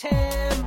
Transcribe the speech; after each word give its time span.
It's 0.00 0.14
Ham 0.14 0.64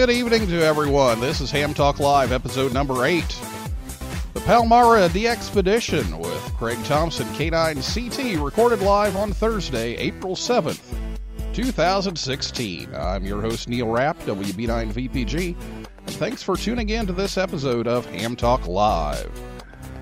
good 0.00 0.08
evening 0.08 0.46
to 0.46 0.62
everyone. 0.62 1.20
This 1.20 1.42
is 1.42 1.50
Ham 1.50 1.74
Talk 1.74 2.00
Live, 2.00 2.32
episode 2.32 2.72
number 2.72 3.04
eight. 3.04 3.38
The 4.32 4.40
Palmyra 4.40 5.10
Expedition 5.26 6.18
with 6.18 6.42
Craig 6.54 6.82
Thompson, 6.84 7.26
K9CT, 7.34 8.42
recorded 8.42 8.80
live 8.80 9.14
on 9.14 9.30
Thursday, 9.30 9.96
April 9.96 10.34
7th, 10.34 10.80
2016. 11.52 12.94
I'm 12.94 13.26
your 13.26 13.42
host, 13.42 13.68
Neil 13.68 13.88
Rapp, 13.88 14.18
WB9VPG, 14.20 15.54
and 15.58 16.10
thanks 16.12 16.42
for 16.42 16.56
tuning 16.56 16.88
in 16.88 17.06
to 17.06 17.12
this 17.12 17.36
episode 17.36 17.86
of 17.86 18.06
Ham 18.06 18.36
Talk 18.36 18.66
Live. 18.66 19.30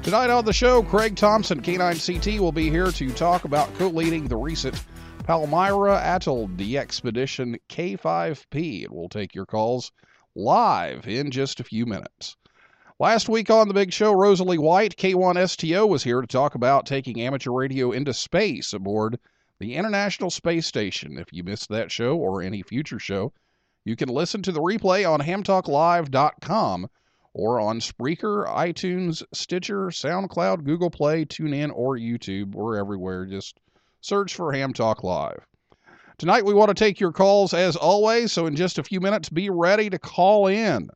Tonight 0.05 0.31
on 0.31 0.45
the 0.45 0.53
show, 0.53 0.81
Craig 0.81 1.17
Thompson, 1.17 1.61
K9CT, 1.61 2.39
will 2.39 2.53
be 2.53 2.71
here 2.71 2.93
to 2.93 3.11
talk 3.11 3.47
about 3.47 3.75
co 3.75 3.89
leading 3.89 4.29
the 4.29 4.37
recent 4.37 4.81
Palmyra 5.29 6.01
Atoll 6.01 6.49
expedition 6.79 7.59
K5P. 7.69 8.85
And 8.87 8.95
we'll 8.95 9.11
take 9.11 9.35
your 9.35 9.45
calls 9.45 9.93
live 10.35 11.07
in 11.07 11.31
just 11.31 11.61
a 11.61 11.65
few 11.65 11.85
minutes. 11.85 12.39
Last 12.99 13.29
week 13.29 13.51
on 13.51 13.69
the 13.69 13.75
big 13.75 13.93
show, 13.93 14.11
Rosalie 14.11 14.57
White, 14.57 14.97
K1STO, 14.97 15.87
was 15.87 16.03
here 16.03 16.23
to 16.23 16.27
talk 16.27 16.55
about 16.55 16.87
taking 16.87 17.21
amateur 17.21 17.51
radio 17.51 17.93
into 17.93 18.15
space 18.15 18.73
aboard 18.73 19.21
the 19.61 19.75
International 19.75 20.31
Space 20.31 20.67
Station. 20.67 21.19
If 21.19 21.31
you 21.31 21.45
missed 21.45 21.69
that 21.69 21.93
show 21.93 22.17
or 22.17 22.41
any 22.41 22.63
future 22.63 22.99
show, 22.99 23.35
you 23.85 23.97
can 23.97 24.09
listen 24.09 24.41
to 24.45 24.53
the 24.53 24.63
replay 24.63 25.07
on 25.07 25.21
hamtalklive.com 25.21 26.89
or 27.35 27.61
on 27.61 27.81
Spreaker, 27.81 28.47
iTunes, 28.47 29.23
Stitcher, 29.35 29.89
SoundCloud, 29.89 30.65
Google 30.65 30.89
Play, 30.89 31.27
TuneIn, 31.27 31.71
or 31.75 31.99
YouTube. 31.99 32.55
We're 32.55 32.79
everywhere. 32.79 33.27
Just 33.27 33.61
search 34.01 34.35
for 34.35 34.53
Ham 34.53 34.73
Talk 34.73 35.03
Live. 35.03 35.47
Tonight 36.19 36.45
we 36.45 36.55
want 36.55 36.69
to 36.69 36.75
take 36.75 36.99
your 36.99 37.13
calls 37.13 37.55
as 37.55 37.77
always, 37.77 38.33
so 38.33 38.47
in 38.47 38.57
just 38.57 38.79
a 38.79 38.83
few 38.83 39.01
minutes, 39.01 39.29
be 39.29 39.51
ready 39.51 39.89
to 39.91 39.99
call 39.99 40.49
in. 40.49 40.91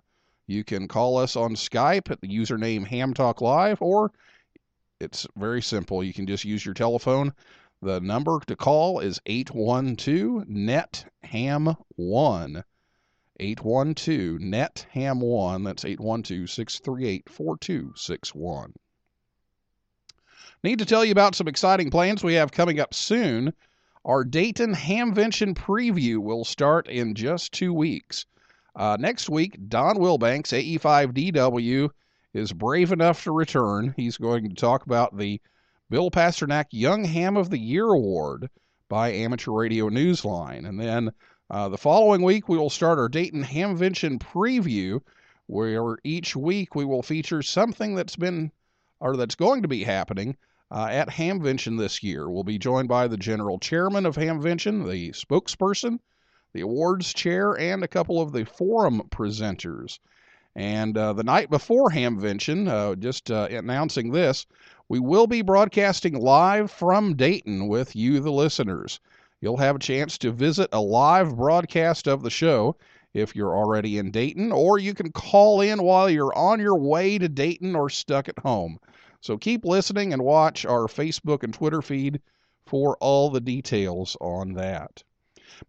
You 0.46 0.64
can 0.64 0.88
call 0.88 1.16
us 1.16 1.36
on 1.36 1.54
Skype 1.54 2.10
at 2.10 2.20
the 2.20 2.28
username 2.28 2.86
Ham 2.86 3.14
Talk 3.14 3.40
Live, 3.40 3.80
or 3.80 4.12
it's 5.00 5.26
very 5.36 5.62
simple. 5.62 6.02
You 6.02 6.12
can 6.12 6.26
just 6.26 6.44
use 6.44 6.64
your 6.64 6.74
telephone. 6.74 7.32
The 7.80 8.00
number 8.00 8.38
to 8.46 8.56
call 8.56 9.00
is 9.00 9.20
812 9.26 10.48
NET 10.48 11.04
HAM 11.22 11.76
1. 11.96 12.64
812 13.40 14.40
NET 14.40 14.86
HAM 14.90 15.20
1. 15.20 15.64
That's 15.64 15.84
812 15.84 16.50
638 16.50 17.28
4261. 17.28 18.74
Need 20.64 20.78
to 20.78 20.86
tell 20.86 21.04
you 21.04 21.10
about 21.10 21.34
some 21.34 21.48
exciting 21.48 21.90
plans 21.90 22.22
we 22.22 22.34
have 22.34 22.52
coming 22.52 22.78
up 22.78 22.94
soon. 22.94 23.52
Our 24.04 24.22
Dayton 24.22 24.74
Hamvention 24.74 25.54
preview 25.54 26.18
will 26.18 26.44
start 26.44 26.86
in 26.86 27.16
just 27.16 27.50
two 27.50 27.74
weeks. 27.74 28.26
Uh, 28.76 28.96
next 29.00 29.28
week, 29.28 29.58
Don 29.68 29.96
Wilbanks, 29.96 30.52
AE5DW, 30.52 31.90
is 32.32 32.52
brave 32.52 32.92
enough 32.92 33.24
to 33.24 33.32
return. 33.32 33.92
He's 33.96 34.16
going 34.16 34.50
to 34.50 34.54
talk 34.54 34.86
about 34.86 35.18
the 35.18 35.40
Bill 35.90 36.12
Pasternak 36.12 36.66
Young 36.70 37.02
Ham 37.06 37.36
of 37.36 37.50
the 37.50 37.58
Year 37.58 37.88
Award 37.88 38.48
by 38.88 39.10
Amateur 39.10 39.50
Radio 39.50 39.90
Newsline. 39.90 40.64
And 40.64 40.78
then 40.78 41.10
uh, 41.50 41.70
the 41.70 41.76
following 41.76 42.22
week, 42.22 42.48
we 42.48 42.56
will 42.56 42.70
start 42.70 43.00
our 43.00 43.08
Dayton 43.08 43.42
Hamvention 43.42 44.20
preview, 44.20 45.00
where 45.46 45.98
each 46.04 46.36
week 46.36 46.76
we 46.76 46.84
will 46.84 47.02
feature 47.02 47.42
something 47.42 47.96
that's 47.96 48.14
been 48.14 48.52
or 49.00 49.16
that's 49.16 49.34
going 49.34 49.62
to 49.62 49.68
be 49.68 49.82
happening 49.82 50.36
uh, 50.72 50.88
at 50.90 51.10
Hamvention 51.10 51.78
this 51.78 52.02
year. 52.02 52.30
We'll 52.30 52.44
be 52.44 52.58
joined 52.58 52.88
by 52.88 53.06
the 53.06 53.18
general 53.18 53.58
chairman 53.58 54.06
of 54.06 54.16
Hamvention, 54.16 54.88
the 54.88 55.10
spokesperson, 55.10 55.98
the 56.54 56.62
awards 56.62 57.12
chair, 57.12 57.52
and 57.58 57.84
a 57.84 57.88
couple 57.88 58.20
of 58.20 58.32
the 58.32 58.46
forum 58.46 59.02
presenters. 59.10 59.98
And 60.56 60.96
uh, 60.96 61.12
the 61.12 61.24
night 61.24 61.50
before 61.50 61.90
Hamvention, 61.90 62.68
uh, 62.68 62.94
just 62.94 63.30
uh, 63.30 63.48
announcing 63.50 64.12
this, 64.12 64.46
we 64.88 64.98
will 64.98 65.26
be 65.26 65.42
broadcasting 65.42 66.14
live 66.14 66.70
from 66.70 67.16
Dayton 67.16 67.68
with 67.68 67.94
you, 67.94 68.20
the 68.20 68.32
listeners. 68.32 68.98
You'll 69.40 69.58
have 69.58 69.76
a 69.76 69.80
chance 69.80 70.16
to 70.18 70.30
visit 70.30 70.70
a 70.72 70.80
live 70.80 71.36
broadcast 71.36 72.06
of 72.06 72.22
the 72.22 72.30
show 72.30 72.76
if 73.12 73.36
you're 73.36 73.56
already 73.56 73.98
in 73.98 74.10
Dayton, 74.10 74.52
or 74.52 74.78
you 74.78 74.94
can 74.94 75.12
call 75.12 75.60
in 75.60 75.82
while 75.82 76.08
you're 76.08 76.34
on 76.34 76.60
your 76.60 76.78
way 76.78 77.18
to 77.18 77.28
Dayton 77.28 77.76
or 77.76 77.90
stuck 77.90 78.28
at 78.28 78.38
home. 78.38 78.78
So 79.22 79.38
keep 79.38 79.64
listening 79.64 80.12
and 80.12 80.24
watch 80.24 80.66
our 80.66 80.88
Facebook 80.88 81.44
and 81.44 81.54
Twitter 81.54 81.80
feed 81.80 82.20
for 82.66 82.96
all 82.96 83.30
the 83.30 83.40
details 83.40 84.16
on 84.20 84.54
that. 84.54 85.04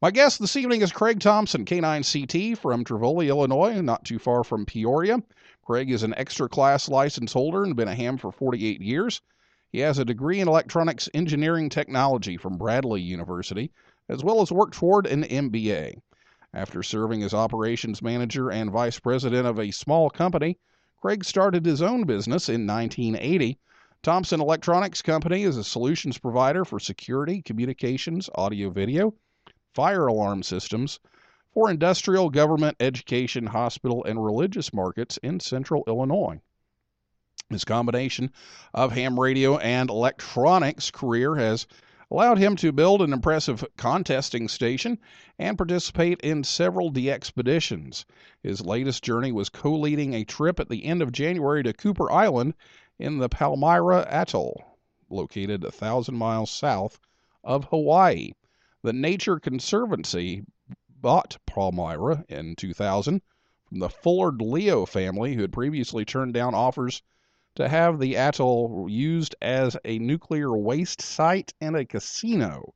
My 0.01 0.09
guest 0.09 0.39
this 0.39 0.55
evening 0.55 0.81
is 0.81 0.91
Craig 0.91 1.19
Thompson, 1.19 1.63
K9CT 1.63 2.57
from 2.57 2.83
Trivoli, 2.83 3.29
Illinois, 3.29 3.79
not 3.79 4.05
too 4.05 4.17
far 4.17 4.43
from 4.43 4.65
Peoria. 4.65 5.21
Craig 5.63 5.91
is 5.91 6.01
an 6.01 6.15
extra 6.17 6.49
class 6.49 6.89
license 6.89 7.31
holder 7.31 7.63
and 7.63 7.75
been 7.75 7.87
a 7.87 7.93
ham 7.93 8.17
for 8.17 8.31
48 8.31 8.81
years. 8.81 9.21
He 9.71 9.77
has 9.81 9.99
a 9.99 10.05
degree 10.05 10.39
in 10.39 10.47
electronics 10.47 11.07
engineering 11.13 11.69
technology 11.69 12.37
from 12.37 12.57
Bradley 12.57 13.01
University, 13.01 13.71
as 14.09 14.23
well 14.23 14.41
as 14.41 14.51
worked 14.51 14.73
toward 14.73 15.05
an 15.05 15.25
MBA. 15.25 16.01
After 16.55 16.81
serving 16.81 17.21
as 17.21 17.35
operations 17.35 18.01
manager 18.01 18.49
and 18.49 18.71
vice 18.71 18.99
president 18.99 19.45
of 19.45 19.59
a 19.59 19.69
small 19.69 20.09
company, 20.09 20.57
Craig 21.03 21.25
started 21.25 21.65
his 21.65 21.81
own 21.81 22.05
business 22.05 22.47
in 22.47 22.65
1980. 22.65 23.59
Thompson 24.03 24.39
Electronics 24.39 25.01
Company 25.01 25.43
is 25.43 25.57
a 25.57 25.63
solutions 25.65 26.17
provider 26.17 26.63
for 26.63 26.79
security, 26.79 27.41
communications, 27.41 28.29
audio 28.35 28.69
video, 28.69 29.13
fire 29.73 30.07
alarm 30.07 30.41
systems 30.43 31.01
for 31.53 31.69
industrial, 31.69 32.29
government, 32.29 32.77
education, 32.79 33.45
hospital, 33.45 34.05
and 34.05 34.23
religious 34.23 34.73
markets 34.73 35.17
in 35.17 35.41
central 35.41 35.83
Illinois. 35.87 36.39
His 37.49 37.65
combination 37.65 38.31
of 38.73 38.93
ham 38.93 39.19
radio 39.19 39.57
and 39.57 39.89
electronics 39.89 40.89
career 40.89 41.35
has 41.35 41.67
allowed 42.13 42.37
him 42.37 42.55
to 42.55 42.71
build 42.71 43.01
an 43.01 43.11
impressive 43.11 43.65
contesting 43.75 44.47
station 44.47 44.99
and 45.39 45.57
participate 45.57 46.21
in 46.21 46.43
several 46.43 46.93
DXpeditions. 46.93 48.05
His 48.43 48.61
latest 48.61 49.03
journey 49.03 49.31
was 49.31 49.49
co 49.49 49.75
leading 49.75 50.13
a 50.13 50.23
trip 50.23 50.59
at 50.59 50.69
the 50.69 50.85
end 50.85 51.01
of 51.01 51.11
January 51.11 51.63
to 51.63 51.73
Cooper 51.73 52.11
Island 52.11 52.53
in 52.99 53.17
the 53.17 53.29
Palmyra 53.29 54.05
Atoll, 54.07 54.77
located 55.09 55.63
a 55.63 55.71
thousand 55.71 56.15
miles 56.15 56.51
south 56.51 56.99
of 57.43 57.65
Hawaii. 57.65 58.33
The 58.83 58.93
Nature 58.93 59.39
Conservancy 59.39 60.43
bought 60.87 61.37
Palmyra 61.47 62.25
in 62.29 62.55
2000 62.55 63.23
from 63.65 63.79
the 63.79 63.89
Fullard 63.89 64.39
Leo 64.39 64.85
family, 64.85 65.33
who 65.33 65.41
had 65.41 65.51
previously 65.51 66.05
turned 66.05 66.35
down 66.35 66.53
offers 66.53 67.01
to 67.55 67.67
have 67.67 67.99
the 67.99 68.17
atoll 68.17 68.87
used 68.89 69.35
as 69.41 69.77
a 69.85 69.99
nuclear 69.99 70.55
waste 70.55 71.01
site 71.01 71.53
and 71.61 71.75
a 71.75 71.85
casino. 71.85 72.73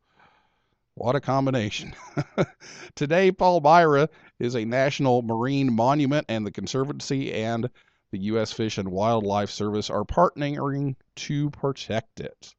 What 0.96 1.16
a 1.16 1.22
combination. 1.22 1.96
Today, 2.96 3.32
Palmyra 3.32 4.10
is 4.40 4.56
a 4.56 4.66
national 4.66 5.22
marine 5.22 5.74
monument, 5.74 6.26
and 6.30 6.46
the 6.46 6.52
Conservancy 6.52 7.34
and 7.34 7.70
the 8.12 8.20
U.S. 8.20 8.52
Fish 8.52 8.78
and 8.78 8.90
Wildlife 8.90 9.52
Service 9.52 9.90
are 9.90 10.06
partnering 10.06 10.96
to 11.16 11.50
protect 11.52 12.20
it. 12.20 12.56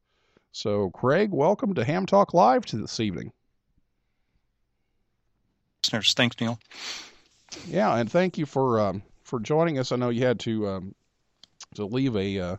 So, 0.51 0.89
Craig, 0.91 1.31
welcome 1.31 1.73
to 1.75 1.83
Ham 1.83 2.05
Talk 2.05 2.33
Live 2.33 2.65
to 2.67 2.77
this 2.77 2.99
evening. 2.99 3.33
listeners. 5.89 6.13
Thanks, 6.13 6.39
Neil. 6.39 6.59
Yeah, 7.67 7.95
and 7.95 8.11
thank 8.11 8.37
you 8.37 8.45
for 8.45 8.79
um, 8.79 9.01
for 9.23 9.39
joining 9.39 9.79
us. 9.79 9.91
I 9.91 9.95
know 9.95 10.09
you 10.09 10.25
had 10.25 10.39
to 10.41 10.67
um, 10.67 10.95
to 11.75 11.85
leave 11.85 12.15
a, 12.15 12.39
uh, 12.39 12.57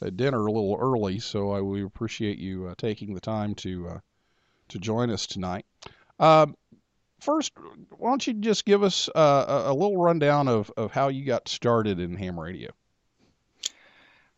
a 0.00 0.10
dinner 0.10 0.46
a 0.46 0.52
little 0.52 0.76
early, 0.80 1.18
so 1.18 1.52
I, 1.52 1.60
we 1.60 1.84
appreciate 1.84 2.38
you 2.38 2.66
uh, 2.66 2.74
taking 2.76 3.14
the 3.14 3.20
time 3.20 3.54
to 3.56 3.88
uh, 3.88 3.98
to 4.68 4.78
join 4.78 5.10
us 5.10 5.26
tonight. 5.26 5.64
Um, 6.18 6.56
first, 7.20 7.52
why 7.96 8.10
don't 8.10 8.26
you 8.26 8.34
just 8.34 8.64
give 8.64 8.82
us 8.82 9.08
uh, 9.14 9.64
a, 9.66 9.72
a 9.72 9.74
little 9.74 9.96
rundown 9.96 10.46
of, 10.46 10.70
of 10.76 10.92
how 10.92 11.08
you 11.08 11.24
got 11.24 11.48
started 11.48 12.00
in 12.00 12.16
ham 12.16 12.38
radio? 12.38 12.70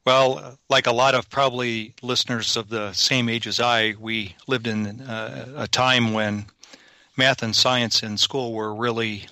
Well, 0.06 0.58
like 0.68 0.86
a 0.86 0.92
lot 0.92 1.14
of 1.14 1.28
probably 1.28 1.94
listeners 2.00 2.56
of 2.56 2.68
the 2.68 2.92
same 2.92 3.28
age 3.28 3.46
as 3.46 3.60
I, 3.60 3.94
we 3.98 4.34
lived 4.46 4.66
in 4.66 5.00
uh, 5.02 5.52
a 5.56 5.68
time 5.68 6.14
when 6.14 6.46
math 7.16 7.42
and 7.42 7.54
science 7.54 8.02
in 8.02 8.16
school 8.16 8.54
were 8.54 8.74
really 8.74 9.26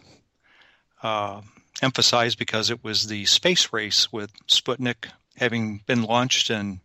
uh, 1.03 1.41
emphasized 1.83 2.39
because 2.39 2.71
it 2.71 2.83
was 2.83 3.07
the 3.07 3.25
space 3.27 3.73
race 3.73 4.13
with 4.13 4.33
Sputnik 4.47 5.09
having 5.37 5.83
been 5.87 6.03
launched 6.03 6.51
and 6.51 6.81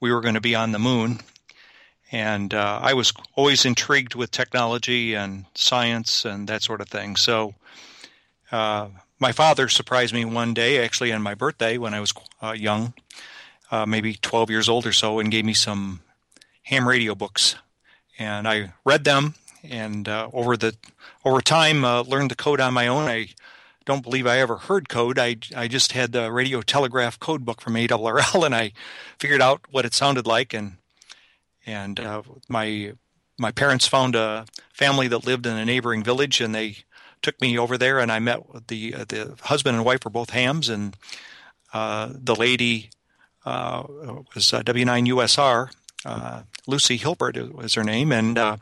we 0.00 0.12
were 0.12 0.20
going 0.20 0.34
to 0.34 0.40
be 0.40 0.54
on 0.54 0.72
the 0.72 0.78
moon. 0.78 1.20
And 2.12 2.52
uh, 2.54 2.80
I 2.82 2.94
was 2.94 3.12
always 3.36 3.64
intrigued 3.64 4.14
with 4.14 4.30
technology 4.30 5.14
and 5.14 5.44
science 5.54 6.24
and 6.24 6.48
that 6.48 6.62
sort 6.62 6.80
of 6.80 6.88
thing. 6.88 7.16
So 7.16 7.54
uh, 8.50 8.88
my 9.18 9.32
father 9.32 9.68
surprised 9.68 10.12
me 10.12 10.24
one 10.24 10.54
day, 10.54 10.82
actually 10.82 11.12
on 11.12 11.22
my 11.22 11.34
birthday 11.34 11.78
when 11.78 11.94
I 11.94 12.00
was 12.00 12.12
uh, 12.42 12.52
young, 12.52 12.94
uh, 13.70 13.86
maybe 13.86 14.14
12 14.14 14.50
years 14.50 14.68
old 14.68 14.86
or 14.86 14.92
so, 14.92 15.18
and 15.18 15.30
gave 15.30 15.44
me 15.44 15.54
some 15.54 16.00
ham 16.62 16.88
radio 16.88 17.14
books. 17.14 17.54
And 18.18 18.48
I 18.48 18.72
read 18.84 19.04
them, 19.04 19.34
and 19.62 20.08
uh, 20.08 20.28
over 20.32 20.56
the 20.56 20.76
over 21.24 21.40
time 21.40 21.84
uh, 21.84 22.02
learned 22.02 22.30
the 22.30 22.36
code 22.36 22.60
on 22.60 22.74
my 22.74 22.86
own. 22.86 23.08
I 23.08 23.28
don't 23.84 24.02
believe 24.02 24.26
I 24.26 24.38
ever 24.38 24.56
heard 24.56 24.88
code. 24.88 25.18
I, 25.18 25.36
I 25.56 25.68
just 25.68 25.92
had 25.92 26.12
the 26.12 26.30
radio 26.30 26.62
telegraph 26.62 27.18
code 27.18 27.44
book 27.44 27.60
from 27.60 27.74
ARRL, 27.74 28.44
and 28.44 28.54
I 28.54 28.72
figured 29.18 29.42
out 29.42 29.62
what 29.70 29.84
it 29.84 29.94
sounded 29.94 30.26
like. 30.26 30.52
And 30.52 30.76
and 31.66 31.98
uh, 31.98 32.22
my 32.48 32.92
my 33.38 33.50
parents 33.50 33.86
found 33.86 34.14
a 34.14 34.46
family 34.72 35.08
that 35.08 35.26
lived 35.26 35.46
in 35.46 35.56
a 35.56 35.64
neighboring 35.64 36.02
village, 36.02 36.40
and 36.40 36.54
they 36.54 36.76
took 37.22 37.40
me 37.40 37.58
over 37.58 37.76
there, 37.76 37.98
and 37.98 38.10
I 38.12 38.18
met 38.18 38.40
the 38.68 38.94
uh, 38.94 39.04
the 39.08 39.36
husband 39.42 39.76
and 39.76 39.84
wife 39.84 40.04
were 40.04 40.10
both 40.10 40.30
hams, 40.30 40.68
and 40.68 40.96
uh, 41.72 42.10
the 42.12 42.34
lady 42.34 42.90
uh, 43.44 43.84
was 44.34 44.52
uh, 44.52 44.62
W9USR. 44.62 45.70
Uh, 46.04 46.42
Lucy 46.66 46.96
Hilbert 46.96 47.54
was 47.54 47.74
her 47.74 47.84
name, 47.84 48.12
and 48.12 48.38
uh, 48.38 48.56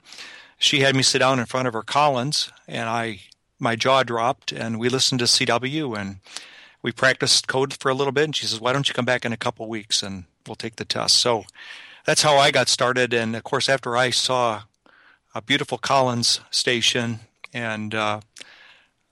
she 0.58 0.80
had 0.80 0.96
me 0.96 1.02
sit 1.02 1.20
down 1.20 1.38
in 1.38 1.46
front 1.46 1.68
of 1.68 1.74
her 1.74 1.82
Collins, 1.82 2.50
and 2.66 2.88
I 2.88 3.20
my 3.58 3.76
jaw 3.76 4.02
dropped, 4.02 4.52
and 4.52 4.78
we 4.78 4.88
listened 4.88 5.18
to 5.20 5.26
CW, 5.26 5.98
and 5.98 6.18
we 6.82 6.92
practiced 6.92 7.48
code 7.48 7.74
for 7.74 7.90
a 7.90 7.94
little 7.94 8.12
bit. 8.12 8.24
And 8.24 8.36
she 8.36 8.46
says, 8.46 8.60
"Why 8.60 8.72
don't 8.72 8.88
you 8.88 8.94
come 8.94 9.04
back 9.04 9.24
in 9.24 9.32
a 9.32 9.36
couple 9.36 9.68
weeks, 9.68 10.02
and 10.02 10.24
we'll 10.46 10.56
take 10.56 10.76
the 10.76 10.84
test." 10.84 11.16
So 11.16 11.44
that's 12.04 12.22
how 12.22 12.36
I 12.36 12.50
got 12.50 12.68
started, 12.68 13.12
and 13.12 13.34
of 13.36 13.44
course, 13.44 13.68
after 13.68 13.96
I 13.96 14.10
saw 14.10 14.62
a 15.34 15.42
beautiful 15.42 15.78
Collins 15.78 16.40
station 16.50 17.20
and 17.52 17.94
uh, 17.94 18.20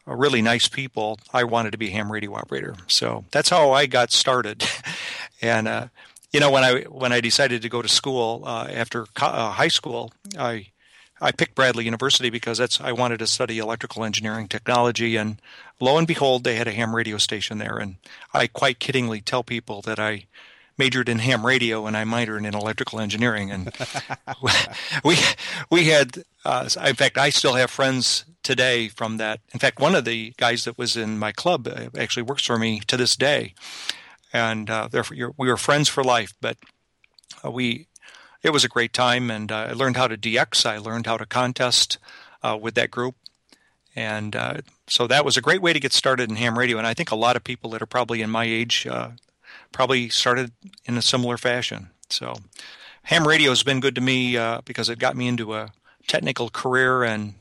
really 0.07 0.43
nice 0.43 0.69
people, 0.69 1.19
I 1.33 1.45
wanted 1.45 1.73
to 1.73 1.79
be 1.79 1.89
a 1.89 1.91
ham 1.91 2.11
radio 2.11 2.35
operator. 2.35 2.75
So 2.87 3.25
that's 3.33 3.51
how 3.51 3.73
I 3.73 3.87
got 3.87 4.13
started. 4.13 4.65
and 5.43 5.69
uh, 5.69 5.89
you 6.33 6.41
know, 6.41 6.51
when 6.51 6.65
I 6.65 6.83
when 6.83 7.13
I 7.13 7.21
decided 7.21 7.63
to 7.63 7.69
go 7.69 7.83
to 7.83 7.89
school 7.89 8.43
uh, 8.45 8.69
after 8.71 9.07
co- 9.15 9.27
uh, 9.27 9.51
high 9.51 9.69
school, 9.69 10.13
I 10.39 10.69
I 11.21 11.33
picked 11.33 11.55
Bradley 11.55 11.85
University 11.85 12.31
because 12.31 12.59
that's 12.59 12.81
I 12.81 12.93
wanted 12.93 13.19
to 13.19 13.27
study 13.27 13.59
electrical 13.59 14.05
engineering 14.05 14.49
technology, 14.49 15.17
and 15.17 15.41
lo 15.81 15.97
and 15.97 16.07
behold, 16.07 16.45
they 16.45 16.57
had 16.57 16.69
a 16.69 16.73
ham 16.73 16.95
radio 16.95 17.19
station 17.19 17.59
there. 17.59 17.79
And 17.79 17.97
I 18.35 18.47
quite 18.47 18.81
kiddingly 18.81 19.25
tell 19.25 19.43
people 19.43 19.81
that 19.83 19.99
I 19.99 20.27
majored 20.79 21.09
in 21.09 21.21
ham 21.21 21.47
radio 21.47 21.87
and 21.87 21.97
I 21.97 22.05
minored 22.05 22.47
in 22.47 22.55
electrical 22.55 23.01
engineering. 23.01 23.51
And 23.51 23.73
we 25.05 25.17
we 25.71 25.87
had, 25.87 26.23
uh, 26.45 26.69
in 26.85 26.95
fact, 26.95 27.19
I 27.19 27.31
still 27.31 27.55
have 27.55 27.71
friends 27.71 28.25
today 28.43 28.89
from 28.89 29.17
that. 29.17 29.41
In 29.53 29.59
fact, 29.59 29.81
one 29.81 29.95
of 29.95 30.05
the 30.05 30.33
guys 30.37 30.65
that 30.65 30.79
was 30.79 30.97
in 30.97 31.19
my 31.19 31.33
club 31.33 31.67
uh, 31.67 31.89
actually 31.99 32.23
works 32.23 32.45
for 32.45 32.59
me 32.59 32.81
to 32.87 32.97
this 32.97 33.17
day, 33.17 33.55
and 34.33 34.69
uh, 34.71 34.89
therefore 34.91 35.33
we 35.37 35.49
were 35.49 35.57
friends 35.57 35.89
for 35.89 36.05
life. 36.05 36.35
But 36.41 36.59
uh, 37.45 37.51
we, 37.51 37.87
it 38.43 38.51
was 38.51 38.65
a 38.65 38.69
great 38.69 38.93
time, 38.93 39.31
and 39.31 39.51
uh, 39.51 39.69
I 39.71 39.73
learned 39.73 39.97
how 39.97 40.09
to 40.09 40.17
DX. 40.17 40.67
I 40.67 40.79
learned 40.79 41.07
how 41.07 41.17
to 41.17 41.27
contest 41.27 41.99
uh, 42.43 42.59
with 42.61 42.75
that 42.75 42.91
group. 42.91 43.15
And 43.95 44.37
uh, 44.37 44.59
so 44.87 45.07
that 45.07 45.25
was 45.25 45.37
a 45.37 45.41
great 45.41 45.63
way 45.63 45.73
to 45.73 45.81
get 45.81 45.93
started 45.93 46.29
in 46.29 46.37
ham 46.37 46.59
radio. 46.59 46.77
And 46.77 46.87
I 46.87 46.93
think 46.93 47.11
a 47.11 47.17
lot 47.17 47.35
of 47.35 47.43
people 47.43 47.71
that 47.71 47.81
are 47.81 47.87
probably 47.87 48.21
in 48.21 48.29
my 48.29 48.45
age 48.45 48.87
probably 49.73 50.09
started 50.09 50.53
in 50.85 50.97
a 50.97 51.03
similar 51.03 51.37
fashion. 51.37 51.91
So, 52.09 52.35
ham 53.03 53.27
radio 53.27 53.51
has 53.51 53.63
been 53.63 53.81
good 53.81 53.95
to 53.97 54.01
me 54.01 54.37
uh, 54.37 54.61
because 54.65 54.89
it 54.89 54.99
got 54.99 55.17
me 55.17 55.29
into 55.29 55.55
a 55.55 55.73
technical 56.07 56.49
career 56.49 57.05
and 57.05 57.35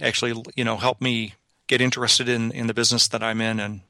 actually, 0.00 0.42
you 0.56 0.64
know, 0.64 0.76
helped 0.76 1.00
me 1.00 1.34
get 1.66 1.80
interested 1.80 2.28
in 2.28 2.50
in 2.52 2.66
the 2.66 2.74
business 2.74 3.06
that 3.08 3.22
I'm 3.22 3.40
in. 3.40 3.60
And 3.60 3.82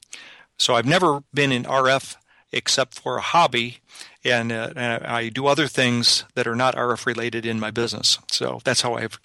so, 0.58 0.74
I've 0.74 0.86
never 0.86 1.22
been 1.32 1.52
in 1.52 1.64
RF 1.64 2.16
except 2.52 2.94
for 2.98 3.16
a 3.16 3.22
hobby, 3.22 3.78
and, 4.24 4.52
uh, 4.52 4.72
and 4.76 5.04
I 5.04 5.28
do 5.28 5.46
other 5.46 5.66
things 5.66 6.24
that 6.34 6.46
are 6.46 6.56
not 6.56 6.74
RF 6.76 7.06
related 7.06 7.46
in 7.46 7.58
my 7.58 7.70
business. 7.70 8.18
So 8.30 8.60
that's 8.64 8.82
how 8.82 8.94
I've 8.94 9.18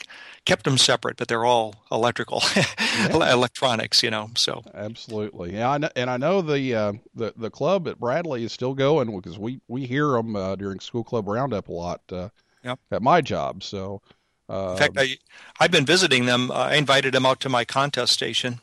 kept 0.45 0.63
them 0.63 0.77
separate, 0.77 1.17
but 1.17 1.27
they're 1.27 1.45
all 1.45 1.75
electrical, 1.91 2.41
yeah. 2.55 3.33
electronics, 3.33 4.01
you 4.03 4.09
know. 4.09 4.29
So 4.35 4.63
absolutely, 4.73 5.53
yeah. 5.53 5.71
I 5.71 5.77
know, 5.77 5.89
and 5.95 6.09
I 6.09 6.17
know 6.17 6.41
the 6.41 6.73
uh, 6.73 6.93
the 7.13 7.33
the 7.35 7.49
club 7.49 7.87
at 7.87 7.99
Bradley 7.99 8.43
is 8.43 8.53
still 8.53 8.73
going 8.73 9.13
because 9.15 9.37
we 9.37 9.59
we 9.67 9.85
hear 9.85 10.09
them 10.11 10.35
uh, 10.35 10.55
during 10.55 10.79
school 10.79 11.03
club 11.03 11.27
roundup 11.27 11.67
a 11.67 11.73
lot 11.73 12.01
uh, 12.11 12.29
yep. 12.63 12.79
at 12.91 13.01
my 13.01 13.21
job. 13.21 13.63
So. 13.63 14.01
in 14.47 14.77
fact, 14.77 14.93
I 14.97 15.17
I've 15.59 15.71
been 15.71 15.85
visiting 15.85 16.25
them. 16.25 16.51
I 16.51 16.75
invited 16.75 17.13
them 17.13 17.25
out 17.25 17.39
to 17.41 17.49
my 17.49 17.65
contest 17.65 18.13
station, 18.13 18.61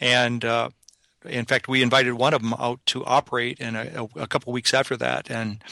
and 0.00 0.44
uh, 0.44 0.70
in 1.24 1.44
fact, 1.44 1.68
we 1.68 1.82
invited 1.82 2.14
one 2.14 2.34
of 2.34 2.42
them 2.42 2.54
out 2.54 2.80
to 2.86 3.04
operate 3.04 3.58
in 3.60 3.76
a, 3.76 4.08
a 4.16 4.26
couple 4.26 4.52
weeks 4.52 4.74
after 4.74 4.96
that, 4.96 5.30
and 5.30 5.62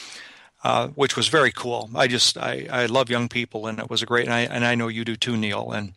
uh, 0.63 0.89
which 0.89 1.15
was 1.15 1.27
very 1.27 1.51
cool. 1.51 1.89
I 1.95 2.07
just 2.07 2.37
I, 2.37 2.67
I 2.69 2.85
love 2.85 3.09
young 3.09 3.27
people, 3.29 3.67
and 3.67 3.79
it 3.79 3.89
was 3.89 4.01
a 4.01 4.05
great. 4.05 4.25
And 4.25 4.33
I 4.33 4.41
and 4.41 4.65
I 4.65 4.75
know 4.75 4.87
you 4.87 5.03
do 5.03 5.15
too, 5.15 5.37
Neil. 5.37 5.71
And 5.71 5.93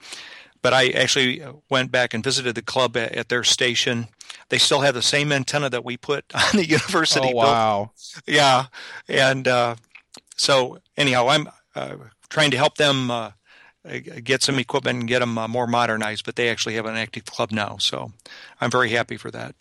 but 0.62 0.72
I 0.72 0.88
actually 0.90 1.42
went 1.68 1.92
back 1.92 2.14
and 2.14 2.24
visited 2.24 2.54
the 2.54 2.62
club 2.62 2.96
at, 2.96 3.12
at 3.12 3.28
their 3.28 3.44
station. 3.44 4.08
They 4.48 4.58
still 4.58 4.80
have 4.80 4.94
the 4.94 5.02
same 5.02 5.32
antenna 5.32 5.68
that 5.70 5.84
we 5.84 5.96
put 5.96 6.24
on 6.34 6.56
the 6.56 6.66
university. 6.66 7.30
Oh 7.32 7.36
wow! 7.36 7.90
Building. 8.26 8.40
Yeah, 8.40 8.66
and 9.08 9.46
uh, 9.46 9.76
so 10.36 10.78
anyhow, 10.96 11.28
I'm 11.28 11.48
uh, 11.74 11.96
trying 12.30 12.50
to 12.52 12.56
help 12.56 12.76
them 12.76 13.10
uh, 13.10 13.32
get 14.22 14.42
some 14.42 14.58
equipment 14.58 15.00
and 15.00 15.08
get 15.08 15.20
them 15.20 15.38
uh, 15.38 15.48
more 15.48 15.66
modernized. 15.66 16.24
But 16.24 16.36
they 16.36 16.48
actually 16.48 16.74
have 16.74 16.86
an 16.86 16.96
active 16.96 17.24
club 17.24 17.52
now, 17.52 17.76
so 17.78 18.12
I'm 18.60 18.70
very 18.70 18.90
happy 18.90 19.16
for 19.16 19.30
that. 19.30 19.54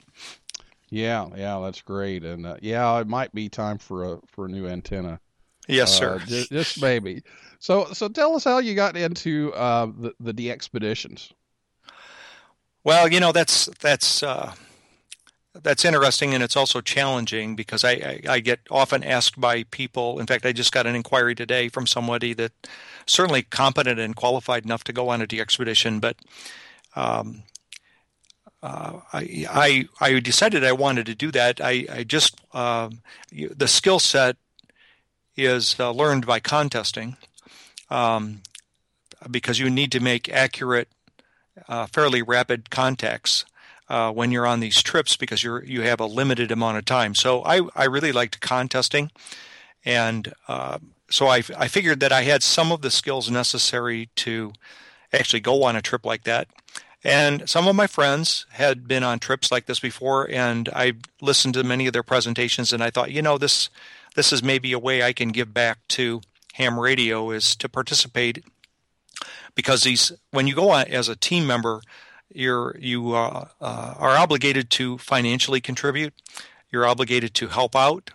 Yeah, 0.90 1.28
yeah, 1.36 1.60
that's 1.60 1.82
great, 1.82 2.24
and 2.24 2.46
uh, 2.46 2.58
yeah, 2.62 3.00
it 3.00 3.08
might 3.08 3.34
be 3.34 3.50
time 3.50 3.78
for 3.78 4.14
a 4.14 4.20
for 4.28 4.46
a 4.46 4.50
new 4.50 4.68
antenna. 4.68 5.20
Yes, 5.68 5.98
sir. 5.98 6.16
Uh, 6.16 6.26
just, 6.26 6.52
just, 6.52 6.82
maybe. 6.82 7.24
So, 7.60 7.86
so 7.94 8.10
tell 8.10 8.36
us 8.36 8.44
how 8.44 8.60
you 8.60 8.76
got 8.76 8.98
into 8.98 9.54
uh, 9.54 9.88
the 10.20 10.34
the 10.34 10.52
expeditions. 10.52 11.32
Well, 12.84 13.12
you 13.12 13.20
know 13.20 13.32
that's 13.32 13.66
that's 13.80 14.22
uh, 14.22 14.54
that's 15.62 15.86
interesting, 15.86 16.34
and 16.34 16.42
it's 16.42 16.58
also 16.58 16.82
challenging 16.82 17.56
because 17.56 17.84
I, 17.84 17.92
I, 17.92 18.22
I 18.28 18.40
get 18.40 18.62
often 18.72 19.04
asked 19.04 19.40
by 19.40 19.64
people. 19.64 20.20
In 20.20 20.26
fact, 20.26 20.46
I 20.46 20.52
just 20.52 20.72
got 20.72 20.88
an 20.88 20.96
inquiry 20.96 21.36
today 21.36 21.70
from 21.70 21.86
somebody 21.86 22.34
that 22.34 22.52
certainly 23.06 23.44
competent 23.44 24.00
and 24.00 24.16
qualified 24.16 24.66
enough 24.66 24.84
to 24.86 24.94
go 24.94 25.10
on 25.10 25.22
a 25.22 25.28
DXpedition, 25.28 26.02
but 26.02 26.18
um, 26.96 27.44
uh, 28.64 29.02
I, 29.12 29.46
I, 29.50 29.88
I 30.02 30.20
decided 30.20 30.64
I 30.64 30.72
wanted 30.72 31.06
to 31.08 31.16
do 31.16 31.32
that. 31.32 31.62
I, 31.62 31.86
I 31.92 32.04
just 32.04 32.42
um, 32.56 33.02
the 33.32 33.68
skill 33.68 34.00
set 34.00 34.38
is 35.36 35.76
uh, 35.80 35.92
learned 35.92 36.26
by 36.26 36.40
contesting 36.40 37.18
um, 37.90 38.42
because 39.30 39.60
you 39.60 39.70
need 39.70 39.92
to 39.92 40.00
make 40.00 40.30
accurate, 40.30 40.88
uh, 41.68 41.86
fairly 41.88 42.22
rapid 42.22 42.70
contacts 42.70 43.46
uh, 43.94 44.12
when 44.12 44.32
you're 44.32 44.48
on 44.48 44.60
these 44.60 44.82
trips 44.82 45.16
because 45.16 45.44
you're 45.44 45.64
you 45.64 45.84
have 45.84 46.00
a 46.00 46.08
limited 46.08 46.52
amount 46.52 46.80
of 46.80 46.86
time. 46.86 47.14
So 47.14 47.44
I 47.46 47.62
I 47.76 47.86
really 47.86 48.12
liked 48.12 48.40
contesting, 48.40 49.12
and 49.86 50.34
uh, 50.48 50.80
so 51.12 51.28
I 51.28 51.44
I 51.56 51.68
figured 51.68 52.00
that 52.00 52.12
I 52.12 52.24
had 52.24 52.42
some 52.42 52.72
of 52.72 52.82
the 52.82 52.90
skills 52.90 53.30
necessary 53.30 54.10
to 54.16 54.54
actually 55.14 55.42
go 55.42 55.62
on 55.62 55.76
a 55.76 55.82
trip 55.82 56.08
like 56.08 56.24
that. 56.24 56.48
And 57.04 57.48
some 57.48 57.68
of 57.68 57.76
my 57.76 57.86
friends 57.86 58.48
had 58.54 58.88
been 58.88 59.04
on 59.04 59.20
trips 59.20 59.52
like 59.52 59.68
this 59.68 59.80
before, 59.80 60.28
and 60.32 60.70
I 60.70 60.94
listened 61.22 61.54
to 61.54 61.64
many 61.64 61.86
of 61.86 61.94
their 61.94 62.02
presentations, 62.02 62.74
and 62.74 62.82
I 62.82 62.90
thought, 62.90 63.12
you 63.12 63.22
know, 63.22 63.38
this 63.38 63.70
this 64.16 64.34
is 64.34 64.42
maybe 64.42 64.74
a 64.74 64.80
way 64.80 65.04
I 65.04 65.14
can 65.14 65.30
give 65.30 65.54
back 65.54 65.78
to 65.90 66.22
ham 66.54 66.80
radio 66.80 67.30
is 67.30 67.56
to 67.58 67.70
participate 67.70 68.44
because 69.54 69.84
these 69.84 70.12
when 70.32 70.48
you 70.48 70.56
go 70.56 70.72
on 70.72 70.88
as 70.88 71.10
a 71.10 71.16
team 71.16 71.46
member, 71.46 71.82
you're 72.34 72.76
you 72.80 73.14
uh, 73.14 73.48
uh, 73.62 73.94
are 73.98 74.18
obligated 74.18 74.70
to 74.72 74.98
financially 74.98 75.62
contribute. 75.62 76.14
You're 76.72 76.86
obligated 76.86 77.34
to 77.36 77.48
help 77.48 77.76
out 77.76 78.12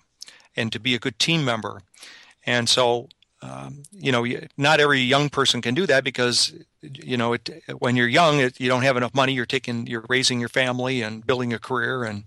and 0.57 0.73
to 0.73 0.81
be 0.81 0.95
a 0.95 0.99
good 0.99 1.19
team 1.19 1.45
member. 1.45 1.83
And 2.45 2.69
so, 2.69 3.09
um, 3.43 3.83
you 3.93 4.11
know, 4.11 4.27
not 4.57 4.81
every 4.81 5.01
young 5.01 5.29
person 5.29 5.63
can 5.63 5.75
do 5.75 5.87
that 5.87 6.03
because, 6.03 6.53
you 6.83 7.17
know, 7.17 7.35
it, 7.35 7.63
when 7.79 7.95
you're 7.95 8.09
young, 8.09 8.41
it, 8.41 8.59
you 8.59 8.69
don't 8.69 8.83
have 8.83 8.97
enough 8.97 9.15
money. 9.15 9.33
You're 9.33 9.47
taking, 9.47 9.87
you're 9.87 10.05
raising 10.09 10.41
your 10.41 10.49
family 10.49 11.03
and 11.03 11.25
building 11.27 11.53
a 11.53 11.59
career, 11.59 12.05
and 12.05 12.25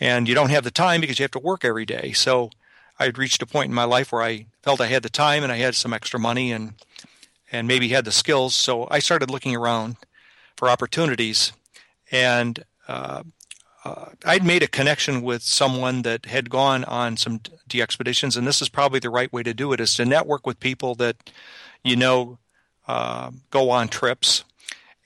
and 0.00 0.28
you 0.28 0.34
don't 0.34 0.50
have 0.50 0.64
the 0.64 0.70
time 0.70 1.00
because 1.00 1.18
you 1.18 1.24
have 1.24 1.30
to 1.32 1.38
work 1.38 1.64
every 1.64 1.86
day. 1.86 2.12
So, 2.12 2.50
I 2.98 3.04
had 3.04 3.18
reached 3.18 3.42
a 3.42 3.46
point 3.46 3.68
in 3.68 3.74
my 3.74 3.84
life 3.84 4.12
where 4.12 4.22
I 4.22 4.46
felt 4.62 4.80
I 4.80 4.86
had 4.86 5.02
the 5.02 5.10
time 5.10 5.42
and 5.42 5.52
I 5.52 5.56
had 5.56 5.74
some 5.74 5.92
extra 5.92 6.18
money 6.18 6.52
and 6.52 6.74
and 7.50 7.68
maybe 7.68 7.88
had 7.88 8.04
the 8.04 8.12
skills. 8.12 8.54
So 8.54 8.88
I 8.90 8.98
started 8.98 9.30
looking 9.30 9.54
around 9.54 9.96
for 10.56 10.68
opportunities, 10.68 11.52
and 12.10 12.64
uh, 12.88 13.22
uh, 13.84 14.06
I'd 14.24 14.44
made 14.44 14.62
a 14.62 14.68
connection 14.68 15.22
with 15.22 15.42
someone 15.42 16.02
that 16.02 16.26
had 16.26 16.48
gone 16.48 16.84
on 16.84 17.16
some 17.16 17.40
expeditions, 17.74 18.36
and 18.36 18.46
this 18.46 18.62
is 18.62 18.68
probably 18.68 19.00
the 19.00 19.10
right 19.10 19.32
way 19.32 19.42
to 19.42 19.52
do 19.52 19.72
it: 19.72 19.80
is 19.80 19.94
to 19.96 20.04
network 20.04 20.46
with 20.46 20.60
people 20.60 20.94
that 20.96 21.30
you 21.82 21.96
know 21.96 22.38
uh, 22.88 23.30
go 23.50 23.70
on 23.70 23.88
trips. 23.88 24.44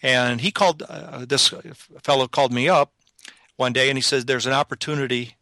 And 0.00 0.40
he 0.40 0.52
called 0.52 0.84
uh, 0.88 1.24
this 1.26 1.52
fellow 2.02 2.28
called 2.28 2.52
me 2.52 2.68
up 2.68 2.92
one 3.56 3.72
day, 3.72 3.88
and 3.88 3.98
he 3.98 4.02
said, 4.02 4.26
"There's 4.26 4.46
an 4.46 4.52
opportunity." 4.52 5.34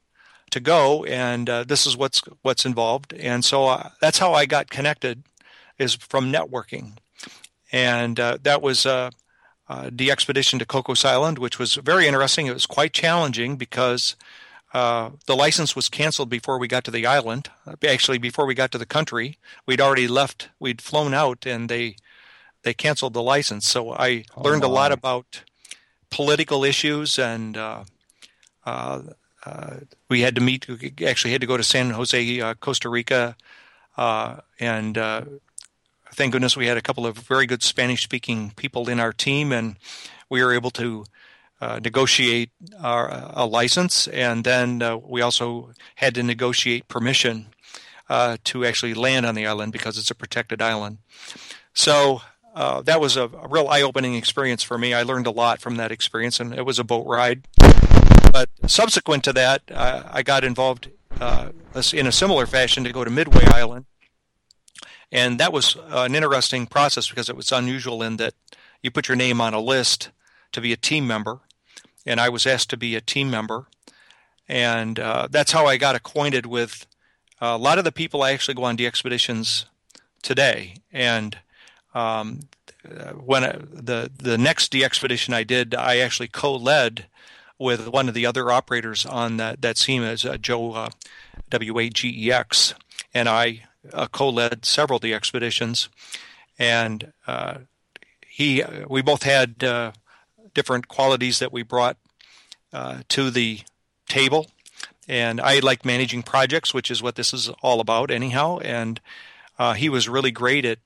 To 0.51 0.61
go, 0.61 1.05
and 1.05 1.51
uh, 1.51 1.65
this 1.65 1.89
is 1.89 1.97
what's 1.97 2.23
what's 2.43 2.65
involved, 2.65 3.13
and 3.13 3.45
so 3.45 3.67
uh, 3.67 3.91
that's 4.01 4.21
how 4.21 4.33
I 4.33 4.47
got 4.47 4.71
connected, 4.71 5.25
is 5.77 5.97
from 5.97 6.33
networking, 6.33 6.93
and 7.73 8.17
that 8.17 8.63
was 8.63 8.87
uh, 9.69 9.91
expedition 10.01 10.59
to 10.59 10.67
Cocos 10.67 11.05
Island, 11.05 11.39
which 11.39 11.59
was 11.59 11.75
very 11.75 12.07
interesting. 12.07 12.47
It 12.47 12.55
was 12.55 12.67
quite 12.67 12.93
challenging 12.93 13.57
because 13.57 14.17
uh, 14.73 15.11
the 15.27 15.37
license 15.37 15.75
was 15.75 15.89
canceled 15.89 16.29
before 16.29 16.59
we 16.59 16.69
got 16.69 16.85
to 16.85 16.91
the 16.91 17.07
island. 17.07 17.51
Actually, 17.87 18.19
before 18.19 18.47
we 18.47 18.55
got 18.55 18.71
to 18.73 18.79
the 18.79 18.87
country, 18.87 19.39
we'd 19.65 19.81
already 19.81 20.09
left. 20.09 20.49
We'd 20.61 20.83
flown 20.83 21.15
out, 21.15 21.47
and 21.47 21.69
they 21.69 21.97
they 22.63 22.75
canceled 22.75 23.15
the 23.15 23.23
license. 23.23 23.67
So 23.67 23.93
I 23.93 24.25
oh, 24.37 24.43
learned 24.43 24.65
a 24.65 24.69
lot 24.69 24.93
about 24.93 25.43
political 26.11 26.65
issues, 26.65 27.19
and 27.19 27.57
uh, 27.57 27.85
uh, 28.65 29.03
uh, 29.45 29.77
we 30.09 30.21
had 30.21 30.35
to 30.35 30.41
meet. 30.41 30.69
We 30.69 30.93
actually 31.07 31.33
had 31.33 31.41
to 31.41 31.47
go 31.47 31.57
to 31.57 31.63
San 31.63 31.91
Jose, 31.91 32.41
uh, 32.41 32.55
Costa 32.55 32.89
Rica, 32.89 33.37
and 33.97 34.99
thank 36.17 36.33
goodness 36.33 36.57
we 36.57 36.67
had 36.67 36.79
a 36.79 36.83
couple 36.83 37.07
of 37.07 37.19
very 37.19 37.47
good 37.47 37.63
Spanish 37.63 38.03
speaking 38.03 38.51
people 38.57 38.89
in 38.89 38.99
our 38.99 39.13
team, 39.13 39.53
and 39.53 39.77
we 40.31 40.43
were 40.43 40.55
able 40.55 40.71
to 40.71 41.05
uh, 41.61 41.79
negotiate 41.83 42.51
our, 42.83 43.31
a 43.35 43.45
license. 43.45 44.09
And 44.09 44.43
then 44.43 44.83
uh, 44.83 44.97
we 44.97 45.21
also 45.21 45.71
had 45.97 46.15
to 46.15 46.23
negotiate 46.23 46.89
permission 46.89 47.49
uh, 48.09 48.39
to 48.45 48.65
actually 48.65 48.95
land 48.95 49.27
on 49.27 49.35
the 49.35 49.47
island 49.47 49.73
because 49.73 49.99
it's 49.99 50.11
a 50.11 50.15
protected 50.15 50.63
island. 50.63 50.99
So 51.75 52.23
uh, 52.55 52.81
that 52.83 52.99
was 53.01 53.17
a, 53.17 53.25
a 53.25 53.49
real 53.49 53.69
eye 53.69 53.83
opening 53.83 54.15
experience 54.15 54.63
for 54.63 54.79
me. 54.79 54.95
I 54.95 55.03
learned 55.03 55.27
a 55.27 55.31
lot 55.31 55.61
from 55.61 55.77
that 55.77 55.93
experience, 55.93 56.41
and 56.41 56.55
it 56.55 56.65
was 56.65 56.79
a 56.79 56.85
boat 56.85 57.07
ride. 57.07 57.47
But 58.33 58.49
subsequent 58.67 59.25
to 59.25 59.33
that, 59.35 59.63
I 59.71 60.23
got 60.23 60.45
involved 60.45 60.91
uh, 61.21 61.51
in 61.93 62.07
a 62.07 62.13
similar 62.13 62.47
fashion 62.47 62.85
to 62.85 62.93
go 62.93 63.05
to 63.05 63.11
Midway 63.11 63.45
Island 63.47 63.85
and 65.13 65.39
that 65.39 65.53
was 65.53 65.77
an 65.89 66.15
interesting 66.15 66.67
process 66.67 67.09
because 67.09 67.29
it 67.29 67.37
was 67.37 67.53
unusual 67.53 68.03
in 68.03 68.17
that 68.17 68.35
you 68.83 68.91
put 68.91 69.09
your 69.09 69.17
name 69.17 69.41
on 69.41 69.55
a 69.55 69.61
list 69.61 70.11
to 70.53 70.61
be 70.61 70.73
a 70.73 70.77
team 70.77 71.07
member, 71.07 71.41
and 72.05 72.21
I 72.21 72.29
was 72.29 72.47
asked 72.47 72.71
to 72.71 72.77
be 72.77 72.95
a 72.95 73.01
team 73.01 73.31
member, 73.31 73.67
and 74.49 74.99
uh, 74.99 75.29
that's 75.31 75.53
how 75.53 75.67
I 75.67 75.77
got 75.77 75.97
acquainted 75.97 76.47
with 76.47 76.87
a 77.41 77.59
lot 77.59 77.79
of 77.79 77.85
the 77.85 77.93
people 77.93 78.23
I 78.23 78.33
actually 78.33 78.55
go 78.55 78.65
on 78.65 78.81
expeditions 78.81 79.67
today. 80.23 80.77
And 80.93 81.39
um, 81.95 82.41
when 83.15 83.45
I, 83.45 83.57
the 83.73 84.11
the 84.17 84.39
next 84.39 84.75
expedition 84.75 85.35
I 85.35 85.45
did, 85.45 85.75
I 85.75 85.99
actually 85.99 86.29
co-led 86.29 87.07
with 87.59 87.89
one 87.89 88.09
of 88.09 88.15
the 88.15 88.27
other 88.27 88.51
operators 88.51 89.07
on 89.07 89.37
that 89.39 89.63
that 89.63 89.77
team 89.77 90.03
as 90.03 90.25
uh, 90.25 90.37
Joe 90.37 90.73
uh, 90.73 90.91
W8GEX, 91.51 92.75
and 93.15 93.29
I 93.29 93.65
uh, 93.93 94.07
co-led 94.07 94.65
several 94.65 94.97
of 94.97 95.03
the 95.03 95.15
expeditions, 95.15 95.89
and 96.59 97.13
uh, 97.27 97.59
he 98.27 98.63
we 98.89 99.03
both 99.03 99.23
had 99.23 99.63
uh, 99.63 99.93
different 100.55 100.89
qualities 100.89 101.39
that 101.39 101.53
we 101.53 101.63
brought 101.63 101.97
uh, 102.73 102.99
to 103.09 103.31
the 103.31 103.61
table. 104.09 104.47
And 105.09 105.41
I 105.41 105.61
like 105.61 105.85
managing 105.85 106.25
projects, 106.25 106.75
which 106.75 106.91
is 106.91 107.03
what 107.03 107.15
this 107.15 107.33
is 107.33 107.49
all 107.63 107.81
about, 107.81 108.11
anyhow. 108.11 108.59
And 108.59 109.01
uh, 109.57 109.75
he 109.75 109.89
was 109.89 110.09
really 110.09 110.33
great 110.33 110.65
at 110.65 110.79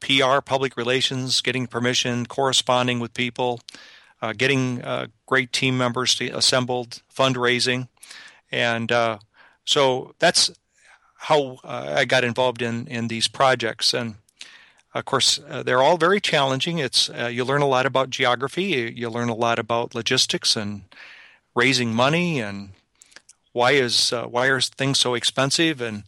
PR, 0.00 0.40
public 0.44 0.76
relations, 0.76 1.40
getting 1.40 1.66
permission, 1.66 2.26
corresponding 2.26 3.00
with 3.00 3.14
people, 3.14 3.60
uh, 4.20 4.34
getting 4.36 4.82
great 5.26 5.50
team 5.50 5.78
members 5.78 6.20
assembled, 6.20 7.00
fundraising, 7.16 7.88
and 8.52 8.92
so 9.64 10.14
that's 10.18 10.50
how 11.24 11.56
uh, 11.64 11.94
I 11.96 12.04
got 12.04 12.22
involved 12.22 12.60
in 12.60 12.86
in 12.86 13.08
these 13.08 13.28
projects, 13.28 13.94
and 13.94 14.16
of 14.92 15.04
course 15.04 15.40
uh, 15.48 15.62
they're 15.62 15.82
all 15.82 15.96
very 15.96 16.20
challenging. 16.20 16.78
It's 16.78 17.08
uh, 17.08 17.30
you 17.32 17.44
learn 17.44 17.62
a 17.62 17.66
lot 17.66 17.86
about 17.86 18.10
geography, 18.10 18.64
you, 18.64 18.92
you, 18.94 19.10
learn 19.10 19.30
a 19.30 19.34
lot 19.34 19.58
about 19.58 19.94
logistics 19.94 20.54
and 20.56 20.82
raising 21.54 21.94
money, 21.94 22.40
and 22.40 22.70
why 23.52 23.72
is 23.72 24.12
uh, 24.12 24.26
why 24.26 24.48
are 24.48 24.60
things 24.60 24.98
so 24.98 25.14
expensive, 25.14 25.80
and 25.80 26.04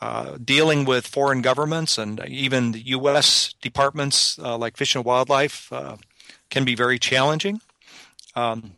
uh, 0.00 0.38
dealing 0.44 0.84
with 0.84 1.06
foreign 1.06 1.42
governments 1.42 1.98
and 1.98 2.20
even 2.28 2.72
the 2.72 2.86
U.S. 2.98 3.54
departments 3.60 4.38
uh, 4.38 4.56
like 4.56 4.76
Fish 4.76 4.94
and 4.94 5.04
Wildlife 5.04 5.72
can 6.50 6.64
be 6.64 6.76
very 6.76 6.98
challenging. 6.98 7.60
Um, 8.36 8.76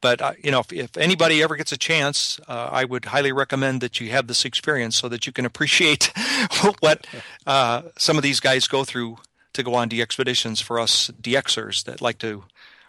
but 0.00 0.20
uh, 0.20 0.32
you 0.42 0.50
know, 0.50 0.60
if, 0.60 0.72
if, 0.72 0.96
anybody 0.96 1.42
ever 1.42 1.56
gets 1.56 1.72
a 1.72 1.76
chance, 1.76 2.38
uh, 2.48 2.68
I 2.70 2.84
would 2.84 3.06
highly 3.06 3.32
recommend 3.32 3.80
that 3.80 4.00
you 4.00 4.10
have 4.10 4.26
this 4.26 4.44
experience 4.44 4.96
so 4.96 5.08
that 5.08 5.26
you 5.26 5.32
can 5.32 5.44
appreciate 5.46 6.12
what 6.80 7.06
uh, 7.46 7.82
some 7.96 8.16
of 8.16 8.22
these 8.22 8.40
guys 8.40 8.68
go 8.68 8.84
through 8.84 9.18
to 9.54 9.62
go 9.62 9.74
on 9.74 9.88
DXpeditions 9.88 10.62
for 10.62 10.78
us 10.78 11.10
DXers 11.20 11.84
that 11.84 12.00
like 12.00 12.18
to 12.18 12.44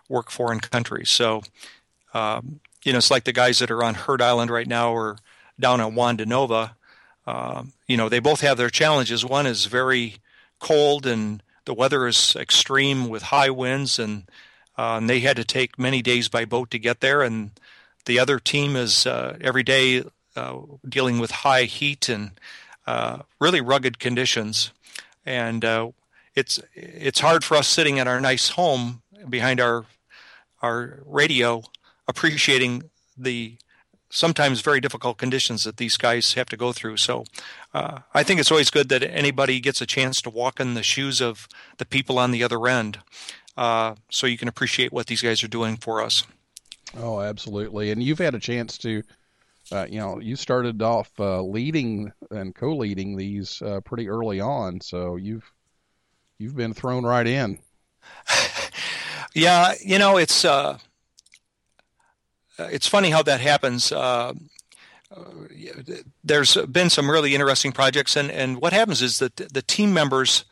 work 0.10 0.30
foreign 0.30 0.60
countries. 0.60 1.10
So, 1.10 1.44
um, 2.14 2.60
you 2.84 2.92
know, 2.92 2.98
it's 2.98 3.12
like 3.12 3.24
the 3.24 3.34
guys 3.34 3.60
that 3.60 3.72
are 3.72 3.84
on 3.84 3.96
Heard 3.96 4.22
Island 4.22 4.52
right 4.52 4.68
now 4.68 4.92
or 4.92 5.18
down 5.60 5.82
on 5.82 5.96
Juan 5.96 6.18
de 6.18 6.26
Nova. 6.26 6.76
Um, 7.26 7.74
you 7.88 7.98
know, 7.98 8.10
they 8.10 8.20
both 8.20 8.42
have 8.42 8.58
their 8.58 8.70
challenges. 8.70 9.26
One 9.26 9.46
is 9.46 9.66
very 9.66 10.18
cold 10.60 11.06
and 11.06 11.42
the 11.66 11.74
weather 11.74 12.08
is 12.08 12.36
extreme 12.36 13.10
with 13.10 13.24
high 13.24 13.50
winds 13.50 14.00
and 14.00 14.24
uh, 14.78 14.98
and 14.98 15.10
they 15.10 15.20
had 15.22 15.36
to 15.38 15.44
take 15.44 15.80
many 15.80 16.02
days 16.02 16.30
by 16.30 16.46
boat 16.46 16.70
to 16.72 16.80
get 16.80 17.00
there. 17.00 17.22
And 17.22 17.52
the 18.06 18.20
other 18.20 18.40
team 18.40 18.76
is 18.76 19.06
uh, 19.06 19.38
every 19.42 19.64
day 19.64 20.04
uh, 20.36 20.60
dealing 20.88 21.20
with 21.20 21.32
high 21.32 21.64
heat 21.64 22.10
and 22.10 22.32
uh, 22.86 23.20
really 23.40 23.62
rugged 23.62 24.00
conditions. 24.00 24.72
And 25.26 25.66
uh, 25.66 25.92
it's 26.36 26.60
it's 26.74 27.20
hard 27.20 27.44
for 27.44 27.58
us 27.58 27.68
sitting 27.68 27.98
in 27.98 28.08
our 28.08 28.22
nice 28.22 28.50
home 28.50 29.02
behind 29.28 29.60
our 29.60 29.86
our 30.62 31.00
radio, 31.06 31.64
appreciating 32.08 32.90
the 33.18 33.58
sometimes 34.10 34.62
very 34.62 34.80
difficult 34.80 35.18
conditions 35.18 35.64
that 35.66 35.78
these 35.78 35.98
guys 35.98 36.34
have 36.34 36.48
to 36.48 36.56
go 36.56 36.72
through. 36.72 36.96
So 36.96 37.26
uh, 37.74 38.00
I 38.14 38.24
think 38.24 38.40
it's 38.40 38.52
always 38.52 38.70
good 38.70 38.88
that 38.90 39.04
anybody 39.04 39.60
gets 39.60 39.82
a 39.82 39.86
chance 39.86 40.22
to 40.22 40.30
walk 40.30 40.62
in 40.62 40.76
the 40.76 40.84
shoes 40.84 41.20
of 41.20 41.48
the 41.78 41.86
people 41.86 42.18
on 42.18 42.32
the 42.32 42.44
other 42.44 42.68
end 42.68 43.00
uh, 43.58 43.96
so 44.10 44.28
you 44.28 44.38
can 44.38 44.48
appreciate 44.48 44.94
what 44.94 45.08
these 45.08 45.22
guys 45.22 45.44
are 45.44 45.48
doing 45.48 45.78
for 45.78 46.02
us. 46.02 46.24
Oh, 46.96 47.20
absolutely. 47.20 47.92
And 47.92 48.02
you've 48.02 48.20
had 48.20 48.36
a 48.36 48.40
chance 48.40 48.78
to, 48.80 49.04
uh, 49.72 49.88
you 49.90 50.00
know, 50.00 50.20
you 50.20 50.36
started 50.36 50.82
off 50.82 51.10
uh, 51.20 51.42
leading 51.42 52.12
and 52.32 52.56
co-leading 52.56 53.18
these 53.18 53.62
uh, 53.62 53.82
pretty 53.82 54.08
early 54.08 54.40
on, 54.40 54.80
so 54.80 55.16
you've 55.16 55.52
you've 56.38 56.56
been 56.56 56.74
thrown 56.74 57.04
right 57.04 57.28
in. 57.28 57.60
yeah, 59.34 59.74
you 59.84 60.00
know, 60.00 60.18
it's 60.18 60.46
uh, 60.46 60.78
it's 62.58 62.88
funny 62.88 63.10
how 63.10 63.24
that 63.24 63.42
happens. 63.42 63.92
Uh, 63.92 64.34
there's 66.24 66.56
been 66.68 66.90
some 66.90 67.10
really 67.10 67.34
interesting 67.34 67.72
projects, 67.72 68.16
and, 68.16 68.30
and 68.30 68.62
what 68.62 68.74
happens 68.74 69.02
is 69.02 69.20
that 69.20 69.36
the 69.36 69.62
team 69.62 69.94
members 69.94 70.46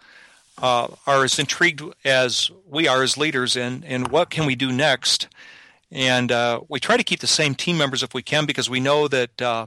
uh, 0.62 0.88
are 1.06 1.24
as 1.24 1.40
intrigued 1.40 1.82
as 2.04 2.52
we 2.68 2.88
are 2.88 3.04
as 3.04 3.18
leaders 3.18 3.56
in 3.56 3.84
in 3.84 4.06
what 4.06 4.30
can 4.30 4.46
we 4.46 4.56
do 4.56 4.72
next. 4.72 5.28
And 5.92 6.32
uh, 6.32 6.62
we 6.68 6.80
try 6.80 6.98
to 6.98 7.04
keep 7.04 7.20
the 7.20 7.28
same 7.28 7.56
team 7.56 7.78
members 7.78 8.04
if 8.04 8.14
we 8.14 8.22
can 8.24 8.46
because 8.46 8.70
we 8.70 8.80
know 8.80 9.08
that 9.08 9.42
uh, 9.42 9.66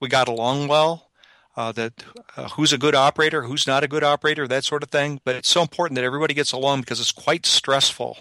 we 0.00 0.08
got 0.08 0.28
along 0.28 0.68
well. 0.68 1.10
uh, 1.56 1.72
that 1.72 2.04
uh, 2.36 2.48
who's 2.50 2.72
a 2.72 2.78
good 2.78 2.94
operator, 2.94 3.42
who's 3.42 3.66
not 3.66 3.84
a 3.84 3.88
good 3.88 4.04
operator, 4.04 4.46
that 4.48 4.64
sort 4.64 4.82
of 4.82 4.90
thing. 4.90 5.20
But 5.24 5.36
it's 5.36 5.50
so 5.50 5.62
important 5.62 5.96
that 5.96 6.04
everybody 6.04 6.34
gets 6.34 6.52
along 6.52 6.80
because 6.80 7.00
it's 7.00 7.12
quite 7.12 7.44
stressful 7.44 8.18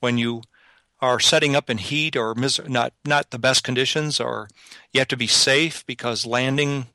when 0.00 0.18
you 0.18 0.42
are 1.00 1.20
setting 1.20 1.54
up 1.54 1.68
in 1.68 1.78
heat 1.78 2.16
or 2.16 2.34
mis- 2.34 2.60
not 2.66 2.92
not 3.04 3.30
the 3.30 3.38
best 3.38 3.62
conditions, 3.64 4.18
or 4.20 4.48
you 4.92 5.00
have 5.00 5.08
to 5.08 5.16
be 5.16 5.26
safe 5.26 5.84
because 5.86 6.26
landing 6.26 6.86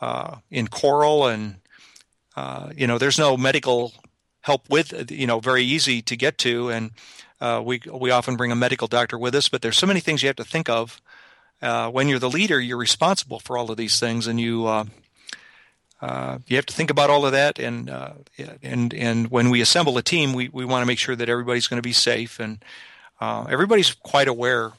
uh, 0.00 0.36
in 0.50 0.68
coral 0.68 1.26
and 1.26 1.56
uh, 2.36 2.70
you 2.76 2.86
know 2.86 2.98
there's 2.98 3.18
no 3.18 3.36
medical 3.36 3.92
help 4.42 4.68
with 4.68 5.10
you 5.10 5.26
know 5.26 5.40
very 5.40 5.64
easy 5.64 6.02
to 6.02 6.16
get 6.16 6.38
to, 6.38 6.68
and 6.68 6.90
uh, 7.40 7.62
we 7.64 7.80
we 7.92 8.10
often 8.10 8.36
bring 8.36 8.52
a 8.52 8.56
medical 8.56 8.88
doctor 8.88 9.18
with 9.18 9.34
us. 9.34 9.48
But 9.48 9.62
there's 9.62 9.76
so 9.76 9.86
many 9.86 10.00
things 10.00 10.22
you 10.22 10.28
have 10.28 10.36
to 10.36 10.44
think 10.44 10.68
of. 10.68 11.00
Uh, 11.60 11.88
when 11.90 12.08
you're 12.08 12.18
the 12.18 12.30
leader, 12.30 12.60
you're 12.60 12.76
responsible 12.76 13.38
for 13.38 13.56
all 13.56 13.70
of 13.70 13.76
these 13.76 14.00
things, 14.00 14.26
and 14.26 14.40
you 14.40 14.66
uh, 14.66 14.84
uh, 16.00 16.38
you 16.46 16.56
have 16.56 16.66
to 16.66 16.74
think 16.74 16.90
about 16.90 17.10
all 17.10 17.24
of 17.24 17.32
that. 17.32 17.58
And 17.58 17.88
uh, 17.88 18.12
and 18.62 18.92
and 18.92 19.30
when 19.30 19.50
we 19.50 19.60
assemble 19.60 19.96
a 19.98 20.02
team, 20.02 20.32
we, 20.32 20.48
we 20.48 20.64
want 20.64 20.82
to 20.82 20.86
make 20.86 20.98
sure 20.98 21.16
that 21.16 21.28
everybody's 21.28 21.68
going 21.68 21.78
to 21.78 21.86
be 21.86 21.92
safe, 21.92 22.40
and 22.40 22.62
uh, 23.20 23.46
everybody's 23.48 23.92
quite 23.94 24.28
aware. 24.28 24.72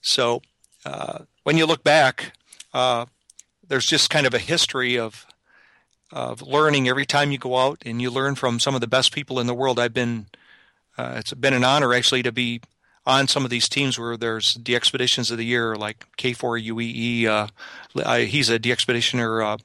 So 0.00 0.42
uh, 0.84 1.20
when 1.42 1.58
you 1.58 1.66
look 1.66 1.82
back, 1.82 2.32
there's 2.72 3.86
just 3.86 4.08
kind 4.10 4.26
of 4.26 4.34
a 4.34 4.38
history 4.38 4.98
of 4.98 5.26
of 6.10 6.42
learning 6.42 6.88
every 6.88 7.06
time 7.06 7.32
you 7.32 7.38
go 7.38 7.56
out, 7.56 7.82
and 7.84 8.00
you 8.00 8.10
learn 8.10 8.34
from 8.34 8.60
some 8.60 8.74
of 8.74 8.80
the 8.80 8.86
best 8.86 9.12
people 9.12 9.40
in 9.40 9.46
the 9.46 9.54
world. 9.54 9.78
I've 9.78 9.94
been 9.94 10.26
it's 10.98 11.32
been 11.32 11.54
an 11.54 11.64
honor 11.64 11.94
actually 11.94 12.24
to 12.24 12.32
be 12.32 12.60
on 13.08 13.26
some 13.26 13.42
of 13.42 13.50
these 13.50 13.68
teams 13.70 13.98
where 13.98 14.18
there's 14.18 14.54
the 14.54 14.76
expeditions 14.76 15.30
of 15.30 15.38
the 15.38 15.44
year, 15.44 15.74
like 15.74 16.06
K4UEE. 16.18 17.24
Uh, 17.24 18.18
he's 18.18 18.50
a 18.50 18.58
DXpeditioner 18.58 19.58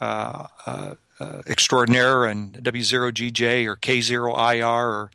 uh, 0.00 0.46
uh, 0.66 0.94
uh, 1.20 1.42
extraordinaire, 1.46 2.24
and 2.24 2.54
W0GJ 2.54 3.66
or 3.66 3.76
K0IR. 3.76 4.64
Or 4.64 5.10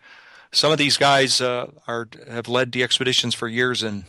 some 0.52 0.72
of 0.72 0.78
these 0.78 0.98
guys 0.98 1.42
uh, 1.42 1.72
are 1.88 2.08
have 2.30 2.48
led 2.48 2.72
the 2.72 2.84
expeditions 2.84 3.34
for 3.34 3.48
years, 3.48 3.82
and 3.82 4.04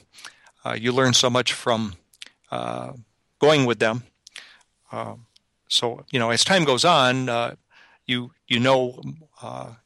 uh, 0.65 0.77
you 0.79 0.93
learn 0.93 1.15
so 1.15 1.31
much 1.31 1.53
from 1.53 1.95
going 3.41 3.65
with 3.65 3.79
them. 3.79 4.03
So 5.75 6.05
you 6.11 6.19
know, 6.19 6.31
as 6.31 6.45
time 6.45 6.65
goes 6.65 6.85
on, 6.85 7.57
you 8.07 8.33
you 8.49 8.61
know 8.61 9.01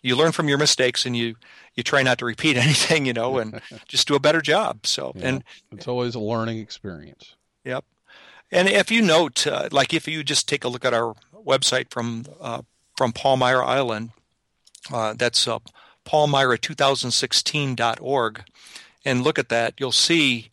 you 0.02 0.16
learn 0.16 0.32
from 0.32 0.48
your 0.48 0.58
mistakes, 0.58 1.06
and 1.06 1.16
you 1.16 1.36
you 1.78 1.82
try 1.84 2.02
not 2.02 2.18
to 2.18 2.26
repeat 2.26 2.56
anything, 2.56 3.06
you 3.06 3.12
know, 3.12 3.38
and 3.38 3.60
just 3.88 4.08
do 4.08 4.16
a 4.16 4.20
better 4.20 4.42
job. 4.42 4.84
So, 4.84 5.12
yeah, 5.14 5.28
and 5.28 5.44
it's 5.72 5.88
always 5.88 6.16
a 6.16 6.20
learning 6.20 6.58
experience. 6.58 7.36
Yep. 7.64 7.86
And 8.50 8.68
if 8.68 8.90
you 8.90 9.00
note, 9.00 9.46
uh, 9.46 9.68
like 9.70 9.94
if 9.94 10.08
you 10.08 10.24
just 10.24 10.48
take 10.48 10.64
a 10.64 10.68
look 10.68 10.84
at 10.84 10.92
our 10.92 11.14
website 11.32 11.90
from 11.90 12.26
uh, 12.40 12.62
from 12.96 13.12
Palmyra 13.12 13.64
Island, 13.64 14.10
uh, 14.92 15.14
that's 15.16 15.46
uh, 15.46 15.60
palmyra2016.org, 16.04 18.42
and 19.04 19.22
look 19.22 19.38
at 19.38 19.48
that, 19.50 19.74
you'll 19.78 19.92
see 19.92 20.50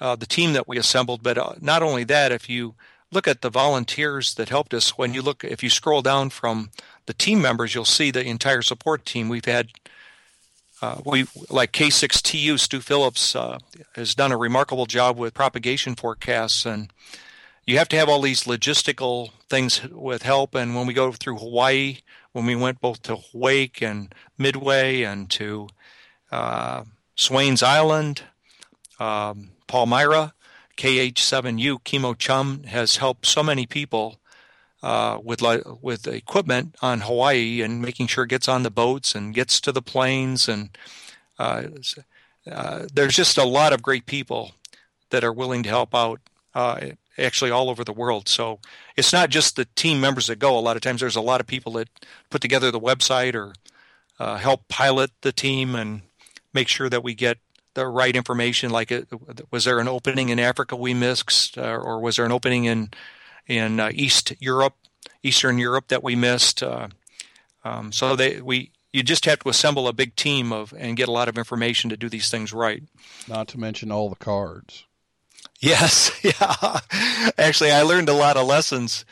uh, 0.00 0.16
the 0.16 0.26
team 0.26 0.52
that 0.52 0.68
we 0.68 0.76
assembled. 0.76 1.22
But 1.22 1.38
uh, 1.38 1.54
not 1.60 1.82
only 1.82 2.04
that, 2.04 2.32
if 2.32 2.50
you 2.50 2.74
look 3.12 3.26
at 3.26 3.42
the 3.42 3.50
volunteers 3.50 4.34
that 4.34 4.48
helped 4.48 4.72
us, 4.74 4.96
when 4.96 5.14
you 5.14 5.22
look, 5.22 5.44
if 5.44 5.62
you 5.62 5.70
scroll 5.70 6.02
down 6.02 6.30
from 6.30 6.70
the 7.06 7.14
team 7.14 7.42
members, 7.42 7.74
you'll 7.74 7.84
see 7.84 8.10
the 8.10 8.24
entire 8.24 8.62
support 8.62 9.04
team. 9.04 9.28
We've 9.28 9.44
had 9.44 9.68
uh, 10.82 11.00
we 11.04 11.26
like 11.50 11.72
K6TU. 11.72 12.58
Stu 12.58 12.80
Phillips 12.80 13.36
uh, 13.36 13.58
has 13.94 14.14
done 14.14 14.32
a 14.32 14.36
remarkable 14.36 14.86
job 14.86 15.18
with 15.18 15.34
propagation 15.34 15.94
forecasts, 15.94 16.64
and 16.64 16.90
you 17.66 17.76
have 17.78 17.88
to 17.90 17.96
have 17.96 18.08
all 18.08 18.22
these 18.22 18.44
logistical 18.44 19.30
things 19.48 19.82
with 19.90 20.22
help. 20.22 20.54
And 20.54 20.74
when 20.74 20.86
we 20.86 20.94
go 20.94 21.12
through 21.12 21.36
Hawaii, 21.36 21.98
when 22.32 22.46
we 22.46 22.56
went 22.56 22.80
both 22.80 23.02
to 23.02 23.18
Wake 23.34 23.82
and 23.82 24.14
Midway 24.38 25.02
and 25.02 25.28
to 25.32 25.68
uh, 26.32 26.84
Swains 27.14 27.62
Island, 27.62 28.22
um, 28.98 29.50
Palmyra, 29.66 30.32
KH7U, 30.80 31.84
Kimo 31.84 32.14
Chun 32.14 32.64
has 32.64 32.96
helped 32.96 33.26
so 33.26 33.42
many 33.42 33.66
people 33.66 34.18
uh, 34.82 35.18
with 35.22 35.42
with 35.82 36.06
equipment 36.06 36.74
on 36.80 37.00
Hawaii 37.00 37.60
and 37.60 37.82
making 37.82 38.06
sure 38.06 38.24
it 38.24 38.30
gets 38.30 38.48
on 38.48 38.62
the 38.62 38.70
boats 38.70 39.14
and 39.14 39.34
gets 39.34 39.60
to 39.60 39.72
the 39.72 39.82
planes 39.82 40.48
and 40.48 40.70
uh, 41.38 41.64
uh, 42.50 42.86
there's 42.94 43.14
just 43.14 43.36
a 43.36 43.44
lot 43.44 43.74
of 43.74 43.82
great 43.82 44.06
people 44.06 44.52
that 45.10 45.22
are 45.22 45.34
willing 45.34 45.62
to 45.64 45.68
help 45.68 45.94
out 45.94 46.18
uh, 46.54 46.80
actually 47.18 47.50
all 47.50 47.68
over 47.68 47.84
the 47.84 47.92
world. 47.92 48.26
So 48.26 48.58
it's 48.96 49.12
not 49.12 49.28
just 49.28 49.56
the 49.56 49.66
team 49.76 50.00
members 50.00 50.28
that 50.28 50.38
go. 50.38 50.58
A 50.58 50.60
lot 50.60 50.76
of 50.76 50.82
times 50.82 51.02
there's 51.02 51.14
a 51.14 51.20
lot 51.20 51.42
of 51.42 51.46
people 51.46 51.72
that 51.74 51.90
put 52.30 52.40
together 52.40 52.70
the 52.70 52.80
website 52.80 53.34
or 53.34 53.52
uh, 54.18 54.38
help 54.38 54.66
pilot 54.68 55.10
the 55.20 55.32
team 55.32 55.74
and 55.74 56.00
make 56.54 56.68
sure 56.68 56.88
that 56.88 57.04
we 57.04 57.14
get 57.14 57.36
the 57.74 57.86
right 57.86 58.14
information. 58.14 58.70
Like, 58.70 58.90
it, 58.90 59.08
was 59.50 59.64
there 59.64 59.78
an 59.78 59.88
opening 59.88 60.28
in 60.28 60.38
Africa 60.38 60.76
we 60.76 60.94
missed, 60.94 61.58
uh, 61.58 61.76
or 61.76 62.00
was 62.00 62.16
there 62.16 62.24
an 62.24 62.32
opening 62.32 62.64
in 62.64 62.90
in 63.46 63.80
uh, 63.80 63.90
East 63.92 64.32
Europe, 64.38 64.74
Eastern 65.22 65.58
Europe 65.58 65.88
that 65.88 66.04
we 66.04 66.14
missed. 66.14 66.62
Uh, 66.62 66.88
um, 67.64 67.92
so 67.92 68.16
they 68.16 68.40
we 68.40 68.72
you 68.92 69.02
just 69.02 69.24
have 69.24 69.40
to 69.40 69.48
assemble 69.48 69.88
a 69.88 69.92
big 69.92 70.16
team 70.16 70.52
of 70.52 70.74
and 70.76 70.96
get 70.96 71.08
a 71.08 71.12
lot 71.12 71.28
of 71.28 71.38
information 71.38 71.90
to 71.90 71.96
do 71.96 72.08
these 72.08 72.30
things 72.30 72.52
right. 72.52 72.82
Not 73.28 73.48
to 73.48 73.58
mention 73.58 73.92
all 73.92 74.08
the 74.08 74.16
cards. 74.16 74.84
Yes, 75.60 76.10
yeah. 76.22 76.80
Actually, 77.38 77.72
I 77.72 77.82
learned 77.82 78.08
a 78.08 78.14
lot 78.14 78.36
of 78.36 78.46
lessons. 78.46 79.04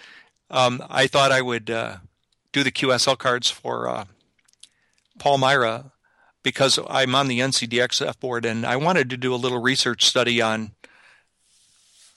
Um, 0.51 0.83
I 0.88 1.07
thought 1.07 1.31
I 1.31 1.42
would 1.42 1.71
uh, 1.71 1.99
do 2.53 2.64
the 2.64 2.73
QSL 2.73 3.18
cards 3.18 3.51
for 3.51 3.88
uh, 3.88 4.05
Palmyra 5.18 5.92
because 6.42 6.79
I'm 6.88 7.14
on 7.14 7.29
the 7.29 7.40
NCDXF 7.40 8.18
board 8.20 8.44
and 8.44 8.64
I 8.64 8.77
wanted 8.77 9.11
to 9.11 9.16
do 9.16 9.35
a 9.35 9.37
little 9.37 9.61
research 9.61 10.07
study 10.07 10.40
on 10.40 10.72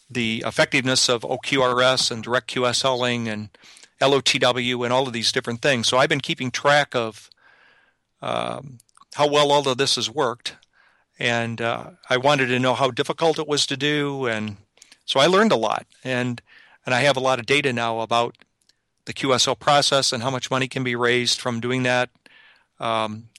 the 0.10 0.44
effectiveness 0.46 1.10
of 1.10 1.22
OQRS 1.22 2.12
and 2.12 2.24
direct 2.24 2.54
QSLing 2.54 3.28
and 3.28 3.50
LOTW 4.02 4.84
and 4.84 4.92
all 4.92 5.08
of 5.08 5.14
these 5.14 5.32
different 5.32 5.62
things. 5.62 5.88
So 5.88 5.98
I've 5.98 6.10
been 6.10 6.22
keeping 6.22 6.52
track 6.52 6.96
of 6.96 7.30
um, 8.22 8.80
how 9.16 9.28
well 9.28 9.52
all 9.52 9.68
of 9.68 9.78
this 9.78 9.96
has 9.96 10.10
worked, 10.10 10.56
and 11.20 11.62
uh, 11.62 11.92
I 12.10 12.18
wanted 12.18 12.48
to 12.48 12.60
know 12.60 12.74
how 12.74 12.92
difficult 12.92 13.40
it 13.40 13.48
was 13.48 13.66
to 13.68 13.78
do, 13.78 14.28
and 14.28 14.58
so 15.06 15.20
I 15.20 15.28
learned 15.28 15.52
a 15.52 15.58
lot, 15.58 15.86
and 16.04 16.42
and 16.86 16.96
I 16.96 17.02
have 17.02 17.18
a 17.18 17.22
lot 17.22 17.40
of 17.40 17.46
data 17.46 17.72
now 17.74 18.00
about 18.00 18.36
the 19.06 19.14
QSL 19.14 19.60
process 19.60 20.14
and 20.14 20.24
how 20.24 20.30
much 20.30 20.52
money 20.52 20.68
can 20.68 20.84
be 20.84 20.96
raised 20.96 21.40
from 21.40 21.60
doing 21.60 21.84
that. 21.84 22.10
Um, 22.80 23.30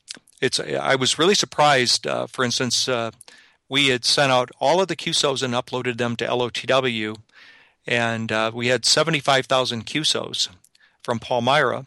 it's 0.42 0.60
I 0.60 0.96
was 0.96 1.18
really 1.18 1.34
surprised, 1.34 2.06
uh, 2.06 2.26
for 2.26 2.44
instance. 2.44 2.88
Uh, 2.88 3.12
we 3.68 3.88
had 3.88 4.04
sent 4.04 4.30
out 4.30 4.50
all 4.60 4.82
of 4.82 4.88
the 4.88 4.96
QSOs 4.96 5.42
and 5.42 5.54
uploaded 5.54 5.96
them 5.96 6.14
to 6.16 6.26
LOTW, 6.26 7.16
and 7.86 8.30
uh, 8.30 8.50
we 8.52 8.66
had 8.66 8.84
75,000 8.84 9.86
QSOs 9.86 10.50
from 11.02 11.18
Palmyra, 11.18 11.86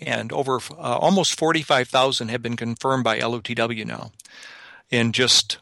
and 0.00 0.32
over 0.32 0.60
uh, 0.70 0.98
almost 0.98 1.36
45,000 1.36 2.28
have 2.28 2.40
been 2.40 2.56
confirmed 2.56 3.02
by 3.02 3.18
LOTW 3.18 3.84
now 3.84 4.12
in 4.88 5.10
just 5.10 5.58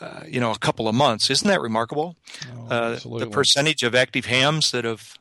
uh, 0.00 0.20
you 0.26 0.40
know 0.40 0.52
a 0.52 0.58
couple 0.58 0.88
of 0.88 0.94
months. 0.94 1.28
Isn't 1.28 1.48
that 1.48 1.60
remarkable? 1.60 2.16
Oh, 2.56 2.68
uh, 2.68 2.98
the 3.18 3.28
percentage 3.28 3.82
of 3.82 3.94
active 3.94 4.26
hams 4.26 4.70
that 4.70 4.84
have 4.84 5.18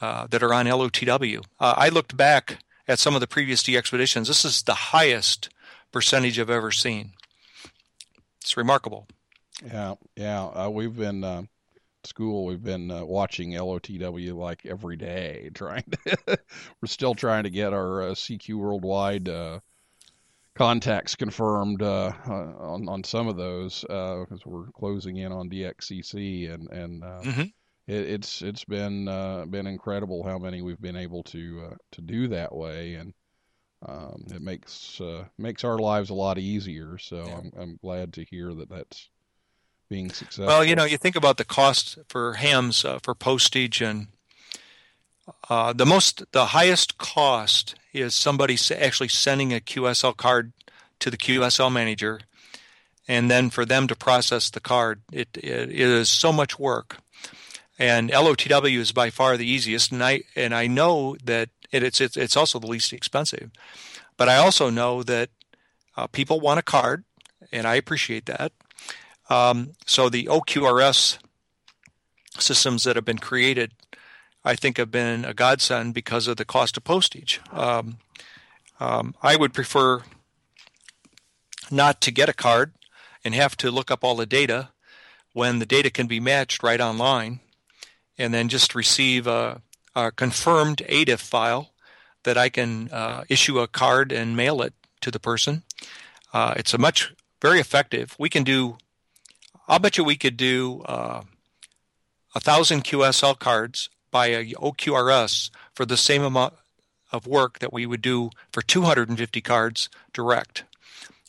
uh, 0.00 0.26
that 0.28 0.42
are 0.42 0.54
on 0.54 0.66
LOTW. 0.66 1.44
Uh, 1.60 1.74
I 1.76 1.88
looked 1.88 2.16
back 2.16 2.58
at 2.86 2.98
some 2.98 3.14
of 3.14 3.20
the 3.20 3.26
previous 3.26 3.62
DXpeditions, 3.62 4.26
This 4.26 4.44
is 4.44 4.62
the 4.62 4.74
highest 4.74 5.48
percentage 5.92 6.38
I've 6.38 6.50
ever 6.50 6.70
seen 6.70 7.12
it's 8.44 8.58
remarkable. 8.58 9.08
Yeah, 9.64 9.94
yeah. 10.16 10.44
Uh, 10.44 10.68
we've 10.68 10.94
been 10.94 11.24
uh, 11.24 11.44
school. 12.04 12.44
We've 12.44 12.62
been 12.62 12.90
uh, 12.90 13.02
watching 13.06 13.52
LOTW 13.52 14.34
like 14.34 14.66
every 14.66 14.96
day, 14.96 15.50
trying. 15.54 15.84
To 16.06 16.16
we're 16.82 16.86
still 16.86 17.14
trying 17.14 17.44
to 17.44 17.50
get 17.50 17.72
our 17.72 18.02
uh, 18.02 18.06
CQ 18.10 18.56
Worldwide 18.56 19.30
uh, 19.30 19.60
contacts 20.54 21.16
confirmed 21.16 21.80
uh, 21.80 22.12
on 22.26 22.86
on 22.86 23.02
some 23.02 23.28
of 23.28 23.36
those 23.38 23.80
because 23.80 24.42
we're 24.44 24.66
closing 24.72 25.16
in 25.16 25.32
on 25.32 25.48
DXCC 25.48 26.52
and 26.52 26.68
and. 26.70 27.02
Mm-hmm. 27.02 27.42
It, 27.86 28.08
it's 28.08 28.42
it's 28.42 28.64
been 28.64 29.06
been 29.50 29.66
incredible 29.66 30.24
how 30.24 30.38
many 30.38 30.62
we've 30.62 30.80
been 30.80 30.96
able 30.96 31.22
to 31.24 31.76
to 31.92 32.00
do 32.00 32.28
that 32.28 32.54
way, 32.54 32.94
and 32.94 33.14
um, 33.86 34.24
it 34.30 34.42
makes 34.42 35.00
uh, 35.00 35.24
makes 35.38 35.64
our 35.64 35.78
lives 35.78 36.10
a 36.10 36.14
lot 36.14 36.38
easier. 36.38 36.98
So 36.98 37.24
yeah. 37.26 37.36
I'm 37.36 37.52
I'm 37.58 37.76
glad 37.76 38.14
to 38.14 38.24
hear 38.24 38.52
that 38.54 38.70
that's 38.70 39.08
being 39.90 40.10
successful. 40.10 40.46
Well, 40.46 40.64
you 40.64 40.74
know, 40.74 40.84
you 40.84 40.96
think 40.96 41.16
about 41.16 41.36
the 41.36 41.44
cost 41.44 41.98
for 42.08 42.34
hams 42.34 42.84
uh, 42.84 42.98
for 43.02 43.14
postage 43.14 43.82
and 43.82 44.08
uh, 45.48 45.72
the 45.72 45.86
most 45.86 46.30
the 46.32 46.46
highest 46.46 46.98
cost 46.98 47.74
is 47.92 48.14
somebody 48.14 48.56
actually 48.76 49.08
sending 49.08 49.52
a 49.52 49.60
QSL 49.60 50.16
card 50.16 50.52
to 51.00 51.10
the 51.10 51.16
QSL 51.16 51.72
manager, 51.72 52.20
and 53.08 53.30
then 53.30 53.50
for 53.50 53.64
them 53.64 53.86
to 53.88 53.96
process 53.96 54.50
the 54.50 54.60
card, 54.60 55.02
it, 55.12 55.28
it 55.34 55.70
is 55.70 56.10
so 56.10 56.32
much 56.32 56.58
work. 56.58 56.98
And 57.78 58.10
LOTW 58.10 58.78
is 58.78 58.92
by 58.92 59.10
far 59.10 59.36
the 59.36 59.46
easiest, 59.46 59.92
and 59.92 60.02
I 60.02 60.22
and 60.36 60.54
I 60.54 60.66
know 60.66 61.16
that 61.24 61.50
it, 61.72 61.82
it's 61.82 62.00
it's 62.00 62.16
it's 62.16 62.36
also 62.36 62.58
the 62.58 62.66
least 62.66 62.92
expensive, 62.92 63.50
but 64.16 64.28
I 64.28 64.36
also 64.36 64.70
know 64.70 65.02
that 65.02 65.30
uh, 65.96 66.06
people 66.06 66.40
want 66.40 66.60
a 66.60 66.62
card, 66.62 67.04
and 67.52 67.66
I 67.66 67.74
appreciate 67.74 68.26
that. 68.26 68.52
Um, 69.28 69.72
so 69.86 70.08
the 70.08 70.24
OQRS 70.24 71.18
systems 72.38 72.84
that 72.84 72.96
have 72.96 73.04
been 73.04 73.18
created, 73.18 73.72
I 74.44 74.54
think, 74.54 74.76
have 74.76 74.90
been 74.90 75.24
a 75.24 75.34
godsend 75.34 75.94
because 75.94 76.28
of 76.28 76.36
the 76.36 76.44
cost 76.44 76.76
of 76.76 76.84
postage. 76.84 77.40
Um, 77.50 77.98
um, 78.80 79.14
I 79.22 79.36
would 79.36 79.54
prefer 79.54 80.02
not 81.70 82.00
to 82.02 82.10
get 82.10 82.28
a 82.28 82.34
card 82.34 82.72
and 83.24 83.34
have 83.34 83.56
to 83.58 83.70
look 83.70 83.90
up 83.90 84.04
all 84.04 84.16
the 84.16 84.26
data 84.26 84.70
when 85.32 85.58
the 85.58 85.66
data 85.66 85.90
can 85.90 86.06
be 86.06 86.20
matched 86.20 86.62
right 86.62 86.80
online, 86.80 87.40
and 88.18 88.32
then 88.32 88.48
just 88.48 88.74
receive 88.74 89.26
a, 89.26 89.60
a 89.94 90.12
confirmed 90.12 90.82
ADIF 90.88 91.20
file 91.20 91.72
that 92.24 92.38
I 92.38 92.48
can 92.48 92.88
uh, 92.90 93.24
issue 93.28 93.58
a 93.58 93.68
card 93.68 94.12
and 94.12 94.36
mail 94.36 94.62
it 94.62 94.74
to 95.02 95.10
the 95.10 95.20
person. 95.20 95.62
Uh, 96.32 96.54
it's 96.56 96.74
a 96.74 96.78
much 96.78 97.14
very 97.40 97.60
effective. 97.60 98.16
We 98.18 98.28
can 98.28 98.42
do. 98.42 98.78
I'll 99.68 99.78
bet 99.78 99.96
you 99.96 100.04
we 100.04 100.16
could 100.16 100.36
do 100.36 100.82
uh, 100.86 101.22
a 102.34 102.40
thousand 102.40 102.84
QSL 102.84 103.38
cards 103.38 103.88
by 104.10 104.26
a 104.26 104.44
OQRS 104.52 105.50
for 105.74 105.84
the 105.84 105.96
same 105.96 106.22
amount 106.22 106.54
of 107.12 107.26
work 107.26 107.58
that 107.60 107.72
we 107.72 107.86
would 107.86 108.02
do 108.02 108.30
for 108.52 108.62
250 108.62 109.40
cards 109.40 109.88
direct. 110.12 110.64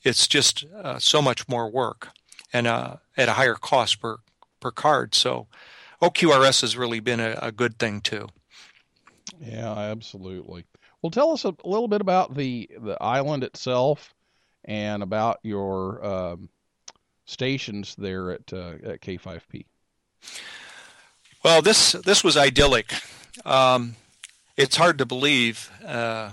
It's 0.04 0.28
just 0.28 0.66
uh, 0.66 1.00
so 1.00 1.22
much 1.22 1.48
more 1.48 1.70
work 1.70 2.10
and 2.54 2.68
uh, 2.68 2.98
at 3.18 3.30
a 3.30 3.34
higher 3.34 3.56
cost 3.56 4.00
per 4.00 4.18
per 4.60 4.72
card. 4.72 5.14
So 5.14 5.48
OQRS 6.02 6.62
has 6.62 6.78
really 6.78 7.00
been 7.00 7.20
a, 7.20 7.38
a 7.42 7.52
good 7.52 7.80
thing 7.80 8.02
too. 8.02 8.28
Yeah, 9.40 9.74
absolutely. 9.74 10.66
Well, 11.02 11.12
tell 11.12 11.32
us 11.32 11.44
a 11.44 11.56
little 11.64 11.88
bit 11.88 12.02
about 12.02 12.36
the 12.36 12.70
the 12.80 12.98
island 13.02 13.44
itself 13.44 14.14
and 14.64 15.04
about 15.04 15.40
your 15.44 16.04
um, 16.06 16.50
stations 17.26 17.96
there 17.98 18.32
at 18.32 18.52
uh, 18.54 18.74
at 18.84 19.02
K5P. 19.02 19.66
Well, 21.44 21.62
this 21.62 21.92
this 21.92 22.24
was 22.24 22.38
idyllic. 22.38 22.92
Um, 23.46 23.96
it's 24.58 24.78
hard 24.78 24.98
to 24.98 25.06
believe. 25.06 25.70
Uh, 25.86 26.32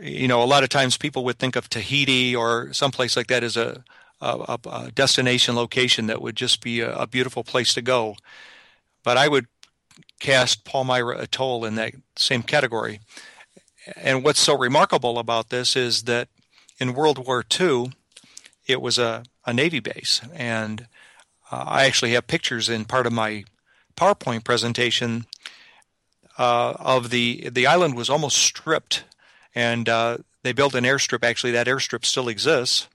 you 0.00 0.26
know, 0.26 0.42
a 0.42 0.46
lot 0.46 0.62
of 0.62 0.68
times 0.70 0.96
people 0.96 1.24
would 1.24 1.38
think 1.38 1.56
of 1.56 1.68
Tahiti 1.68 2.34
or 2.34 2.72
someplace 2.72 3.16
like 3.16 3.28
that 3.28 3.44
as 3.44 3.56
a, 3.56 3.84
a, 4.24 4.58
a 4.68 4.90
destination 4.90 5.54
location 5.54 6.06
that 6.06 6.22
would 6.22 6.36
just 6.36 6.62
be 6.62 6.80
a, 6.80 6.94
a, 6.96 7.06
beautiful 7.06 7.44
place 7.44 7.74
to 7.74 7.82
go. 7.82 8.16
But 9.02 9.16
I 9.16 9.28
would 9.28 9.46
cast 10.18 10.64
Palmyra 10.64 11.18
Atoll 11.18 11.64
in 11.64 11.74
that 11.74 11.94
same 12.16 12.42
category. 12.42 13.00
And 13.96 14.24
what's 14.24 14.40
so 14.40 14.56
remarkable 14.56 15.18
about 15.18 15.50
this 15.50 15.76
is 15.76 16.04
that 16.04 16.28
in 16.78 16.94
World 16.94 17.24
War 17.24 17.44
II, 17.60 17.92
it 18.66 18.80
was 18.80 18.98
a, 18.98 19.24
a 19.44 19.52
Navy 19.52 19.80
base. 19.80 20.22
And 20.32 20.86
uh, 21.50 21.64
I 21.66 21.84
actually 21.84 22.12
have 22.12 22.26
pictures 22.26 22.68
in 22.68 22.84
part 22.86 23.06
of 23.06 23.12
my 23.12 23.44
PowerPoint 23.96 24.44
presentation 24.44 25.26
uh, 26.38 26.74
of 26.78 27.10
the 27.10 27.48
the 27.50 27.66
island 27.66 27.94
was 27.94 28.10
almost 28.10 28.36
stripped, 28.36 29.04
and 29.54 29.88
uh, 29.88 30.18
they 30.42 30.52
built 30.52 30.74
an 30.74 30.84
airstrip. 30.84 31.22
Actually, 31.22 31.52
that 31.52 31.68
airstrip 31.68 32.04
still 32.04 32.28
exists, 32.28 32.88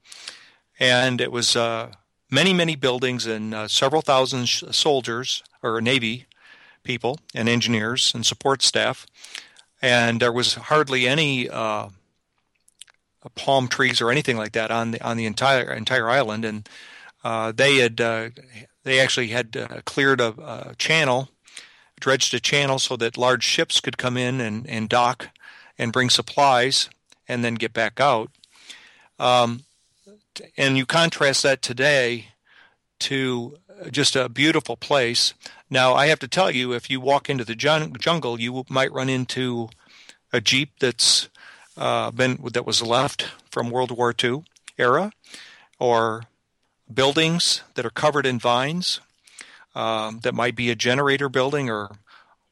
and 0.79 1.21
it 1.21 1.31
was 1.31 1.55
uh, 1.55 1.91
many 2.31 2.53
many 2.53 2.75
buildings 2.75 3.25
and 3.25 3.53
uh, 3.53 3.67
several 3.67 4.01
thousand 4.01 4.47
sh- 4.47 4.63
soldiers 4.71 5.43
or 5.61 5.81
Navy 5.81 6.25
people 6.83 7.19
and 7.35 7.49
engineers 7.49 8.11
and 8.15 8.25
support 8.25 8.61
staff, 8.61 9.05
and 9.81 10.19
there 10.19 10.31
was 10.31 10.55
hardly 10.55 11.07
any 11.07 11.49
uh, 11.49 11.89
palm 13.35 13.67
trees 13.67 14.01
or 14.01 14.09
anything 14.09 14.37
like 14.37 14.53
that 14.53 14.71
on 14.71 14.91
the 14.91 15.01
on 15.01 15.17
the 15.17 15.25
entire 15.25 15.73
entire 15.73 16.09
island, 16.09 16.45
and 16.45 16.69
uh, 17.23 17.51
they 17.51 17.77
had 17.77 17.97
they 17.97 18.99
actually 18.99 19.27
had 19.27 19.83
cleared 19.85 20.21
a, 20.21 20.33
a 20.71 20.75
channel 20.75 21.29
dredged 21.99 22.33
a 22.33 22.39
channel 22.39 22.79
so 22.79 22.95
that 22.97 23.17
large 23.17 23.43
ships 23.43 23.79
could 23.79 23.97
come 23.97 24.17
in 24.17 24.39
and, 24.41 24.67
and 24.67 24.89
dock 24.89 25.29
and 25.77 25.93
bring 25.93 26.09
supplies 26.09 26.89
and 27.27 27.43
then 27.43 27.55
get 27.55 27.73
back 27.73 27.99
out. 27.99 28.31
Um, 29.19 29.63
and 30.57 30.77
you 30.77 30.85
contrast 30.85 31.43
that 31.43 31.61
today 31.61 32.29
to 32.99 33.57
just 33.91 34.15
a 34.15 34.29
beautiful 34.29 34.75
place. 34.75 35.33
Now, 35.69 35.93
I 35.93 36.07
have 36.07 36.19
to 36.19 36.27
tell 36.27 36.51
you, 36.51 36.73
if 36.73 36.89
you 36.89 36.99
walk 36.99 37.29
into 37.29 37.45
the 37.45 37.55
jun- 37.55 37.93
jungle, 37.97 38.39
you 38.39 38.65
might 38.69 38.91
run 38.91 39.09
into 39.09 39.69
a 40.33 40.41
jeep 40.41 40.71
that's 40.79 41.29
uh, 41.77 42.11
been 42.11 42.39
that 42.51 42.65
was 42.65 42.81
left 42.81 43.29
from 43.49 43.69
World 43.69 43.91
War 43.91 44.13
II 44.21 44.43
era, 44.77 45.11
or 45.79 46.23
buildings 46.91 47.61
that 47.75 47.85
are 47.85 47.91
covered 47.91 48.25
in 48.25 48.39
vines 48.39 48.99
um, 49.75 50.19
that 50.23 50.33
might 50.33 50.55
be 50.55 50.69
a 50.69 50.75
generator 50.75 51.29
building 51.29 51.69
or 51.69 51.91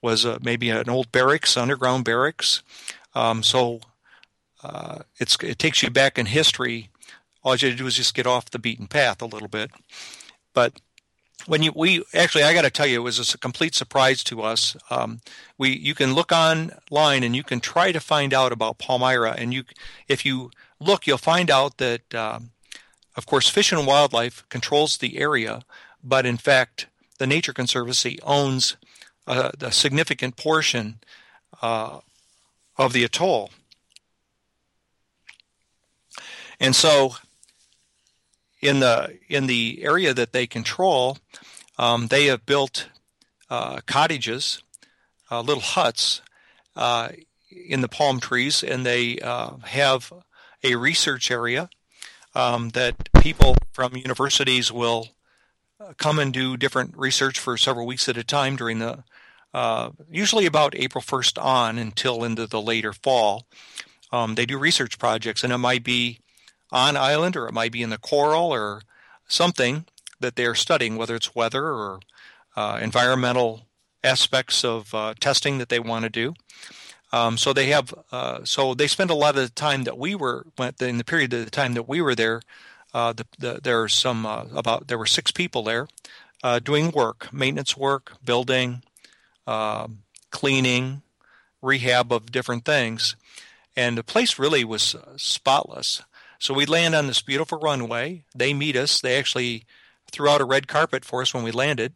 was 0.02 0.26
a, 0.26 0.39
maybe 0.41 0.69
an 0.69 0.89
old 0.89 1.12
barracks, 1.12 1.58
underground 1.58 2.06
barracks. 2.06 2.62
Um, 3.15 3.43
so 3.43 3.82
uh, 4.63 5.00
it 5.19 5.60
takes 5.60 5.82
you 5.82 5.89
back 5.89 6.17
in 6.17 6.28
history. 6.28 6.89
All 7.47 7.55
you 7.55 7.69
had 7.69 7.77
to 7.77 7.83
do 7.83 7.88
is 7.88 7.95
just 7.95 8.13
get 8.13 8.27
off 8.27 8.49
the 8.49 8.60
beaten 8.60 8.88
path 8.88 9.21
a 9.21 9.25
little 9.25 9.47
bit. 9.47 9.71
But 10.53 10.81
when 11.45 11.63
you 11.63 11.71
we 11.73 12.03
actually 12.13 12.43
I 12.43 12.53
got 12.53 12.63
to 12.63 12.69
tell 12.69 12.86
you 12.86 12.99
it 12.99 13.03
was 13.03 13.33
a 13.33 13.38
complete 13.38 13.73
surprise 13.73 14.21
to 14.25 14.41
us. 14.41 14.75
Um, 14.89 15.21
we 15.57 15.69
you 15.69 15.95
can 15.95 16.13
look 16.13 16.33
online 16.33 17.23
and 17.23 17.33
you 17.33 17.43
can 17.43 17.62
try 17.62 17.93
to 17.93 18.01
find 18.01 18.33
out 18.33 18.51
about 18.51 18.79
Palmyra, 18.79 19.33
and 19.38 19.53
you 19.53 19.63
if 20.10 20.25
you 20.25 20.51
look 20.81 21.07
you'll 21.07 21.17
find 21.17 21.49
out 21.49 21.77
that 21.77 22.13
um, 22.13 22.49
of 23.15 23.25
course 23.25 23.47
Fish 23.47 23.71
and 23.71 23.88
Wildlife 23.88 24.43
controls 24.49 24.97
the 24.97 25.17
area, 25.17 25.62
but 26.03 26.25
in 26.25 26.36
fact 26.36 26.88
the 27.17 27.27
Nature 27.27 27.53
Conservancy 27.53 28.19
owns 28.23 28.75
a, 29.25 29.53
a 29.62 29.71
significant 29.71 30.36
portion 30.36 30.99
uh, 31.62 31.99
of 32.75 32.91
the 32.91 33.05
atoll. 33.05 33.51
And 36.60 36.75
so, 36.75 37.15
in 38.62 38.80
the 38.80 39.17
in 39.28 39.48
the 39.48 39.80
area 39.84 40.13
that 40.13 40.34
they 40.34 40.48
control, 40.48 41.17
um, 41.78 42.08
they 42.08 42.26
have 42.26 42.46
built 42.46 42.89
uh, 43.50 43.82
cottages, 43.86 44.63
uh, 45.32 45.41
little 45.41 45.63
huts 45.63 46.22
uh, 46.76 47.10
in 47.50 47.82
the 47.82 47.88
palm 47.88 48.20
trees, 48.20 48.63
and 48.63 48.86
they 48.86 49.20
uh, 49.20 49.58
have 49.65 50.12
a 50.63 50.76
research 50.76 51.30
area 51.32 51.70
um, 52.36 52.70
that 52.70 53.10
people 53.22 53.56
from 53.72 53.96
universities 53.96 54.72
will 54.72 55.10
come 55.98 56.20
and 56.20 56.34
do 56.34 56.58
different 56.58 56.98
research 56.98 57.39
for 57.39 57.58
several 57.58 57.86
weeks 57.86 58.10
at 58.10 58.17
a 58.17 58.24
time 58.24 58.56
during 58.56 58.80
the 58.80 59.04
uh, 59.54 59.91
usually 60.12 60.46
about 60.46 60.76
April 60.76 61.02
1st 61.02 61.41
on 61.41 61.78
until 61.78 62.24
into 62.24 62.46
the 62.46 62.62
later 62.62 62.93
fall. 62.93 63.48
Um, 64.12 64.36
they 64.36 64.46
do 64.46 64.58
research 64.58 65.00
projects, 65.00 65.43
and 65.43 65.52
it 65.52 65.58
might 65.58 65.84
be 65.84 66.20
on 66.71 66.97
island 66.97 67.36
or 67.36 67.47
it 67.47 67.53
might 67.53 67.71
be 67.71 67.82
in 67.82 67.89
the 67.89 67.97
coral 67.97 68.53
or 68.53 68.82
something 69.27 69.86
that 70.19 70.36
they 70.36 70.45
are 70.45 70.56
studying, 70.56 70.95
whether 70.95 71.15
it's 71.15 71.36
weather 71.36 71.65
or 71.65 71.99
uh, 72.56 72.80
environmental 72.82 73.67
aspects 74.03 74.63
of 74.63 74.93
uh, 74.93 75.13
testing 75.19 75.58
that 75.58 75.69
they 75.69 75.80
want 75.80 76.03
to 76.03 76.10
do. 76.10 76.34
Um, 77.13 77.38
so 77.38 77.53
they 77.53 77.67
have, 77.67 77.93
uh, 78.12 78.39
so 78.43 78.73
they 78.73 78.88
spend 78.88 79.10
a 79.10 79.15
lot 79.15 79.36
of 79.36 79.41
the 79.41 79.49
time 79.49 79.84
that 79.84 79.97
we 79.97 80.15
were 80.15 80.45
in 80.80 80.97
the 80.97 81.03
period 81.06 81.34
of 81.34 81.45
the 81.45 81.51
time 81.51 81.73
that 81.73 81.88
we 81.88 82.01
were 82.01 82.15
there 82.15 82.41
uh, 82.93 83.13
the, 83.13 83.25
the, 83.38 83.60
there 83.63 83.82
are 83.84 83.88
some 83.88 84.25
uh, 84.25 84.45
about 84.56 84.88
there 84.88 84.97
were 84.97 85.06
six 85.06 85.32
people 85.32 85.63
there 85.63 85.88
uh, 86.43 86.60
doing 86.60 86.91
work, 86.91 87.32
maintenance 87.34 87.75
work, 87.75 88.13
building, 88.23 88.84
um, 89.45 89.99
cleaning, 90.32 91.01
rehab 91.62 92.12
of 92.12 92.32
different 92.32 92.65
things, 92.65 93.15
and 93.75 93.97
the 93.97 94.03
place 94.03 94.39
really 94.39 94.63
was 94.63 94.95
spotless. 95.15 96.01
So 96.39 96.54
we 96.54 96.65
land 96.65 96.95
on 96.95 97.08
this 97.08 97.21
beautiful 97.21 97.60
runway. 97.60 98.23
They 98.36 98.54
meet 98.54 98.76
us. 98.76 99.02
They 99.02 99.17
actually 99.17 99.65
threw 100.12 100.30
out 100.30 100.41
a 100.41 100.45
red 100.45 100.67
carpet 100.67 101.04
for 101.04 101.21
us 101.21 101.34
when 101.34 101.43
we 101.43 101.52
landed. 101.52 101.93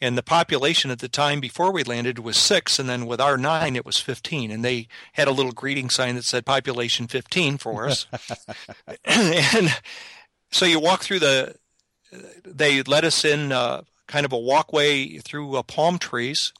And 0.00 0.18
the 0.18 0.22
population 0.22 0.90
at 0.90 0.98
the 0.98 1.08
time 1.08 1.40
before 1.40 1.72
we 1.72 1.82
landed 1.82 2.18
was 2.18 2.36
six, 2.36 2.78
and 2.78 2.88
then 2.88 3.06
with 3.06 3.20
our 3.20 3.38
nine, 3.38 3.76
it 3.76 3.86
was 3.86 3.98
15. 3.98 4.50
And 4.50 4.64
they 4.64 4.88
had 5.12 5.28
a 5.28 5.32
little 5.32 5.52
greeting 5.52 5.88
sign 5.88 6.16
that 6.16 6.24
said 6.24 6.44
population 6.44 7.06
15 7.06 7.58
for 7.58 7.86
us. 7.86 8.06
and 9.04 9.80
so 10.50 10.66
you 10.66 10.78
walk 10.78 11.02
through 11.02 11.20
the, 11.20 11.54
they 12.44 12.82
let 12.82 13.04
us 13.04 13.24
in 13.24 13.52
uh, 13.52 13.82
kind 14.06 14.26
of 14.26 14.32
a 14.32 14.38
walkway 14.38 15.18
through 15.18 15.56
uh, 15.56 15.62
palm 15.62 15.98
trees, 15.98 16.52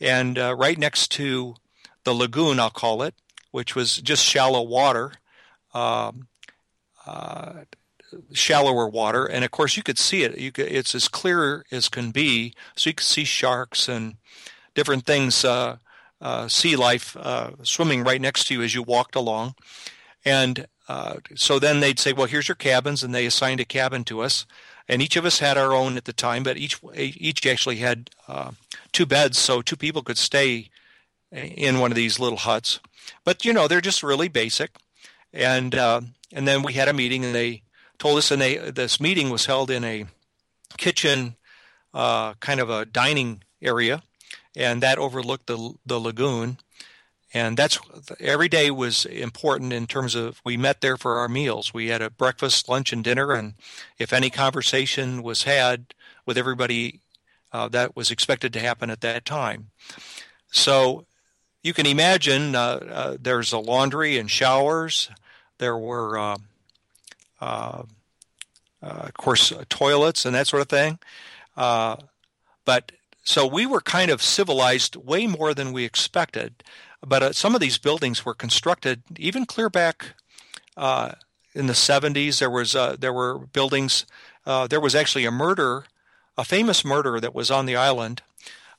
and 0.00 0.38
uh, 0.38 0.54
right 0.56 0.78
next 0.78 1.12
to 1.12 1.54
the 2.04 2.14
lagoon, 2.14 2.58
I'll 2.58 2.70
call 2.70 3.02
it, 3.02 3.14
which 3.50 3.76
was 3.76 3.98
just 3.98 4.24
shallow 4.24 4.62
water. 4.62 5.12
Um, 5.74 6.28
uh, 7.08 7.64
shallower 8.32 8.88
water, 8.88 9.26
and 9.26 9.44
of 9.44 9.50
course 9.50 9.76
you 9.76 9.82
could 9.82 9.98
see 9.98 10.22
it. 10.22 10.38
You 10.38 10.52
could, 10.52 10.66
it's 10.66 10.94
as 10.94 11.08
clear 11.08 11.64
as 11.70 11.88
can 11.88 12.10
be, 12.10 12.54
so 12.76 12.90
you 12.90 12.94
could 12.94 13.06
see 13.06 13.24
sharks 13.24 13.88
and 13.88 14.16
different 14.74 15.06
things, 15.06 15.44
uh, 15.44 15.76
uh, 16.20 16.48
sea 16.48 16.76
life 16.76 17.16
uh, 17.16 17.50
swimming 17.62 18.04
right 18.04 18.20
next 18.20 18.46
to 18.46 18.54
you 18.54 18.62
as 18.62 18.74
you 18.74 18.82
walked 18.82 19.14
along. 19.14 19.54
And 20.24 20.66
uh, 20.88 21.16
so 21.34 21.58
then 21.58 21.80
they'd 21.80 21.98
say, 21.98 22.12
"Well, 22.12 22.26
here's 22.26 22.48
your 22.48 22.54
cabins," 22.54 23.02
and 23.02 23.14
they 23.14 23.26
assigned 23.26 23.60
a 23.60 23.64
cabin 23.64 24.04
to 24.04 24.20
us, 24.20 24.46
and 24.88 25.02
each 25.02 25.16
of 25.16 25.24
us 25.24 25.38
had 25.38 25.58
our 25.58 25.72
own 25.72 25.96
at 25.96 26.04
the 26.04 26.12
time, 26.12 26.42
but 26.42 26.56
each 26.56 26.80
each 26.94 27.46
actually 27.46 27.76
had 27.76 28.10
uh, 28.26 28.52
two 28.92 29.06
beds, 29.06 29.38
so 29.38 29.62
two 29.62 29.76
people 29.76 30.02
could 30.02 30.18
stay 30.18 30.70
in 31.30 31.78
one 31.78 31.92
of 31.92 31.96
these 31.96 32.18
little 32.18 32.38
huts. 32.38 32.80
But 33.24 33.44
you 33.44 33.52
know, 33.52 33.68
they're 33.68 33.80
just 33.80 34.02
really 34.02 34.28
basic. 34.28 34.70
And 35.32 35.74
uh, 35.74 36.00
and 36.32 36.46
then 36.46 36.62
we 36.62 36.74
had 36.74 36.88
a 36.88 36.92
meeting, 36.92 37.24
and 37.24 37.34
they 37.34 37.62
told 37.98 38.18
us, 38.18 38.30
and 38.30 38.40
they 38.40 38.56
this 38.56 39.00
meeting 39.00 39.30
was 39.30 39.46
held 39.46 39.70
in 39.70 39.84
a 39.84 40.06
kitchen, 40.76 41.36
uh, 41.94 42.34
kind 42.34 42.60
of 42.60 42.70
a 42.70 42.84
dining 42.84 43.42
area, 43.60 44.02
and 44.56 44.82
that 44.82 44.98
overlooked 44.98 45.46
the 45.46 45.74
the 45.84 45.98
lagoon. 45.98 46.58
And 47.34 47.58
that's 47.58 47.78
every 48.20 48.48
day 48.48 48.70
was 48.70 49.04
important 49.04 49.74
in 49.74 49.86
terms 49.86 50.14
of 50.14 50.40
we 50.44 50.56
met 50.56 50.80
there 50.80 50.96
for 50.96 51.18
our 51.18 51.28
meals. 51.28 51.74
We 51.74 51.88
had 51.88 52.00
a 52.00 52.08
breakfast, 52.08 52.70
lunch, 52.70 52.90
and 52.90 53.04
dinner, 53.04 53.32
and 53.32 53.54
if 53.98 54.14
any 54.14 54.30
conversation 54.30 55.22
was 55.22 55.42
had 55.42 55.92
with 56.24 56.38
everybody, 56.38 57.00
uh, 57.52 57.68
that 57.68 57.94
was 57.94 58.10
expected 58.10 58.54
to 58.54 58.60
happen 58.60 58.88
at 58.88 59.02
that 59.02 59.26
time. 59.26 59.70
So 60.50 61.04
you 61.68 61.74
can 61.74 61.84
imagine 61.84 62.54
uh, 62.54 62.80
uh, 62.90 63.16
there's 63.20 63.52
a 63.52 63.58
laundry 63.58 64.16
and 64.16 64.30
showers. 64.30 65.10
There 65.58 65.76
were, 65.76 66.18
uh, 66.18 66.36
uh, 67.42 67.82
uh 68.82 68.86
of 68.86 69.14
course, 69.14 69.52
toilets 69.68 70.24
and 70.24 70.34
that 70.34 70.46
sort 70.46 70.62
of 70.62 70.68
thing. 70.70 70.98
but 71.54 72.92
so 73.22 73.46
we 73.46 73.66
were 73.66 73.82
kind 73.82 74.10
of 74.10 74.22
civilized 74.22 74.96
way 74.96 75.26
more 75.26 75.52
than 75.52 75.74
we 75.74 75.84
expected. 75.84 76.64
But 77.06 77.36
some 77.36 77.54
of 77.54 77.60
these 77.60 77.76
buildings 77.76 78.24
were 78.24 78.34
constructed 78.34 79.02
even 79.18 79.44
clear 79.44 79.68
back 79.68 80.14
in 81.54 81.66
the 81.66 81.74
70s. 81.74 82.38
There 82.38 82.50
was 82.50 82.72
there 82.98 83.12
were 83.12 83.40
buildings. 83.52 84.06
there 84.46 84.80
was 84.80 84.94
actually 84.94 85.26
a 85.26 85.30
murder, 85.30 85.84
a 86.38 86.44
famous 86.44 86.82
murder 86.82 87.20
that 87.20 87.34
was 87.34 87.50
on 87.50 87.66
the 87.66 87.76
island 87.76 88.22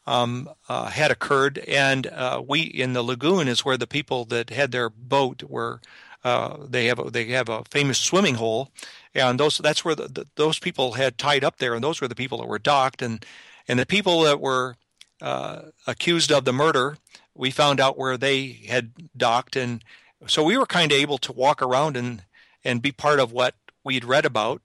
um, 0.09 0.49
uh, 0.67 0.89
had 0.89 1.11
occurred, 1.11 1.59
and 1.59 2.07
uh, 2.07 2.41
we 2.45 2.61
in 2.61 2.93
the 2.93 3.03
lagoon 3.03 3.47
is 3.47 3.63
where 3.63 3.77
the 3.77 3.85
people 3.85 4.25
that 4.25 4.49
had 4.49 4.71
their 4.71 4.89
boat 4.89 5.43
were. 5.43 5.81
Uh, 6.23 6.57
they 6.67 6.87
have 6.87 6.99
a, 6.99 7.11
they 7.11 7.25
have 7.25 7.47
a 7.47 7.63
famous 7.69 7.99
swimming 7.99 8.35
hole, 8.35 8.71
and 9.13 9.39
those 9.39 9.59
that's 9.59 9.85
where 9.85 9.93
the, 9.93 10.07
the, 10.07 10.27
those 10.35 10.57
people 10.57 10.93
had 10.93 11.19
tied 11.19 11.43
up 11.43 11.57
there, 11.57 11.75
and 11.75 11.83
those 11.83 12.01
were 12.01 12.07
the 12.07 12.15
people 12.15 12.39
that 12.39 12.47
were 12.47 12.57
docked, 12.57 13.03
and 13.03 13.23
and 13.67 13.77
the 13.77 13.85
people 13.85 14.21
that 14.21 14.41
were 14.41 14.75
uh, 15.21 15.61
accused 15.85 16.31
of 16.31 16.43
the 16.43 16.53
murder, 16.53 16.97
we 17.35 17.51
found 17.51 17.79
out 17.79 17.97
where 17.97 18.17
they 18.17 18.47
had 18.67 18.91
docked, 19.15 19.55
and 19.55 19.83
so 20.25 20.43
we 20.43 20.57
were 20.57 20.65
kind 20.65 20.91
of 20.91 20.97
able 20.97 21.19
to 21.19 21.31
walk 21.31 21.61
around 21.61 21.95
and 21.95 22.23
and 22.65 22.81
be 22.81 22.91
part 22.91 23.19
of 23.19 23.31
what 23.31 23.53
we'd 23.83 24.03
read 24.03 24.25
about. 24.25 24.63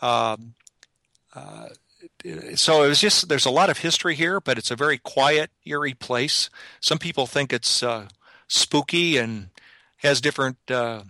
Um, 0.00 0.54
uh, 1.34 1.68
so 2.54 2.82
it 2.82 2.88
was 2.88 3.00
just 3.00 3.28
there's 3.28 3.46
a 3.46 3.50
lot 3.50 3.70
of 3.70 3.78
history 3.78 4.14
here, 4.14 4.40
but 4.40 4.58
it's 4.58 4.70
a 4.70 4.76
very 4.76 4.98
quiet, 4.98 5.50
eerie 5.64 5.94
place. 5.94 6.50
Some 6.80 6.98
people 6.98 7.26
think 7.26 7.52
it's 7.52 7.82
uh, 7.82 8.08
spooky 8.48 9.16
and 9.16 9.48
has 9.98 10.20
different 10.20 10.58
uh, 10.70 11.02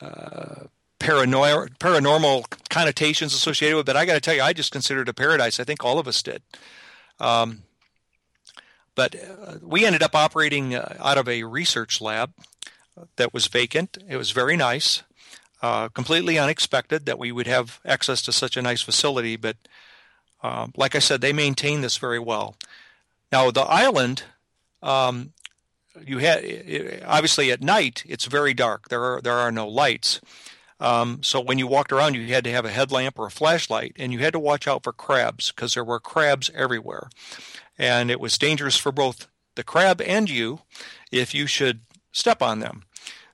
uh, 0.00 0.66
paranoia, 0.98 1.68
paranormal 1.80 2.44
connotations 2.68 3.34
associated 3.34 3.76
with 3.76 3.84
it. 3.84 3.86
But 3.86 3.96
I 3.96 4.06
got 4.06 4.14
to 4.14 4.20
tell 4.20 4.34
you, 4.34 4.42
I 4.42 4.52
just 4.52 4.72
considered 4.72 5.08
it 5.08 5.10
a 5.10 5.14
paradise. 5.14 5.58
I 5.58 5.64
think 5.64 5.84
all 5.84 5.98
of 5.98 6.06
us 6.06 6.22
did. 6.22 6.42
Um, 7.18 7.62
but 8.94 9.14
uh, 9.16 9.54
we 9.62 9.84
ended 9.84 10.02
up 10.02 10.14
operating 10.14 10.74
uh, 10.74 10.96
out 11.00 11.18
of 11.18 11.28
a 11.28 11.44
research 11.44 12.00
lab 12.00 12.32
that 13.16 13.32
was 13.32 13.46
vacant. 13.46 13.98
It 14.08 14.16
was 14.16 14.30
very 14.32 14.56
nice. 14.56 15.02
Uh, 15.62 15.88
completely 15.90 16.40
unexpected 16.40 17.06
that 17.06 17.20
we 17.20 17.30
would 17.30 17.46
have 17.46 17.78
access 17.86 18.20
to 18.20 18.32
such 18.32 18.56
a 18.56 18.62
nice 18.62 18.82
facility, 18.82 19.36
but 19.36 19.56
um, 20.42 20.72
like 20.76 20.96
I 20.96 20.98
said, 20.98 21.20
they 21.20 21.32
maintain 21.32 21.82
this 21.82 21.98
very 21.98 22.18
well. 22.18 22.56
Now, 23.30 23.48
the 23.52 23.62
island, 23.62 24.24
um, 24.82 25.32
you 26.04 26.18
had 26.18 27.04
obviously 27.06 27.52
at 27.52 27.62
night 27.62 28.02
it's 28.08 28.24
very 28.24 28.54
dark. 28.54 28.88
There 28.88 29.04
are 29.04 29.20
there 29.20 29.36
are 29.36 29.52
no 29.52 29.68
lights. 29.68 30.20
Um, 30.80 31.22
so 31.22 31.40
when 31.40 31.58
you 31.58 31.68
walked 31.68 31.92
around, 31.92 32.14
you 32.14 32.26
had 32.26 32.42
to 32.42 32.50
have 32.50 32.64
a 32.64 32.70
headlamp 32.70 33.16
or 33.16 33.26
a 33.26 33.30
flashlight, 33.30 33.92
and 34.00 34.12
you 34.12 34.18
had 34.18 34.32
to 34.32 34.40
watch 34.40 34.66
out 34.66 34.82
for 34.82 34.92
crabs 34.92 35.52
because 35.52 35.74
there 35.74 35.84
were 35.84 36.00
crabs 36.00 36.50
everywhere, 36.56 37.08
and 37.78 38.10
it 38.10 38.18
was 38.18 38.36
dangerous 38.36 38.76
for 38.76 38.90
both 38.90 39.28
the 39.54 39.62
crab 39.62 40.00
and 40.00 40.28
you 40.28 40.62
if 41.12 41.34
you 41.34 41.46
should 41.46 41.82
step 42.10 42.42
on 42.42 42.58
them. 42.58 42.82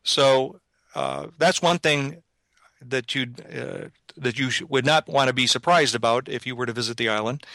So 0.03 0.61
uh, 0.99 1.29
that's 1.39 1.63
one 1.63 1.79
thing 1.79 2.25
that 2.85 3.15
you 3.15 3.27
uh, 3.57 3.89
that 4.17 4.37
you 4.37 4.51
would 4.69 4.85
not 4.85 5.07
want 5.07 5.29
to 5.29 5.33
be 5.33 5.47
surprised 5.47 5.95
about 5.95 6.29
if 6.29 6.45
you 6.45 6.57
were 6.57 6.67
to 6.67 6.73
visit 6.73 6.97
the 6.97 7.09
island. 7.09 7.47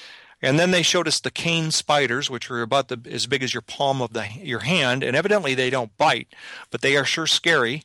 And 0.41 0.57
then 0.57 0.71
they 0.71 0.81
showed 0.81 1.09
us 1.09 1.19
the 1.19 1.29
cane 1.29 1.71
spiders, 1.71 2.29
which 2.29 2.49
are 2.49 2.61
about 2.61 2.87
the, 2.87 2.99
as 3.09 3.27
big 3.27 3.43
as 3.43 3.53
your 3.53 3.61
palm 3.61 4.01
of 4.01 4.13
the 4.13 4.25
your 4.41 4.61
hand, 4.61 5.03
and 5.03 5.13
evidently 5.13 5.55
they 5.55 5.69
don't 5.69 5.97
bite, 5.97 6.29
but 6.71 6.81
they 6.81 6.95
are 6.95 7.03
sure 7.03 7.27
scary. 7.27 7.83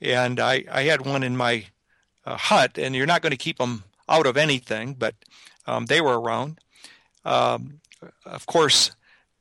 And 0.00 0.38
I, 0.38 0.64
I 0.70 0.82
had 0.82 1.04
one 1.04 1.24
in 1.24 1.36
my 1.36 1.66
uh, 2.24 2.36
hut, 2.36 2.78
and 2.78 2.94
you're 2.94 3.06
not 3.06 3.22
going 3.22 3.32
to 3.32 3.36
keep 3.36 3.58
them 3.58 3.82
out 4.08 4.26
of 4.26 4.36
anything, 4.36 4.94
but 4.94 5.16
um, 5.66 5.86
they 5.86 6.00
were 6.00 6.20
around. 6.20 6.60
Um, 7.24 7.80
of 8.24 8.46
course, 8.46 8.92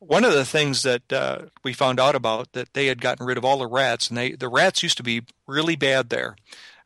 one 0.02 0.26
of 0.26 0.34
the 0.34 0.46
things 0.46 0.84
that 0.84 1.14
uh, 1.14 1.44
we 1.64 1.72
found 1.72 2.00
out 2.00 2.16
about 2.16 2.52
that 2.52 2.74
they 2.74 2.88
had 2.88 3.00
gotten 3.02 3.26
rid 3.26 3.38
of 3.38 3.46
all 3.46 3.60
the 3.60 3.68
rats, 3.68 4.10
and 4.10 4.18
they 4.18 4.34
the 4.34 4.50
rats 4.50 4.84
used 4.84 4.98
to 4.98 5.04
be 5.04 5.22
really 5.48 5.76
bad 5.76 6.10
there 6.10 6.36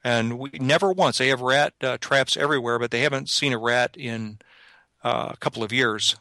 and 0.06 0.38
we 0.38 0.52
never 0.54 0.92
once 0.94 1.18
they 1.18 1.30
have 1.30 1.42
rat 1.42 1.74
uh, 1.82 1.98
traps 1.98 2.38
everywhere, 2.38 2.78
but 2.78 2.92
they 2.92 3.02
haven't 3.02 3.28
seen 3.28 3.52
a 3.52 3.58
rat 3.58 3.98
in 3.98 4.38
uh, 5.04 5.30
a 5.32 5.38
couple 5.38 5.64
of 5.64 5.74
years. 5.74 6.16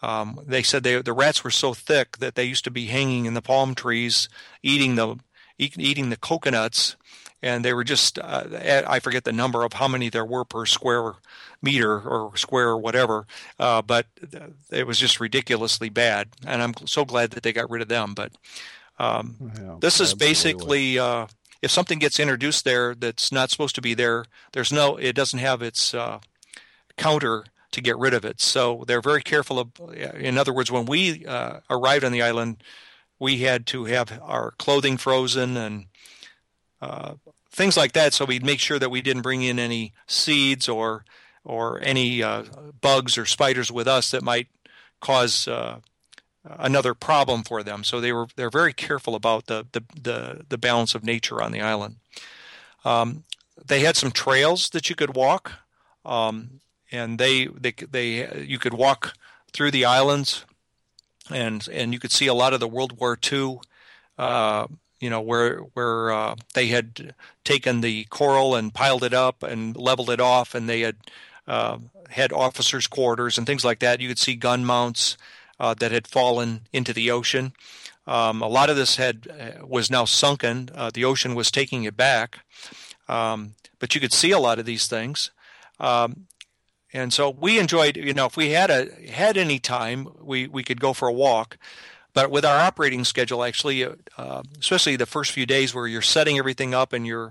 Um, 0.00 0.38
they 0.46 0.62
said 0.62 0.84
they, 0.84 1.02
the 1.02 1.12
rats 1.12 1.42
were 1.42 1.50
so 1.50 1.74
thick 1.74 2.18
that 2.18 2.36
they 2.36 2.44
used 2.44 2.62
to 2.62 2.70
be 2.70 2.86
hanging 2.86 3.26
in 3.26 3.34
the 3.34 3.42
palm 3.42 3.74
trees, 3.74 4.28
eating 4.62 4.94
the 4.94 5.16
eating 5.58 6.10
the 6.10 6.16
coconuts, 6.16 6.94
and 7.42 7.64
they 7.64 7.72
were 7.72 7.84
just 7.84 8.18
uh, 8.18 8.44
I 8.86 9.00
forget 9.00 9.24
the 9.24 9.32
number 9.32 9.64
of 9.64 9.74
how 9.74 9.88
many 9.88 10.08
there 10.08 10.24
were 10.24 10.44
per 10.44 10.66
square 10.66 11.14
meter 11.62 12.00
or 12.00 12.36
square 12.36 12.68
or 12.68 12.78
whatever, 12.78 13.26
uh, 13.58 13.82
but 13.82 14.06
it 14.70 14.86
was 14.86 14.98
just 14.98 15.20
ridiculously 15.20 15.88
bad, 15.88 16.28
and 16.46 16.62
I'm 16.62 16.74
so 16.86 17.04
glad 17.04 17.30
that 17.32 17.42
they 17.42 17.52
got 17.52 17.70
rid 17.70 17.82
of 17.82 17.88
them. 17.88 18.14
But 18.14 18.32
um, 18.98 19.36
yeah, 19.40 19.76
this 19.80 20.00
is 20.00 20.14
basically 20.14 20.98
uh, 20.98 21.26
if 21.62 21.70
something 21.70 21.98
gets 21.98 22.20
introduced 22.20 22.64
there 22.64 22.94
that's 22.94 23.32
not 23.32 23.50
supposed 23.50 23.74
to 23.76 23.80
be 23.82 23.94
there, 23.94 24.24
there's 24.52 24.72
no, 24.72 24.96
it 24.96 25.14
doesn't 25.14 25.38
have 25.38 25.62
its 25.62 25.94
uh, 25.94 26.20
counter 26.96 27.44
to 27.72 27.80
get 27.80 27.98
rid 27.98 28.14
of 28.14 28.24
it. 28.24 28.40
So 28.40 28.84
they're 28.86 29.02
very 29.02 29.22
careful 29.22 29.58
of. 29.58 29.70
In 30.14 30.38
other 30.38 30.52
words, 30.52 30.70
when 30.70 30.86
we 30.86 31.26
uh, 31.26 31.60
arrived 31.68 32.04
on 32.04 32.12
the 32.12 32.22
island, 32.22 32.62
we 33.18 33.38
had 33.38 33.66
to 33.68 33.84
have 33.86 34.20
our 34.22 34.52
clothing 34.52 34.96
frozen 34.96 35.56
and 35.56 35.86
uh, 36.80 37.14
things 37.58 37.76
like 37.76 37.92
that. 37.92 38.14
So 38.14 38.24
we'd 38.24 38.46
make 38.46 38.60
sure 38.60 38.78
that 38.78 38.90
we 38.90 39.02
didn't 39.02 39.22
bring 39.22 39.42
in 39.42 39.58
any 39.58 39.92
seeds 40.06 40.68
or 40.68 41.04
or 41.44 41.80
any 41.82 42.22
uh, 42.22 42.44
bugs 42.80 43.18
or 43.18 43.26
spiders 43.26 43.70
with 43.70 43.88
us 43.88 44.10
that 44.10 44.22
might 44.22 44.48
cause 45.00 45.48
uh, 45.48 45.80
another 46.44 46.94
problem 46.94 47.42
for 47.42 47.62
them. 47.62 47.84
So 47.84 48.00
they 48.00 48.12
were 48.12 48.28
they're 48.36 48.50
very 48.50 48.72
careful 48.72 49.14
about 49.14 49.46
the 49.46 49.66
the 49.72 49.82
the, 50.00 50.46
the 50.48 50.58
balance 50.58 50.94
of 50.94 51.04
nature 51.04 51.42
on 51.42 51.52
the 51.52 51.60
island. 51.60 51.96
Um, 52.84 53.24
they 53.66 53.80
had 53.80 53.96
some 53.96 54.12
trails 54.12 54.70
that 54.70 54.88
you 54.88 54.94
could 54.94 55.16
walk, 55.16 55.52
um, 56.04 56.60
and 56.92 57.18
they 57.18 57.46
they 57.46 57.72
they 57.72 58.42
you 58.44 58.58
could 58.58 58.74
walk 58.74 59.14
through 59.52 59.72
the 59.72 59.84
islands, 59.84 60.44
and 61.30 61.68
and 61.72 61.92
you 61.92 61.98
could 61.98 62.12
see 62.12 62.28
a 62.28 62.34
lot 62.34 62.54
of 62.54 62.60
the 62.60 62.68
World 62.68 63.00
War 63.00 63.18
II. 63.20 63.58
Uh, 64.16 64.66
you 65.00 65.10
know 65.10 65.20
where 65.20 65.58
where 65.74 66.10
uh, 66.10 66.34
they 66.54 66.68
had 66.68 67.14
taken 67.44 67.80
the 67.80 68.04
coral 68.04 68.54
and 68.54 68.74
piled 68.74 69.04
it 69.04 69.14
up 69.14 69.42
and 69.42 69.76
leveled 69.76 70.10
it 70.10 70.20
off, 70.20 70.54
and 70.54 70.68
they 70.68 70.80
had 70.80 70.96
uh, 71.46 71.78
had 72.10 72.32
officers' 72.32 72.86
quarters 72.86 73.38
and 73.38 73.46
things 73.46 73.64
like 73.64 73.78
that. 73.80 74.00
You 74.00 74.08
could 74.08 74.18
see 74.18 74.34
gun 74.34 74.64
mounts 74.64 75.16
uh, 75.60 75.74
that 75.74 75.92
had 75.92 76.06
fallen 76.06 76.62
into 76.72 76.92
the 76.92 77.10
ocean. 77.10 77.52
Um, 78.06 78.40
a 78.40 78.48
lot 78.48 78.70
of 78.70 78.76
this 78.76 78.96
had 78.96 79.28
uh, 79.28 79.66
was 79.66 79.90
now 79.90 80.04
sunken. 80.04 80.70
Uh, 80.74 80.90
the 80.92 81.04
ocean 81.04 81.34
was 81.34 81.50
taking 81.50 81.84
it 81.84 81.96
back, 81.96 82.38
um, 83.08 83.54
but 83.78 83.94
you 83.94 84.00
could 84.00 84.12
see 84.12 84.30
a 84.30 84.38
lot 84.38 84.58
of 84.58 84.66
these 84.66 84.86
things. 84.86 85.30
Um, 85.78 86.26
and 86.92 87.12
so 87.12 87.28
we 87.28 87.58
enjoyed. 87.58 87.96
You 87.96 88.14
know, 88.14 88.26
if 88.26 88.36
we 88.36 88.50
had 88.50 88.70
a 88.70 88.88
had 89.10 89.36
any 89.36 89.58
time, 89.58 90.08
we 90.20 90.46
we 90.46 90.62
could 90.62 90.80
go 90.80 90.92
for 90.92 91.08
a 91.08 91.12
walk. 91.12 91.58
But 92.18 92.32
with 92.32 92.44
our 92.44 92.58
operating 92.58 93.04
schedule, 93.04 93.44
actually, 93.44 93.84
uh, 93.84 94.42
especially 94.58 94.96
the 94.96 95.06
first 95.06 95.30
few 95.30 95.46
days 95.46 95.72
where 95.72 95.86
you're 95.86 96.02
setting 96.02 96.36
everything 96.36 96.74
up 96.74 96.92
and 96.92 97.06
you're 97.06 97.30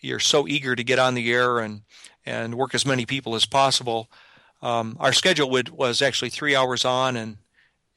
you're 0.00 0.18
so 0.18 0.48
eager 0.48 0.74
to 0.74 0.82
get 0.82 0.98
on 0.98 1.12
the 1.12 1.30
air 1.30 1.58
and 1.58 1.82
and 2.24 2.54
work 2.54 2.74
as 2.74 2.86
many 2.86 3.04
people 3.04 3.34
as 3.34 3.44
possible. 3.44 4.08
Um, 4.62 4.96
our 4.98 5.12
schedule 5.12 5.50
would 5.50 5.68
was 5.68 6.00
actually 6.00 6.30
three 6.30 6.56
hours 6.56 6.86
on 6.86 7.16
and 7.18 7.36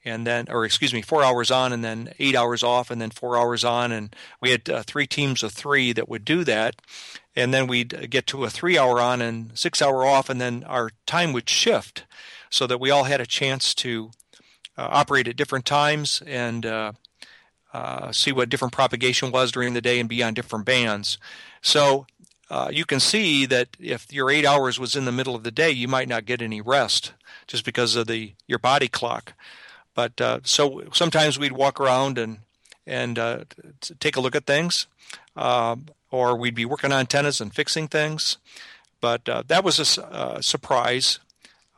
and 0.04 0.28
then 0.28 0.48
or 0.50 0.66
excuse 0.66 0.94
me 0.94 1.02
four 1.02 1.24
hours 1.24 1.50
on 1.50 1.72
and 1.72 1.82
then 1.82 2.12
eight 2.20 2.36
hours 2.36 2.62
off 2.62 2.92
and 2.92 3.00
then 3.00 3.12
four 3.12 3.38
hours 3.38 3.64
on 3.64 3.94
and 3.94 4.14
we 4.42 4.52
had 4.52 4.70
uh, 4.70 4.84
three 4.84 5.08
teams 5.08 5.44
of 5.44 5.54
three 5.54 5.94
that 5.94 6.10
would 6.10 6.26
do 6.26 6.44
that 6.44 6.76
and 7.38 7.54
then 7.54 7.68
we'd 7.68 8.10
get 8.10 8.28
to 8.28 8.44
a 8.44 8.50
three 8.50 8.78
hour 8.78 9.00
on 9.00 9.22
and 9.22 9.58
six 9.58 9.82
hour 9.82 10.06
off 10.06 10.30
and 10.30 10.42
then 10.42 10.66
our 10.66 10.90
time 11.06 11.32
would 11.32 11.50
shift 11.50 12.04
so 12.50 12.68
that 12.68 12.82
we 12.82 12.92
all 12.92 13.06
had 13.06 13.22
a 13.22 13.26
chance 13.26 13.74
to 13.74 14.10
uh, 14.10 14.27
operate 14.78 15.28
at 15.28 15.36
different 15.36 15.66
times 15.66 16.22
and 16.26 16.66
uh, 16.66 16.92
uh, 17.74 18.12
see 18.12 18.32
what 18.32 18.50
different 18.50 18.74
propagation 18.74 19.32
was 19.32 19.52
during 19.52 19.74
the 19.74 19.82
day 19.82 20.00
and 20.00 20.10
be 20.10 20.24
on 20.24 20.34
different 20.34 20.66
bands. 20.66 21.18
So 21.62 22.06
uh, 22.50 22.70
you 22.72 22.86
can 22.86 23.00
see 23.00 23.46
that 23.46 23.70
if 23.80 24.12
your 24.12 24.30
eight 24.30 24.46
hours 24.46 24.80
was 24.80 24.96
in 24.96 25.06
the 25.06 25.12
middle 25.12 25.36
of 25.36 25.44
the 25.44 25.52
day 25.52 25.72
you 25.72 25.88
might 25.88 26.08
not 26.08 26.26
get 26.26 26.42
any 26.42 26.62
rest 26.62 27.14
just 27.46 27.66
because 27.66 27.96
of 27.96 28.08
the 28.08 28.34
your 28.48 28.60
body 28.60 28.88
clock. 28.88 29.34
But 29.94 30.22
uh, 30.22 30.40
so 30.44 30.84
sometimes 30.94 31.40
we'd 31.40 31.54
walk 31.54 31.80
around 31.80 32.18
and 32.18 32.40
and 32.86 33.20
uh, 33.20 33.44
take 34.00 34.16
a 34.16 34.22
look 34.22 34.36
at 34.36 34.46
things, 34.46 34.88
uh, 35.36 35.76
or 36.10 36.38
we'd 36.38 36.56
be 36.56 36.66
working 36.66 36.92
on 36.94 37.02
antennas 37.02 37.42
and 37.42 37.54
fixing 37.54 37.88
things. 37.88 38.38
But 39.02 39.28
uh, 39.28 39.44
that 39.48 39.64
was 39.64 39.98
a 39.98 40.06
uh, 40.06 40.42
surprise. 40.42 41.20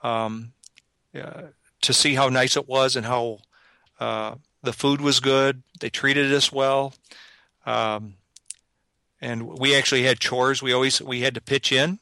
Um, 0.03 0.53
uh, 1.19 1.47
to 1.81 1.93
see 1.93 2.15
how 2.15 2.29
nice 2.29 2.55
it 2.55 2.67
was 2.67 2.95
and 2.95 3.05
how 3.05 3.39
uh, 3.99 4.35
the 4.63 4.73
food 4.73 5.01
was 5.01 5.19
good. 5.19 5.63
They 5.79 5.89
treated 5.89 6.31
us 6.33 6.51
well, 6.51 6.93
um, 7.65 8.15
and 9.21 9.59
we 9.59 9.75
actually 9.75 10.03
had 10.03 10.19
chores. 10.19 10.61
We 10.61 10.73
always 10.73 11.01
we 11.01 11.21
had 11.21 11.35
to 11.35 11.41
pitch 11.41 11.71
in. 11.71 11.99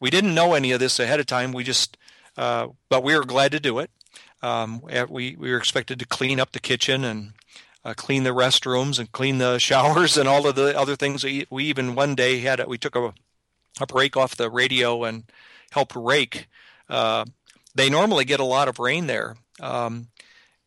We 0.00 0.10
didn't 0.10 0.34
know 0.34 0.54
any 0.54 0.72
of 0.72 0.80
this 0.80 0.98
ahead 0.98 1.20
of 1.20 1.26
time. 1.26 1.52
We 1.52 1.64
just, 1.64 1.96
uh, 2.36 2.68
but 2.88 3.02
we 3.02 3.16
were 3.16 3.24
glad 3.24 3.52
to 3.52 3.60
do 3.60 3.78
it. 3.78 3.90
Um, 4.42 4.82
we 5.08 5.36
we 5.38 5.50
were 5.50 5.58
expected 5.58 5.98
to 5.98 6.06
clean 6.06 6.38
up 6.38 6.52
the 6.52 6.60
kitchen 6.60 7.04
and 7.04 7.32
uh, 7.84 7.94
clean 7.94 8.24
the 8.24 8.30
restrooms 8.30 8.98
and 8.98 9.10
clean 9.12 9.38
the 9.38 9.58
showers 9.70 10.16
and 10.16 10.28
all 10.28 10.46
of 10.46 10.56
the 10.56 10.78
other 10.78 10.96
things. 10.96 11.24
We, 11.24 11.46
even 11.64 11.94
one 11.94 12.14
day 12.14 12.40
had 12.40 12.66
we 12.66 12.78
took 12.78 12.96
a 12.96 13.14
a 13.80 13.86
break 13.86 14.16
off 14.16 14.36
the 14.36 14.50
radio 14.50 15.04
and 15.04 15.24
helped 15.70 15.96
rake. 15.96 16.46
They 17.74 17.90
normally 17.90 18.24
get 18.24 18.40
a 18.40 18.44
lot 18.44 18.68
of 18.68 18.78
rain 18.78 19.06
there, 19.06 19.36
um, 19.60 20.08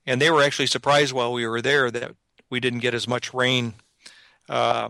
and 0.06 0.22
they 0.22 0.30
were 0.30 0.44
actually 0.44 0.68
surprised 0.68 1.14
while 1.14 1.32
we 1.34 1.48
were 1.48 1.62
there 1.62 1.90
that 1.92 2.16
we 2.50 2.60
didn't 2.60 2.80
get 2.80 2.94
as 2.94 3.08
much 3.08 3.34
rain. 3.34 3.74
Uh, 4.50 4.90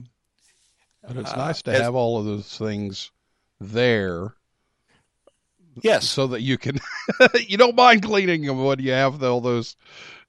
But 1.07 1.17
it's 1.17 1.31
Uh, 1.31 1.35
nice 1.37 1.61
to 1.63 1.71
as- 1.71 1.81
have 1.81 1.95
all 1.95 2.19
of 2.19 2.25
those 2.25 2.57
things 2.57 3.11
there 3.59 4.33
yes, 5.81 6.07
so 6.09 6.27
that 6.27 6.41
you 6.41 6.57
can 6.57 6.79
you 7.47 7.57
don't 7.57 7.75
mind 7.75 8.03
cleaning 8.03 8.43
them 8.45 8.63
when 8.63 8.79
you 8.79 8.91
have 8.91 9.23
all 9.23 9.41
those 9.41 9.75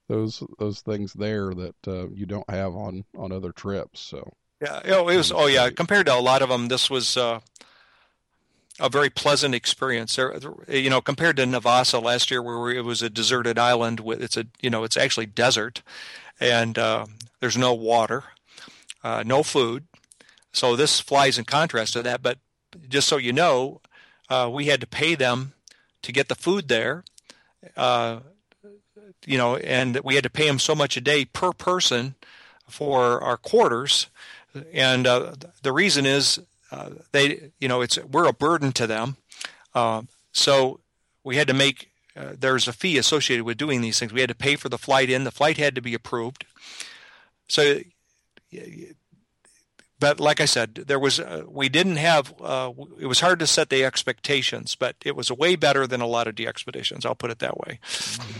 those 0.07 0.41
those 0.57 0.81
things 0.81 1.13
there 1.13 1.53
that 1.53 1.75
uh, 1.87 2.07
you 2.09 2.25
don't 2.25 2.49
have 2.49 2.73
on 2.75 3.03
on 3.17 3.31
other 3.31 3.51
trips. 3.51 3.99
So 3.99 4.33
Yeah, 4.61 4.81
oh, 4.85 5.09
it 5.09 5.17
was. 5.17 5.31
Oh, 5.31 5.47
yeah. 5.47 5.69
Compared 5.69 6.07
to 6.07 6.13
a 6.15 6.19
lot 6.19 6.41
of 6.41 6.49
them, 6.49 6.67
this 6.67 6.89
was 6.89 7.15
uh, 7.17 7.39
a 8.79 8.89
very 8.89 9.09
pleasant 9.09 9.55
experience. 9.55 10.17
You 10.67 10.89
know, 10.89 11.01
compared 11.01 11.37
to 11.37 11.43
Navassa 11.43 12.01
last 12.01 12.31
year, 12.31 12.41
where 12.41 12.71
it 12.71 12.83
was 12.83 13.01
a 13.01 13.09
deserted 13.09 13.57
island 13.57 13.99
with 13.99 14.21
it's 14.21 14.37
a 14.37 14.45
you 14.61 14.69
know 14.69 14.83
it's 14.83 14.97
actually 14.97 15.25
desert, 15.25 15.81
and 16.39 16.77
uh, 16.77 17.05
there's 17.39 17.57
no 17.57 17.73
water, 17.73 18.25
uh, 19.03 19.23
no 19.25 19.43
food. 19.43 19.85
So 20.51 20.75
this 20.75 20.99
flies 20.99 21.37
in 21.37 21.45
contrast 21.45 21.93
to 21.93 22.03
that. 22.03 22.21
But 22.21 22.39
just 22.87 23.07
so 23.07 23.17
you 23.17 23.33
know, 23.33 23.81
uh, 24.29 24.49
we 24.51 24.65
had 24.65 24.81
to 24.81 24.87
pay 24.87 25.15
them 25.15 25.53
to 26.01 26.11
get 26.11 26.27
the 26.27 26.35
food 26.35 26.67
there. 26.67 27.03
Uh, 27.75 28.19
you 29.25 29.37
know, 29.37 29.57
and 29.57 29.99
we 30.03 30.15
had 30.15 30.23
to 30.23 30.29
pay 30.29 30.47
them 30.47 30.59
so 30.59 30.73
much 30.73 30.95
a 30.95 31.01
day 31.01 31.25
per 31.25 31.51
person 31.51 32.15
for 32.67 33.21
our 33.21 33.35
quarters 33.35 34.07
and 34.73 35.05
uh, 35.05 35.33
the 35.61 35.71
reason 35.71 36.05
is 36.05 36.39
uh, 36.71 36.89
they 37.11 37.51
you 37.59 37.67
know 37.67 37.81
it's 37.81 37.97
we're 38.05 38.27
a 38.27 38.33
burden 38.33 38.71
to 38.71 38.87
them 38.87 39.17
uh, 39.75 40.01
so 40.31 40.79
we 41.23 41.35
had 41.35 41.47
to 41.47 41.53
make 41.53 41.89
uh, 42.15 42.33
there's 42.37 42.67
a 42.67 42.73
fee 42.73 42.97
associated 42.97 43.43
with 43.43 43.57
doing 43.57 43.81
these 43.81 43.99
things 43.99 44.13
we 44.13 44.21
had 44.21 44.29
to 44.29 44.35
pay 44.35 44.55
for 44.55 44.69
the 44.69 44.77
flight 44.77 45.09
in 45.09 45.23
the 45.23 45.31
flight 45.31 45.57
had 45.57 45.75
to 45.75 45.81
be 45.81 45.93
approved 45.93 46.45
so 47.47 47.79
but 49.99 50.19
like 50.19 50.39
I 50.39 50.45
said, 50.45 50.75
there 50.75 50.99
was 50.99 51.19
uh, 51.19 51.43
we 51.47 51.67
didn't 51.67 51.97
have. 51.97 52.33
Uh, 52.41 52.71
it 52.99 53.07
was 53.07 53.19
hard 53.19 53.39
to 53.39 53.47
set 53.47 53.69
the 53.69 53.83
expectations, 53.83 54.75
but 54.75 54.95
it 55.03 55.15
was 55.15 55.29
way 55.31 55.55
better 55.55 55.85
than 55.85 55.99
a 55.99 56.07
lot 56.07 56.27
of 56.27 56.37
the 56.37 56.47
expeditions. 56.47 57.05
I'll 57.05 57.15
put 57.15 57.31
it 57.31 57.39
that 57.39 57.57
way. 57.57 57.79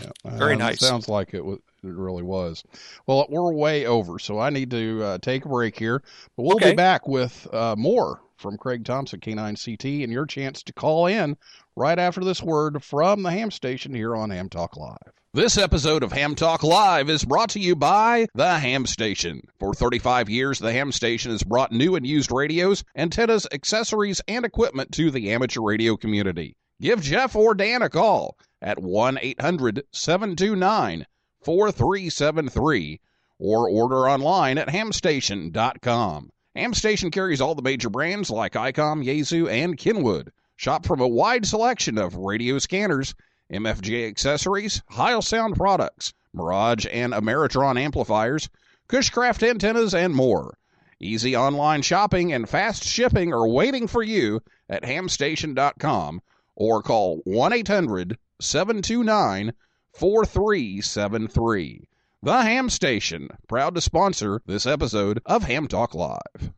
yeah, 0.02 0.10
Very 0.24 0.54
um, 0.54 0.60
nice. 0.60 0.80
Sounds 0.80 1.08
like 1.08 1.34
it 1.34 1.44
was. 1.44 1.58
It 1.82 1.94
really 1.94 2.22
was. 2.22 2.62
Well, 3.06 3.26
we're 3.30 3.52
way 3.54 3.86
over, 3.86 4.18
so 4.18 4.38
I 4.38 4.50
need 4.50 4.70
to 4.72 5.02
uh, 5.02 5.18
take 5.18 5.44
a 5.44 5.48
break 5.48 5.78
here. 5.78 6.02
But 6.36 6.42
we'll 6.44 6.56
Okay. 6.56 6.70
be 6.70 6.76
back 6.76 7.08
with 7.08 7.46
uh, 7.52 7.74
more 7.76 8.20
from 8.36 8.56
Craig 8.58 8.84
Thompson, 8.84 9.20
K9CT, 9.20 10.02
and 10.04 10.12
your 10.12 10.26
chance 10.26 10.62
to 10.64 10.72
call 10.72 11.06
in 11.06 11.36
right 11.76 11.98
after 11.98 12.22
this 12.22 12.42
word 12.42 12.82
from 12.84 13.22
the 13.22 13.30
ham 13.30 13.50
station 13.50 13.94
here 13.94 14.14
on 14.16 14.30
Ham 14.30 14.48
Talk 14.48 14.76
Live. 14.76 14.96
This 15.32 15.56
episode 15.56 16.02
of 16.02 16.10
Ham 16.12 16.34
Talk 16.34 16.62
Live 16.64 17.08
is 17.08 17.24
brought 17.24 17.50
to 17.50 17.60
you 17.60 17.76
by 17.76 18.26
The 18.34 18.58
Ham 18.58 18.84
Station. 18.84 19.42
For 19.60 19.72
35 19.72 20.28
years, 20.28 20.58
The 20.58 20.72
Ham 20.72 20.90
Station 20.90 21.30
has 21.30 21.44
brought 21.44 21.70
new 21.70 21.94
and 21.94 22.04
used 22.06 22.32
radios, 22.32 22.82
antennas, 22.96 23.46
accessories, 23.52 24.20
and 24.26 24.44
equipment 24.44 24.90
to 24.92 25.10
the 25.10 25.30
amateur 25.30 25.60
radio 25.62 25.96
community. 25.96 26.56
Give 26.80 27.00
Jeff 27.00 27.36
or 27.36 27.54
Dan 27.54 27.82
a 27.82 27.88
call 27.88 28.36
at 28.60 28.80
1 28.80 29.18
800 29.22 29.84
729 29.92 31.06
4373 31.42 33.00
or 33.38 33.68
order 33.68 34.08
online 34.08 34.58
at 34.58 34.68
hamstation.com. 34.68 36.30
Hamstation 36.56 37.10
carries 37.12 37.40
all 37.40 37.54
the 37.54 37.62
major 37.62 37.88
brands 37.88 38.28
like 38.28 38.52
ICOM, 38.52 39.04
Yaesu, 39.04 39.48
and 39.50 39.78
Kenwood. 39.78 40.32
Shop 40.56 40.84
from 40.84 41.00
a 41.00 41.08
wide 41.08 41.46
selection 41.46 41.96
of 41.96 42.16
radio 42.16 42.58
scanners, 42.58 43.14
MFJ 43.50 44.08
accessories, 44.08 44.82
Heil 44.90 45.22
Sound 45.22 45.56
products, 45.56 46.12
Mirage 46.32 46.86
and 46.90 47.12
Ameritron 47.12 47.80
amplifiers, 47.80 48.48
Cushcraft 48.88 49.48
antennas, 49.48 49.94
and 49.94 50.14
more. 50.14 50.58
Easy 51.00 51.34
online 51.34 51.80
shopping 51.80 52.32
and 52.32 52.48
fast 52.48 52.84
shipping 52.84 53.32
are 53.32 53.48
waiting 53.48 53.86
for 53.86 54.02
you 54.02 54.42
at 54.68 54.82
hamstation.com 54.82 56.20
or 56.54 56.82
call 56.82 57.22
1 57.24 57.52
800 57.54 58.18
729 58.40 59.54
4373. 59.92 61.88
The 62.22 62.42
Ham 62.42 62.68
Station, 62.68 63.28
proud 63.48 63.74
to 63.74 63.80
sponsor 63.80 64.42
this 64.46 64.66
episode 64.66 65.22
of 65.24 65.44
Ham 65.44 65.68
Talk 65.68 65.94
Live. 65.94 66.52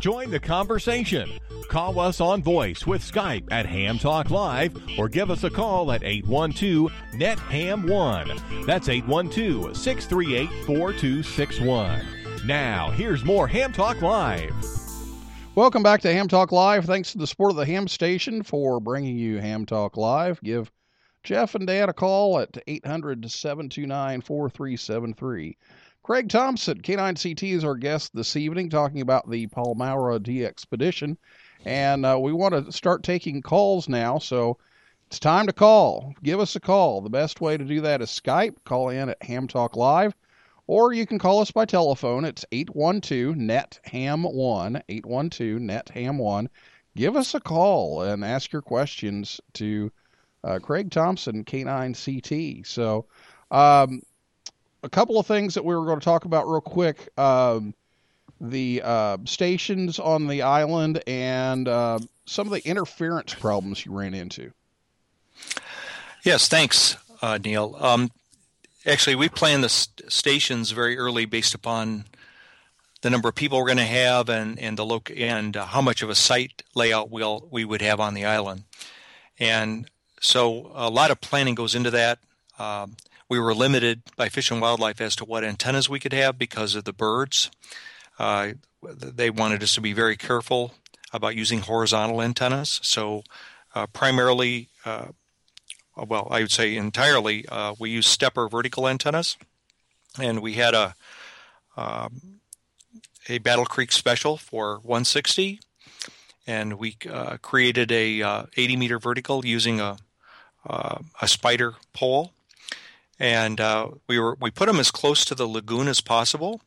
Join 0.00 0.30
the 0.30 0.40
conversation. 0.40 1.30
Call 1.68 1.98
us 2.00 2.20
on 2.20 2.42
voice 2.42 2.86
with 2.86 3.02
Skype 3.02 3.48
at 3.50 3.66
Ham 3.66 3.98
Talk 3.98 4.30
Live 4.30 4.76
or 4.98 5.08
give 5.08 5.30
us 5.30 5.44
a 5.44 5.50
call 5.50 5.92
at 5.92 6.02
812 6.02 6.92
NET 7.14 7.38
HAM 7.38 7.86
1. 7.86 8.64
That's 8.64 8.88
812 8.88 9.76
638 9.76 10.48
4261. 10.66 12.06
Now, 12.46 12.90
here's 12.90 13.24
more 13.24 13.46
Ham 13.48 13.72
Talk 13.72 14.00
Live. 14.00 14.54
Welcome 15.54 15.82
back 15.82 16.00
to 16.02 16.12
Ham 16.12 16.28
Talk 16.28 16.52
Live. 16.52 16.84
Thanks 16.84 17.12
to 17.12 17.18
the 17.18 17.26
support 17.26 17.50
of 17.50 17.56
the 17.56 17.66
Ham 17.66 17.88
Station 17.88 18.42
for 18.42 18.78
bringing 18.80 19.18
you 19.18 19.38
Ham 19.40 19.66
Talk 19.66 19.96
Live. 19.96 20.40
Give 20.42 20.70
Jeff 21.22 21.54
and 21.54 21.66
Dan 21.66 21.88
a 21.88 21.92
call 21.92 22.38
at 22.38 22.62
800 22.66 23.30
729 23.30 24.20
4373. 24.20 25.56
Craig 26.02 26.28
Thompson, 26.28 26.80
K9CT, 26.80 27.52
is 27.52 27.64
our 27.64 27.74
guest 27.74 28.14
this 28.14 28.36
evening 28.36 28.70
talking 28.70 29.00
about 29.00 29.28
the 29.28 29.46
Palmyra 29.48 30.20
DXpedition. 30.20 31.16
And 31.66 32.06
uh, 32.06 32.18
we 32.18 32.32
want 32.32 32.54
to 32.54 32.72
start 32.72 33.02
taking 33.02 33.42
calls 33.42 33.88
now, 33.88 34.18
so 34.18 34.58
it's 35.08 35.18
time 35.18 35.46
to 35.46 35.52
call. 35.52 36.14
Give 36.22 36.40
us 36.40 36.56
a 36.56 36.60
call. 36.60 37.00
The 37.00 37.10
best 37.10 37.40
way 37.40 37.56
to 37.56 37.64
do 37.64 37.80
that 37.82 38.00
is 38.00 38.08
Skype. 38.10 38.56
Call 38.64 38.90
in 38.90 39.08
at 39.08 39.22
Ham 39.22 39.48
Talk 39.48 39.76
Live. 39.76 40.14
Or 40.66 40.92
you 40.92 41.06
can 41.06 41.18
call 41.18 41.40
us 41.40 41.50
by 41.50 41.64
telephone. 41.64 42.24
It's 42.24 42.44
812 42.52 43.36
NET 43.36 43.80
HAM 43.84 44.22
1. 44.22 44.82
812 44.88 45.60
NET 45.60 45.88
HAM 45.88 46.18
1. 46.18 46.48
Give 46.94 47.16
us 47.16 47.34
a 47.34 47.40
call 47.40 48.02
and 48.02 48.24
ask 48.24 48.52
your 48.52 48.62
questions 48.62 49.40
to 49.54 49.90
uh, 50.48 50.58
Craig 50.58 50.90
Thompson, 50.90 51.44
K9CT. 51.44 52.66
So, 52.66 53.04
um, 53.50 54.02
a 54.82 54.88
couple 54.88 55.18
of 55.18 55.26
things 55.26 55.54
that 55.54 55.64
we 55.64 55.74
were 55.74 55.84
going 55.84 55.98
to 55.98 56.04
talk 56.04 56.24
about 56.24 56.48
real 56.48 56.60
quick. 56.60 57.08
Um, 57.18 57.74
the 58.40 58.80
uh, 58.84 59.18
stations 59.24 59.98
on 59.98 60.28
the 60.28 60.42
island 60.42 61.02
and 61.06 61.66
uh, 61.66 61.98
some 62.24 62.46
of 62.46 62.52
the 62.52 62.66
interference 62.66 63.34
problems 63.34 63.84
you 63.84 63.92
ran 63.92 64.14
into. 64.14 64.52
Yes, 66.22 66.48
thanks, 66.48 66.96
uh, 67.20 67.38
Neil. 67.38 67.76
Um, 67.80 68.10
actually, 68.86 69.16
we 69.16 69.28
planned 69.28 69.64
the 69.64 69.68
st- 69.68 70.10
stations 70.10 70.70
very 70.70 70.96
early 70.96 71.26
based 71.26 71.54
upon 71.54 72.04
the 73.02 73.10
number 73.10 73.28
of 73.28 73.34
people 73.34 73.58
we're 73.58 73.66
going 73.66 73.78
to 73.78 73.84
have 73.84 74.28
and 74.28 74.58
and 74.58 74.76
the 74.76 74.84
loc 74.84 75.10
and 75.16 75.54
how 75.54 75.80
much 75.80 76.02
of 76.02 76.10
a 76.10 76.14
site 76.14 76.62
layout 76.74 77.10
we'll 77.10 77.48
we 77.50 77.64
would 77.64 77.82
have 77.82 78.00
on 78.00 78.14
the 78.14 78.24
island. 78.24 78.64
And 79.38 79.88
so 80.20 80.70
a 80.74 80.90
lot 80.90 81.10
of 81.10 81.20
planning 81.20 81.54
goes 81.54 81.74
into 81.74 81.90
that. 81.90 82.18
Um, 82.58 82.96
we 83.28 83.38
were 83.38 83.54
limited 83.54 84.02
by 84.16 84.28
Fish 84.28 84.50
and 84.50 84.60
Wildlife 84.60 85.00
as 85.00 85.14
to 85.16 85.24
what 85.24 85.44
antennas 85.44 85.88
we 85.88 86.00
could 86.00 86.12
have 86.12 86.38
because 86.38 86.74
of 86.74 86.84
the 86.84 86.92
birds. 86.92 87.50
Uh, 88.18 88.52
they 88.82 89.30
wanted 89.30 89.62
us 89.62 89.74
to 89.74 89.80
be 89.80 89.92
very 89.92 90.16
careful 90.16 90.74
about 91.12 91.36
using 91.36 91.60
horizontal 91.60 92.22
antennas. 92.22 92.80
So 92.82 93.22
uh, 93.74 93.86
primarily, 93.86 94.68
uh, 94.84 95.08
well, 95.96 96.28
I 96.30 96.40
would 96.40 96.50
say 96.50 96.76
entirely, 96.76 97.46
uh, 97.48 97.74
we 97.78 97.90
use 97.90 98.06
SteppIR 98.06 98.50
vertical 98.50 98.88
antennas, 98.88 99.36
and 100.18 100.40
we 100.40 100.54
had 100.54 100.74
a 100.74 100.94
um, 101.76 102.40
a 103.28 103.38
Battle 103.38 103.66
Creek 103.66 103.92
special 103.92 104.36
for 104.36 104.76
160, 104.78 105.60
and 106.46 106.74
we 106.74 106.96
uh, 107.08 107.36
created 107.42 107.92
a 107.92 108.22
uh, 108.22 108.42
80 108.56 108.76
meter 108.76 108.98
vertical 108.98 109.44
using 109.44 109.80
a 109.80 109.98
a 110.66 111.28
spider 111.28 111.74
pole, 111.92 112.32
and 113.18 113.60
uh, 113.60 113.88
we 114.06 114.18
were 114.18 114.36
we 114.40 114.50
put 114.50 114.66
them 114.66 114.80
as 114.80 114.90
close 114.90 115.24
to 115.24 115.34
the 115.34 115.46
lagoon 115.46 115.88
as 115.88 116.00
possible. 116.00 116.60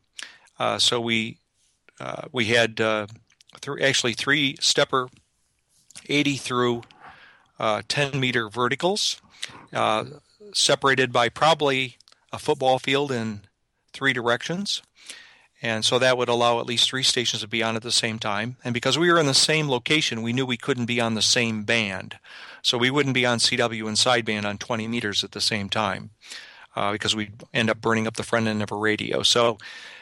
Uh, 0.60 0.78
so 0.78 1.00
we 1.00 1.38
uh, 2.00 2.24
we 2.32 2.46
had 2.46 2.78
th- 2.78 3.10
actually 3.82 4.14
three 4.14 4.56
SteppIR 4.58 5.10
80 6.08 6.38
through 6.38 6.82
10 7.60 8.20
meter 8.20 8.50
verticals, 8.50 9.22
separated 10.54 11.14
by 11.14 11.30
probably 11.30 11.98
a 12.34 12.40
football 12.40 12.80
field 12.80 13.12
in 13.12 13.42
three 13.94 14.14
directions. 14.14 14.82
And 15.62 15.86
so 15.86 16.00
that 16.00 16.18
would 16.18 16.30
allow 16.30 16.60
at 16.60 16.66
least 16.66 16.90
three 16.90 17.04
stations 17.04 17.42
to 17.44 17.48
be 17.48 17.62
on 17.62 17.76
at 17.76 17.84
the 17.84 17.92
same 17.92 18.18
time. 18.18 18.58
And 18.64 18.74
because 18.74 18.98
we 18.98 19.12
were 19.12 19.20
in 19.20 19.28
the 19.28 19.34
same 19.34 19.70
location, 19.70 20.24
we 20.24 20.34
knew 20.34 20.46
we 20.46 20.58
couldn't 20.58 20.88
be 20.88 21.00
on 21.00 21.14
the 21.14 21.22
same 21.22 21.64
band. 21.64 22.18
So 22.62 22.78
we 22.78 22.90
wouldn't 22.90 23.16
be 23.16 23.26
on 23.26 23.40
CW 23.40 23.88
and 23.88 23.98
sideband 23.98 24.46
on 24.46 24.58
20 24.58 24.88
meters 24.88 25.24
at 25.24 25.32
the 25.32 25.42
same 25.42 25.70
time 25.70 26.12
uh, 26.76 26.92
because 26.92 27.16
we'd 27.16 27.44
end 27.54 27.70
up 27.70 27.82
burning 27.82 28.08
up 28.08 28.16
the 28.16 28.24
front 28.24 28.48
end 28.48 28.62
of 28.62 28.72
a 28.72 28.76
radio. 28.76 29.24
So, 29.24 29.58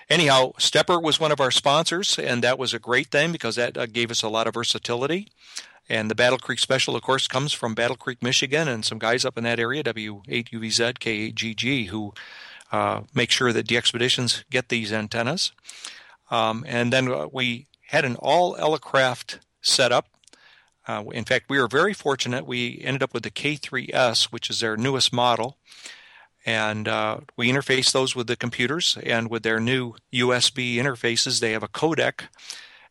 anyhow, 0.09 0.53
SteppIR 0.57 1.01
was 1.01 1.19
one 1.19 1.31
of 1.31 1.39
our 1.39 1.51
sponsors, 1.51 2.17
and 2.19 2.43
that 2.43 2.59
was 2.59 2.73
a 2.73 2.79
great 2.79 3.07
thing 3.07 3.31
because 3.31 3.55
that 3.55 3.77
uh, 3.77 3.85
gave 3.85 4.11
us 4.11 4.23
a 4.23 4.29
lot 4.29 4.47
of 4.47 4.53
versatility. 4.53 5.27
And 5.91 6.09
the 6.11 6.15
Battle 6.15 6.37
Creek 6.37 6.59
Special, 6.59 6.95
of 6.95 7.01
course, 7.01 7.27
comes 7.27 7.51
from 7.51 7.73
Battle 7.73 7.97
Creek, 7.97 8.21
Michigan, 8.21 8.67
and 8.67 8.85
some 8.85 8.99
guys 8.99 9.25
up 9.25 9.37
in 9.37 9.43
that 9.45 9.59
area, 9.59 9.83
W8UVZ, 9.83 10.99
K8GG, 10.99 11.87
who 11.87 12.13
uh, 12.71 13.01
make 13.15 13.31
sure 13.31 13.51
that 13.51 13.67
the 13.67 13.77
expeditions 13.77 14.45
get 14.51 14.69
these 14.69 14.93
antennas. 14.93 15.51
Um, 16.29 16.63
and 16.67 16.93
then 16.93 17.11
uh, 17.11 17.27
we 17.31 17.65
had 17.87 18.05
an 18.05 18.15
all 18.17 18.55
Elecraft 18.55 19.39
setup. 19.61 20.05
Uh, 20.89 21.03
in 21.11 21.23
fact, 21.23 21.45
we 21.49 21.59
were 21.59 21.67
very 21.67 21.93
fortunate. 21.93 22.47
We 22.47 22.81
ended 22.83 23.03
up 23.03 23.13
with 23.13 23.21
the 23.21 23.29
K3S, 23.29 24.31
which 24.31 24.49
is 24.49 24.59
their 24.59 24.75
newest 24.75 25.13
model. 25.13 25.55
And 26.47 26.87
uh, 26.87 27.19
we 27.37 27.51
interfaced 27.51 27.91
those 27.91 28.15
with 28.15 28.25
the 28.25 28.35
computers, 28.35 28.97
and 29.03 29.29
with 29.29 29.43
their 29.43 29.59
new 29.59 29.93
USB 30.11 30.77
interfaces, 30.77 31.39
they 31.39 31.51
have 31.51 31.61
a 31.61 31.67
codec. 31.67 32.21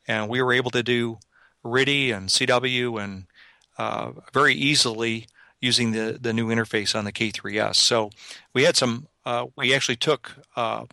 And 0.07 0.29
we 0.29 0.41
were 0.41 0.53
able 0.53 0.71
to 0.71 0.85
do 0.85 1.19
RTTY 1.65 2.17
and 2.17 2.29
CW 2.29 3.03
and 3.03 3.27
uh, 3.79 4.13
very 4.33 4.55
easily 4.55 5.27
using 5.61 5.91
the, 5.91 6.19
the 6.21 6.33
new 6.33 6.51
interface 6.51 6.97
on 6.97 7.05
the 7.05 7.13
K3S. 7.13 7.75
So 7.75 8.11
we 8.55 8.63
had 8.63 8.77
some 8.77 9.09
uh, 9.27 9.47
we 9.57 9.75
actually 9.75 9.97
took 9.97 10.37
uh, 10.55 10.85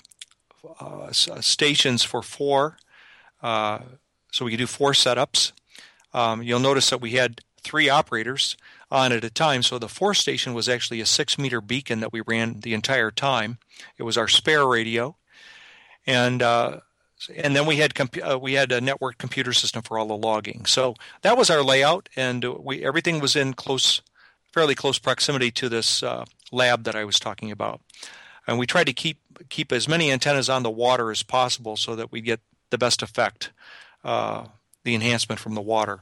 uh, 0.79 1.11
stations 1.11 2.01
for 2.01 2.23
four, 2.23 2.77
so 3.43 4.43
we 4.43 4.51
could 4.51 4.57
do 4.57 4.65
four 4.65 4.93
setups. 4.93 5.51
Um, 6.15 6.41
you'll 6.41 6.59
notice 6.59 6.89
that 6.89 7.01
we 7.01 7.11
had 7.11 7.41
three 7.61 7.89
operators 7.89 8.55
on 8.89 9.11
at 9.11 9.23
a 9.23 9.29
time, 9.29 9.63
so 9.63 9.77
the 9.77 9.89
fourth 9.89 10.17
station 10.17 10.53
was 10.53 10.69
actually 10.69 11.01
a 11.01 11.05
six 11.05 11.37
meter 11.37 11.61
beacon 11.61 11.99
that 11.99 12.13
we 12.13 12.21
ran 12.21 12.61
the 12.61 12.73
entire 12.73 13.11
time. 13.11 13.57
It 13.97 14.03
was 14.03 14.17
our 14.17 14.27
spare 14.27 14.65
radio, 14.65 15.15
and 16.07 16.41
uh, 16.41 16.79
and 17.35 17.55
then 17.55 17.65
we 17.65 17.77
had 17.77 17.93
comp- 17.95 18.17
uh, 18.23 18.39
we 18.39 18.53
had 18.53 18.71
a 18.71 18.81
network 18.81 19.17
computer 19.17 19.53
system 19.53 19.81
for 19.81 19.97
all 19.97 20.07
the 20.07 20.17
logging. 20.17 20.65
So 20.65 20.95
that 21.21 21.37
was 21.37 21.49
our 21.49 21.63
layout, 21.63 22.09
and 22.15 22.43
we 22.43 22.83
everything 22.85 23.19
was 23.19 23.35
in 23.35 23.53
close, 23.53 24.01
fairly 24.53 24.75
close 24.75 24.97
proximity 24.97 25.51
to 25.51 25.69
this 25.69 26.01
uh, 26.01 26.25
lab 26.51 26.85
that 26.85 26.95
I 26.95 27.03
was 27.03 27.19
talking 27.19 27.51
about 27.51 27.81
and 28.47 28.59
we 28.59 28.65
tried 28.65 28.85
to 28.85 28.93
keep 28.93 29.19
keep 29.49 29.71
as 29.71 29.87
many 29.87 30.11
antennas 30.11 30.49
on 30.49 30.63
the 30.63 30.69
water 30.69 31.11
as 31.11 31.23
possible 31.23 31.75
so 31.75 31.95
that 31.95 32.11
we 32.11 32.21
get 32.21 32.39
the 32.69 32.77
best 32.77 33.01
effect, 33.01 33.51
uh, 34.03 34.45
the 34.85 34.95
enhancement 34.95 35.39
from 35.41 35.55
the 35.55 35.61
water. 35.61 35.99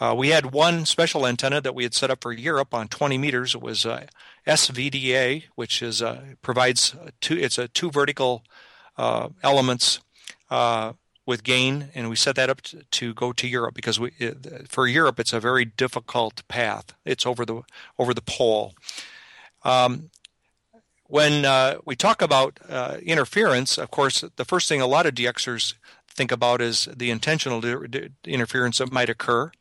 Uh, 0.00 0.14
we 0.16 0.28
had 0.28 0.52
one 0.52 0.86
special 0.86 1.26
antenna 1.26 1.60
that 1.60 1.74
we 1.74 1.82
had 1.82 1.94
set 1.94 2.10
up 2.10 2.22
for 2.22 2.32
Europe 2.32 2.72
on 2.72 2.86
20 2.86 3.18
meters. 3.18 3.56
It 3.56 3.60
was 3.60 3.84
uh, 3.84 4.06
SVDA, 4.46 5.44
which 5.56 5.82
is 5.82 6.00
uh, 6.00 6.20
provides 6.40 6.94
two. 7.20 7.36
It's 7.36 7.58
a 7.58 7.66
two 7.66 7.90
vertical 7.90 8.44
uh, 8.96 9.30
elements 9.42 9.98
with 11.26 11.42
gain, 11.42 11.90
and 11.94 12.08
we 12.08 12.16
set 12.16 12.36
that 12.36 12.48
up 12.48 12.62
to, 12.62 12.84
to 12.90 13.12
go 13.12 13.32
to 13.32 13.46
Europe 13.46 13.74
because 13.74 13.98
we, 13.98 14.12
it, 14.18 14.68
for 14.68 14.86
Europe 14.86 15.18
it's 15.18 15.32
a 15.32 15.40
very 15.40 15.64
difficult 15.64 16.46
path. 16.46 16.94
It's 17.04 17.26
over 17.26 17.44
the 17.44 17.62
over 17.98 18.14
the 18.14 18.22
pole. 18.22 18.74
Um, 19.64 20.10
when 21.08 21.46
we 21.86 21.96
talk 21.96 22.20
about 22.20 22.60
interference, 23.02 23.78
of 23.78 23.90
course, 23.90 24.22
the 24.36 24.44
first 24.44 24.68
thing 24.68 24.82
a 24.82 24.86
lot 24.86 25.06
of 25.06 25.14
DXers 25.14 25.72
think 26.18 26.32
about 26.32 26.60
is 26.60 26.88
the 26.94 27.10
intentional 27.10 27.64
interference 28.26 28.78
that 28.78 28.90
might 28.92 29.08
occur. 29.08 29.52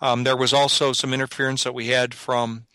Um, 0.00 0.24
there 0.24 0.36
was 0.36 0.52
also 0.52 0.92
some 0.92 1.14
interference 1.14 1.64
that 1.64 1.72
we 1.72 1.86
had 1.86 2.12
from, 2.12 2.66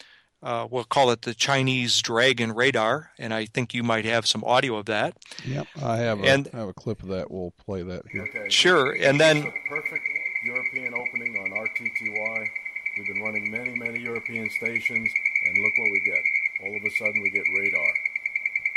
uh, 0.41 0.67
we'll 0.71 0.83
call 0.85 1.11
it 1.11 1.21
the 1.21 1.35
Chinese 1.35 2.01
Dragon 2.01 2.51
radar, 2.51 3.11
and 3.19 3.31
I 3.31 3.45
think 3.45 3.75
you 3.75 3.83
might 3.83 4.05
have 4.05 4.25
some 4.25 4.43
audio 4.43 4.75
of 4.75 4.87
that. 4.87 5.15
Yep, 5.45 5.67
I 5.83 5.97
have 5.97 6.19
a, 6.19 6.23
And- 6.23 6.49
I 6.51 6.57
have 6.57 6.69
a 6.69 6.73
clip 6.73 7.03
of 7.03 7.09
that. 7.09 7.29
We'll 7.29 7.53
play 7.63 7.83
that 7.83 8.01
here. 8.11 8.23
Okay. 8.23 8.49
Sure, 8.49 8.91
and 8.99 9.21
then 9.21 9.37
It's 9.37 9.47
a 9.47 9.69
perfect 9.69 10.07
European 10.43 10.95
opening 10.95 11.37
on 11.37 11.51
RTTY. 11.51 12.49
We've 12.97 13.07
been 13.07 13.21
running 13.21 13.51
many, 13.51 13.75
many 13.77 13.99
European 13.99 14.49
stations, 14.49 15.09
and 15.45 15.57
look 15.63 15.77
what 15.77 15.91
we 15.91 15.99
get. 15.99 16.23
All 16.63 16.75
of 16.75 16.83
a 16.83 16.89
sudden, 16.89 17.21
we 17.21 17.29
get 17.29 17.43
radar. 17.55 17.93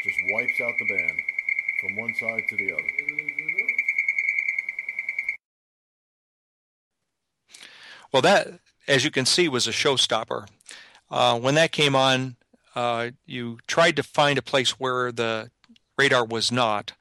Just 0.04 0.18
wipes 0.30 0.60
out 0.60 0.76
the 0.78 0.84
band 0.84 1.18
from 1.80 1.96
one 1.96 2.14
side 2.14 2.44
to 2.48 2.56
the 2.56 2.72
other. 2.74 2.90
Well, 8.14 8.22
that, 8.22 8.60
as 8.86 9.04
you 9.04 9.10
can 9.10 9.26
see, 9.26 9.48
was 9.48 9.66
a 9.66 9.72
showstopper. 9.72 10.46
Uh, 11.10 11.36
when 11.36 11.56
that 11.56 11.72
came 11.72 11.96
on, 11.96 12.36
uh, 12.76 13.10
you 13.26 13.58
tried 13.66 13.96
to 13.96 14.04
find 14.04 14.38
a 14.38 14.42
place 14.42 14.78
where 14.78 15.10
the 15.10 15.50
radar 15.98 16.24
was 16.24 16.52
not. 16.52 16.92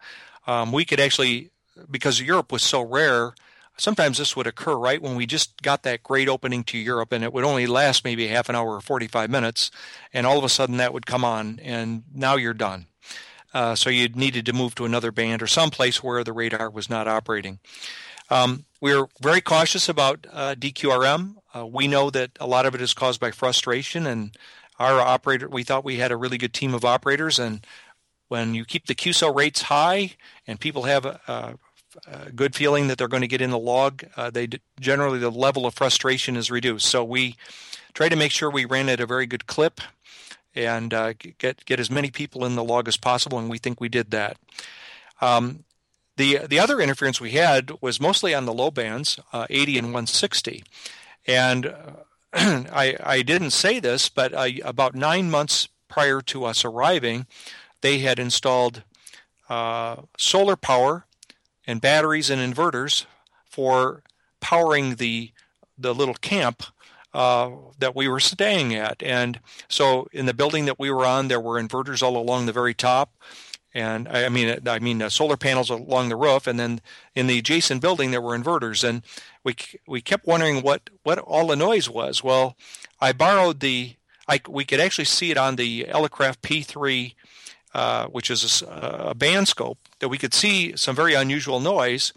Um, 0.47 0.71
we 0.71 0.85
could 0.85 0.99
actually, 0.99 1.51
because 1.91 2.19
Europe 2.19 2.51
was 2.51 2.63
so 2.63 2.81
rare, 2.81 3.35
sometimes 3.77 4.17
this 4.17 4.35
would 4.35 4.47
occur 4.47 4.75
right 4.75 5.03
when 5.03 5.13
we 5.13 5.27
just 5.27 5.61
got 5.61 5.83
that 5.83 6.01
great 6.01 6.27
opening 6.27 6.63
to 6.63 6.79
Europe, 6.79 7.11
and 7.11 7.23
it 7.23 7.31
would 7.31 7.43
only 7.43 7.67
last 7.67 8.03
maybe 8.03 8.25
half 8.29 8.49
an 8.49 8.55
hour 8.55 8.73
or 8.73 8.81
45 8.81 9.29
minutes, 9.29 9.69
and 10.13 10.25
all 10.25 10.39
of 10.39 10.43
a 10.43 10.49
sudden 10.49 10.77
that 10.77 10.95
would 10.95 11.05
come 11.05 11.23
on, 11.23 11.59
and 11.61 12.01
now 12.11 12.37
you're 12.37 12.55
done. 12.55 12.87
Uh, 13.53 13.75
so 13.75 13.91
you 13.91 14.09
needed 14.09 14.47
to 14.47 14.53
move 14.53 14.73
to 14.73 14.85
another 14.85 15.11
band 15.11 15.43
or 15.43 15.47
someplace 15.47 16.01
where 16.01 16.23
the 16.23 16.33
radar 16.33 16.71
was 16.71 16.89
not 16.89 17.07
operating. 17.07 17.59
Um, 18.31 18.65
we're 18.83 19.07
very 19.21 19.39
cautious 19.39 19.87
about 19.87 20.27
uh, 20.29 20.55
DQRM. 20.55 21.35
Uh, 21.55 21.65
we 21.65 21.87
know 21.87 22.09
that 22.09 22.31
a 22.41 22.45
lot 22.45 22.65
of 22.65 22.75
it 22.75 22.81
is 22.81 22.93
caused 22.93 23.17
by 23.17 23.31
frustration, 23.31 24.05
and 24.05 24.37
our 24.77 24.99
operator. 24.99 25.47
We 25.47 25.63
thought 25.63 25.85
we 25.85 25.99
had 25.99 26.11
a 26.11 26.17
really 26.17 26.37
good 26.37 26.53
team 26.53 26.73
of 26.73 26.83
operators, 26.83 27.39
and 27.39 27.65
when 28.27 28.53
you 28.53 28.65
keep 28.65 28.87
the 28.87 28.93
QSO 28.93 29.33
rates 29.33 29.61
high 29.61 30.15
and 30.45 30.59
people 30.59 30.83
have 30.83 31.05
a, 31.05 31.57
a, 32.07 32.31
good 32.31 32.55
feeling 32.55 32.89
that 32.89 32.97
they're 32.97 33.07
going 33.07 33.21
to 33.21 33.27
get 33.27 33.39
in 33.39 33.51
the 33.51 33.57
log, 33.57 34.03
uh, 34.17 34.29
they 34.29 34.47
d- 34.47 34.59
generally 34.81 35.19
the 35.19 35.31
level 35.31 35.65
of 35.65 35.73
frustration 35.73 36.35
is 36.35 36.51
reduced. 36.51 36.87
So 36.87 37.05
we 37.05 37.37
try 37.93 38.09
to 38.09 38.17
make 38.17 38.33
sure 38.33 38.51
we 38.51 38.65
ran 38.65 38.89
at 38.89 38.99
a 38.99 39.05
very 39.05 39.27
good 39.27 39.47
clip 39.47 39.79
and 40.55 40.93
uh, 40.93 41.13
get 41.37 41.63
get 41.63 41.79
as 41.79 41.89
many 41.89 42.11
people 42.11 42.43
in 42.43 42.57
the 42.57 42.63
log 42.65 42.89
as 42.89 42.97
possible, 42.97 43.39
and 43.39 43.49
we 43.49 43.59
think 43.59 43.79
we 43.79 43.87
did 43.87 44.11
that. 44.11 44.35
Um, 45.21 45.63
the 46.17 46.39
the 46.47 46.59
other 46.59 46.79
interference 46.79 47.19
we 47.19 47.31
had 47.31 47.71
was 47.81 47.99
mostly 47.99 48.33
on 48.33 48.45
the 48.45 48.53
low 48.53 48.71
bands, 48.71 49.19
uh, 49.31 49.47
80 49.49 49.77
and 49.77 49.87
160, 49.87 50.63
and 51.25 51.65
uh, 51.65 51.73
I 52.33 52.95
I 53.03 53.21
didn't 53.21 53.51
say 53.51 53.79
this, 53.79 54.09
but 54.09 54.33
uh, 54.33 54.49
about 54.63 54.95
nine 54.95 55.29
months 55.31 55.67
prior 55.87 56.21
to 56.21 56.45
us 56.45 56.65
arriving, 56.65 57.27
they 57.81 57.99
had 57.99 58.19
installed 58.19 58.83
uh, 59.49 59.97
solar 60.17 60.55
power 60.55 61.05
and 61.67 61.81
batteries 61.81 62.29
and 62.29 62.41
inverters 62.41 63.05
for 63.45 64.03
powering 64.39 64.95
the 64.95 65.31
the 65.77 65.93
little 65.93 66.15
camp 66.15 66.63
uh, 67.13 67.51
that 67.77 67.95
we 67.95 68.07
were 68.07 68.19
staying 68.19 68.73
at. 68.73 69.01
And 69.03 69.39
so 69.67 70.07
in 70.11 70.25
the 70.25 70.33
building 70.33 70.65
that 70.65 70.79
we 70.79 70.89
were 70.89 71.05
on, 71.05 71.27
there 71.27 71.39
were 71.39 71.61
inverters 71.61 72.01
all 72.01 72.17
along 72.17 72.45
the 72.45 72.51
very 72.51 72.73
top. 72.73 73.15
And 73.73 74.07
I 74.07 74.29
mean, 74.29 74.59
I 74.67 74.79
mean, 74.79 75.01
uh, 75.01 75.09
solar 75.09 75.37
panels 75.37 75.69
along 75.69 76.09
the 76.09 76.15
roof, 76.15 76.45
and 76.45 76.59
then 76.59 76.81
in 77.15 77.27
the 77.27 77.39
adjacent 77.39 77.81
building 77.81 78.11
there 78.11 78.21
were 78.21 78.37
inverters, 78.37 78.87
and 78.87 79.01
we 79.43 79.55
we 79.87 80.01
kept 80.01 80.27
wondering 80.27 80.61
what 80.61 80.89
what 81.03 81.17
all 81.19 81.47
the 81.47 81.55
noise 81.55 81.89
was. 81.89 82.23
Well, 82.23 82.55
I 83.01 83.13
borrowed 83.13 83.59
the, 83.59 83.95
I 84.27 84.41
we 84.47 84.63
could 84.63 84.79
actually 84.79 85.05
see 85.05 85.31
it 85.31 85.37
on 85.37 85.55
the 85.55 85.85
Elecraft 85.85 86.41
P3, 86.41 87.15
uh, 87.73 88.07
which 88.07 88.29
is 88.29 88.63
a 88.67 89.15
band 89.15 89.47
scope 89.47 89.79
that 89.99 90.09
we 90.09 90.17
could 90.17 90.33
see 90.33 90.77
some 90.77 90.95
very 90.95 91.15
unusual 91.15 91.59
noise. 91.59 92.13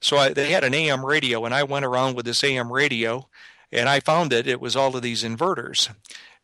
So 0.00 0.16
I, 0.16 0.30
they 0.30 0.50
had 0.50 0.64
an 0.64 0.74
AM 0.74 1.04
radio, 1.04 1.44
and 1.44 1.52
I 1.52 1.62
went 1.64 1.84
around 1.84 2.14
with 2.14 2.24
this 2.24 2.42
AM 2.44 2.72
radio, 2.72 3.28
and 3.72 3.88
I 3.88 4.00
found 4.00 4.30
that 4.32 4.46
it 4.46 4.60
was 4.60 4.76
all 4.76 4.96
of 4.96 5.02
these 5.02 5.24
inverters. 5.24 5.92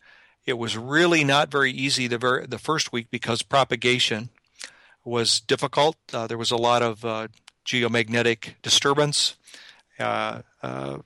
It 0.46 0.58
was 0.58 0.78
really 0.78 1.24
not 1.24 1.52
very 1.52 1.72
easy 1.72 2.08
the 2.08 2.18
very 2.18 2.46
the 2.46 2.60
first 2.60 2.92
week 2.92 3.08
because 3.12 3.42
propagation 3.42 4.30
was 5.04 5.40
difficult. 5.40 5.98
Uh, 6.14 6.28
there 6.28 6.38
was 6.38 6.52
a 6.52 6.58
lot 6.58 6.82
of 6.82 7.04
uh, 7.04 7.28
geomagnetic 7.66 8.56
disturbance. 8.62 9.36
Uh, 10.00 10.42
uh, 10.62 11.00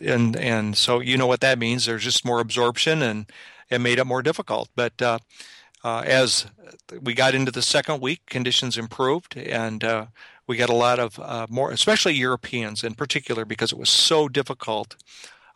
and 0.00 0.36
and 0.36 0.76
so 0.76 1.00
you 1.00 1.16
know 1.16 1.26
what 1.26 1.40
that 1.40 1.58
means. 1.58 1.86
There's 1.86 2.04
just 2.04 2.24
more 2.24 2.40
absorption, 2.40 3.02
and 3.02 3.26
it 3.68 3.80
made 3.80 3.98
it 3.98 4.04
more 4.04 4.22
difficult. 4.22 4.68
But 4.74 5.00
uh, 5.00 5.18
uh, 5.84 6.02
as 6.06 6.46
we 7.00 7.14
got 7.14 7.34
into 7.34 7.52
the 7.52 7.62
second 7.62 8.00
week, 8.00 8.20
conditions 8.26 8.76
improved, 8.76 9.36
and 9.36 9.84
uh, 9.84 10.06
we 10.46 10.56
got 10.56 10.68
a 10.68 10.74
lot 10.74 10.98
of 10.98 11.18
uh, 11.18 11.46
more, 11.48 11.70
especially 11.70 12.14
Europeans 12.14 12.84
in 12.84 12.94
particular, 12.94 13.44
because 13.44 13.72
it 13.72 13.78
was 13.78 13.90
so 13.90 14.28
difficult 14.28 14.96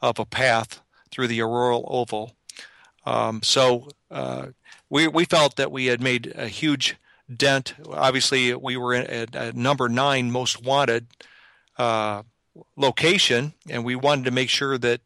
of 0.00 0.18
a 0.18 0.24
path 0.24 0.80
through 1.10 1.28
the 1.28 1.40
auroral 1.40 1.84
oval. 1.88 2.34
Um, 3.06 3.42
so 3.42 3.88
uh, 4.10 4.46
we 4.88 5.08
we 5.08 5.24
felt 5.24 5.56
that 5.56 5.72
we 5.72 5.86
had 5.86 6.00
made 6.00 6.32
a 6.36 6.48
huge 6.48 6.96
dent. 7.34 7.74
Obviously, 7.90 8.54
we 8.54 8.76
were 8.76 8.94
at, 8.94 9.34
at 9.34 9.56
number 9.56 9.88
nine 9.88 10.30
most 10.30 10.62
wanted 10.62 11.06
uh, 11.76 12.22
location, 12.76 13.54
and 13.68 13.84
we 13.84 13.96
wanted 13.96 14.24
to 14.24 14.30
make 14.30 14.48
sure 14.48 14.78
that 14.78 15.00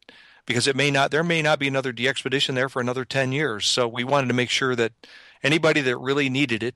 because 0.49 0.65
it 0.65 0.75
may 0.75 0.89
not 0.89 1.11
there 1.11 1.23
may 1.23 1.43
not 1.43 1.59
be 1.59 1.67
another 1.67 1.93
DXpedition 1.93 2.55
there 2.55 2.69
for 2.69 2.81
another 2.81 3.05
10 3.05 3.31
years. 3.31 3.67
So 3.67 3.87
we 3.87 4.03
wanted 4.03 4.29
to 4.29 4.33
make 4.33 4.49
sure 4.49 4.75
that 4.75 4.93
anybody 5.43 5.79
that 5.81 5.95
really 5.97 6.27
needed 6.27 6.63
it, 6.63 6.73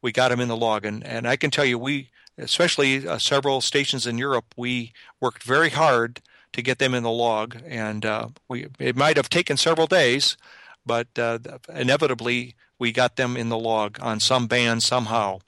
we 0.00 0.12
got 0.12 0.28
them 0.28 0.38
in 0.38 0.46
the 0.46 0.56
log. 0.56 0.84
And 0.84 1.04
and 1.04 1.26
I 1.26 1.34
can 1.34 1.50
tell 1.50 1.64
you, 1.64 1.80
we 1.80 2.10
especially 2.38 3.08
uh, 3.08 3.18
several 3.18 3.60
stations 3.60 4.06
in 4.06 4.18
Europe, 4.18 4.54
we 4.56 4.92
worked 5.20 5.42
very 5.42 5.70
hard 5.70 6.20
to 6.52 6.62
get 6.62 6.78
them 6.78 6.94
in 6.94 7.02
the 7.02 7.10
log, 7.10 7.60
and 7.66 8.06
uh, 8.06 8.28
we 8.46 8.68
it 8.78 8.94
might 8.94 9.16
have 9.16 9.28
taken 9.28 9.56
several 9.56 9.88
days, 9.88 10.36
but 10.86 11.08
uh, 11.18 11.40
inevitably 11.74 12.54
we 12.78 12.92
got 12.92 13.16
them 13.16 13.36
in 13.36 13.48
the 13.48 13.58
log 13.58 13.98
on 14.00 14.20
some 14.20 14.46
band 14.46 14.84
somehow. 14.84 15.40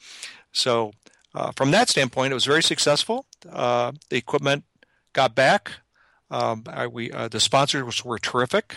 So 0.50 0.90
uh, 1.36 1.52
from 1.54 1.70
that 1.70 1.88
standpoint, 1.88 2.32
it 2.32 2.34
was 2.34 2.46
very 2.46 2.64
successful. 2.64 3.26
Uh, 3.48 3.92
the 4.08 4.16
equipment 4.16 4.64
got 5.12 5.36
back. 5.36 5.70
Um, 6.30 6.64
I, 6.66 6.86
we 6.86 7.10
uh, 7.10 7.28
the 7.28 7.40
sponsors 7.40 8.04
were 8.04 8.18
terrific. 8.18 8.76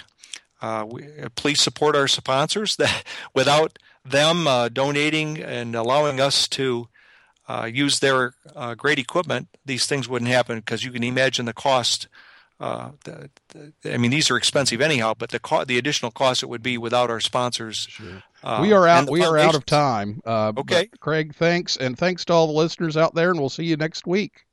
Uh, 0.62 0.86
we, 0.90 1.04
uh, 1.22 1.30
please 1.36 1.60
support 1.60 1.96
our 1.96 2.08
sponsors. 2.08 2.76
That 2.78 3.04
without 3.34 3.80
them 4.06 4.48
uh, 4.48 4.70
donating 4.70 5.40
and 5.42 5.76
allowing 5.76 6.20
us 6.20 6.48
to 6.50 6.88
uh, 7.48 7.70
use 7.72 8.00
their 8.00 8.34
uh, 8.56 8.74
great 8.76 9.00
equipment, 9.00 9.50
these 9.66 9.86
things 9.86 10.08
wouldn't 10.08 10.32
happen. 10.32 10.60
Because 10.60 10.84
you 10.84 10.92
can 10.92 11.04
imagine 11.04 11.46
the 11.46 11.54
cost 11.54 12.08
uh, 12.60 12.92
the, 13.04 13.30
the, 13.50 13.94
I 13.94 13.98
mean, 13.98 14.12
these 14.12 14.32
are 14.32 14.38
expensive 14.38 14.80
anyhow, 14.80 15.14
but 15.18 15.32
the 15.32 15.40
co- 15.40 15.66
the 15.66 15.78
additional 15.78 16.12
cost 16.12 16.44
it 16.44 16.46
would 16.46 16.64
be 16.64 16.78
without 16.78 17.10
our 17.10 17.20
sponsors. 17.20 17.90
Uh, 18.42 18.60
we 18.62 18.72
are 18.72 18.88
out. 18.88 19.06
the 19.06 19.12
We 19.12 19.24
are 19.24 19.38
out 19.38 19.56
of 19.56 19.66
time. 19.66 20.22
Uh, 20.26 20.54
Okay. 20.56 20.88
Craig. 21.00 21.36
Thanks, 21.36 21.76
and 21.76 21.98
thanks 21.98 22.24
to 22.26 22.34
all 22.34 22.48
the 22.48 22.54
listeners 22.54 22.96
out 22.96 23.16
there, 23.16 23.32
and 23.32 23.40
we'll 23.40 23.50
see 23.50 23.66
you 23.66 23.76
next 23.76 24.08
week. 24.08 24.46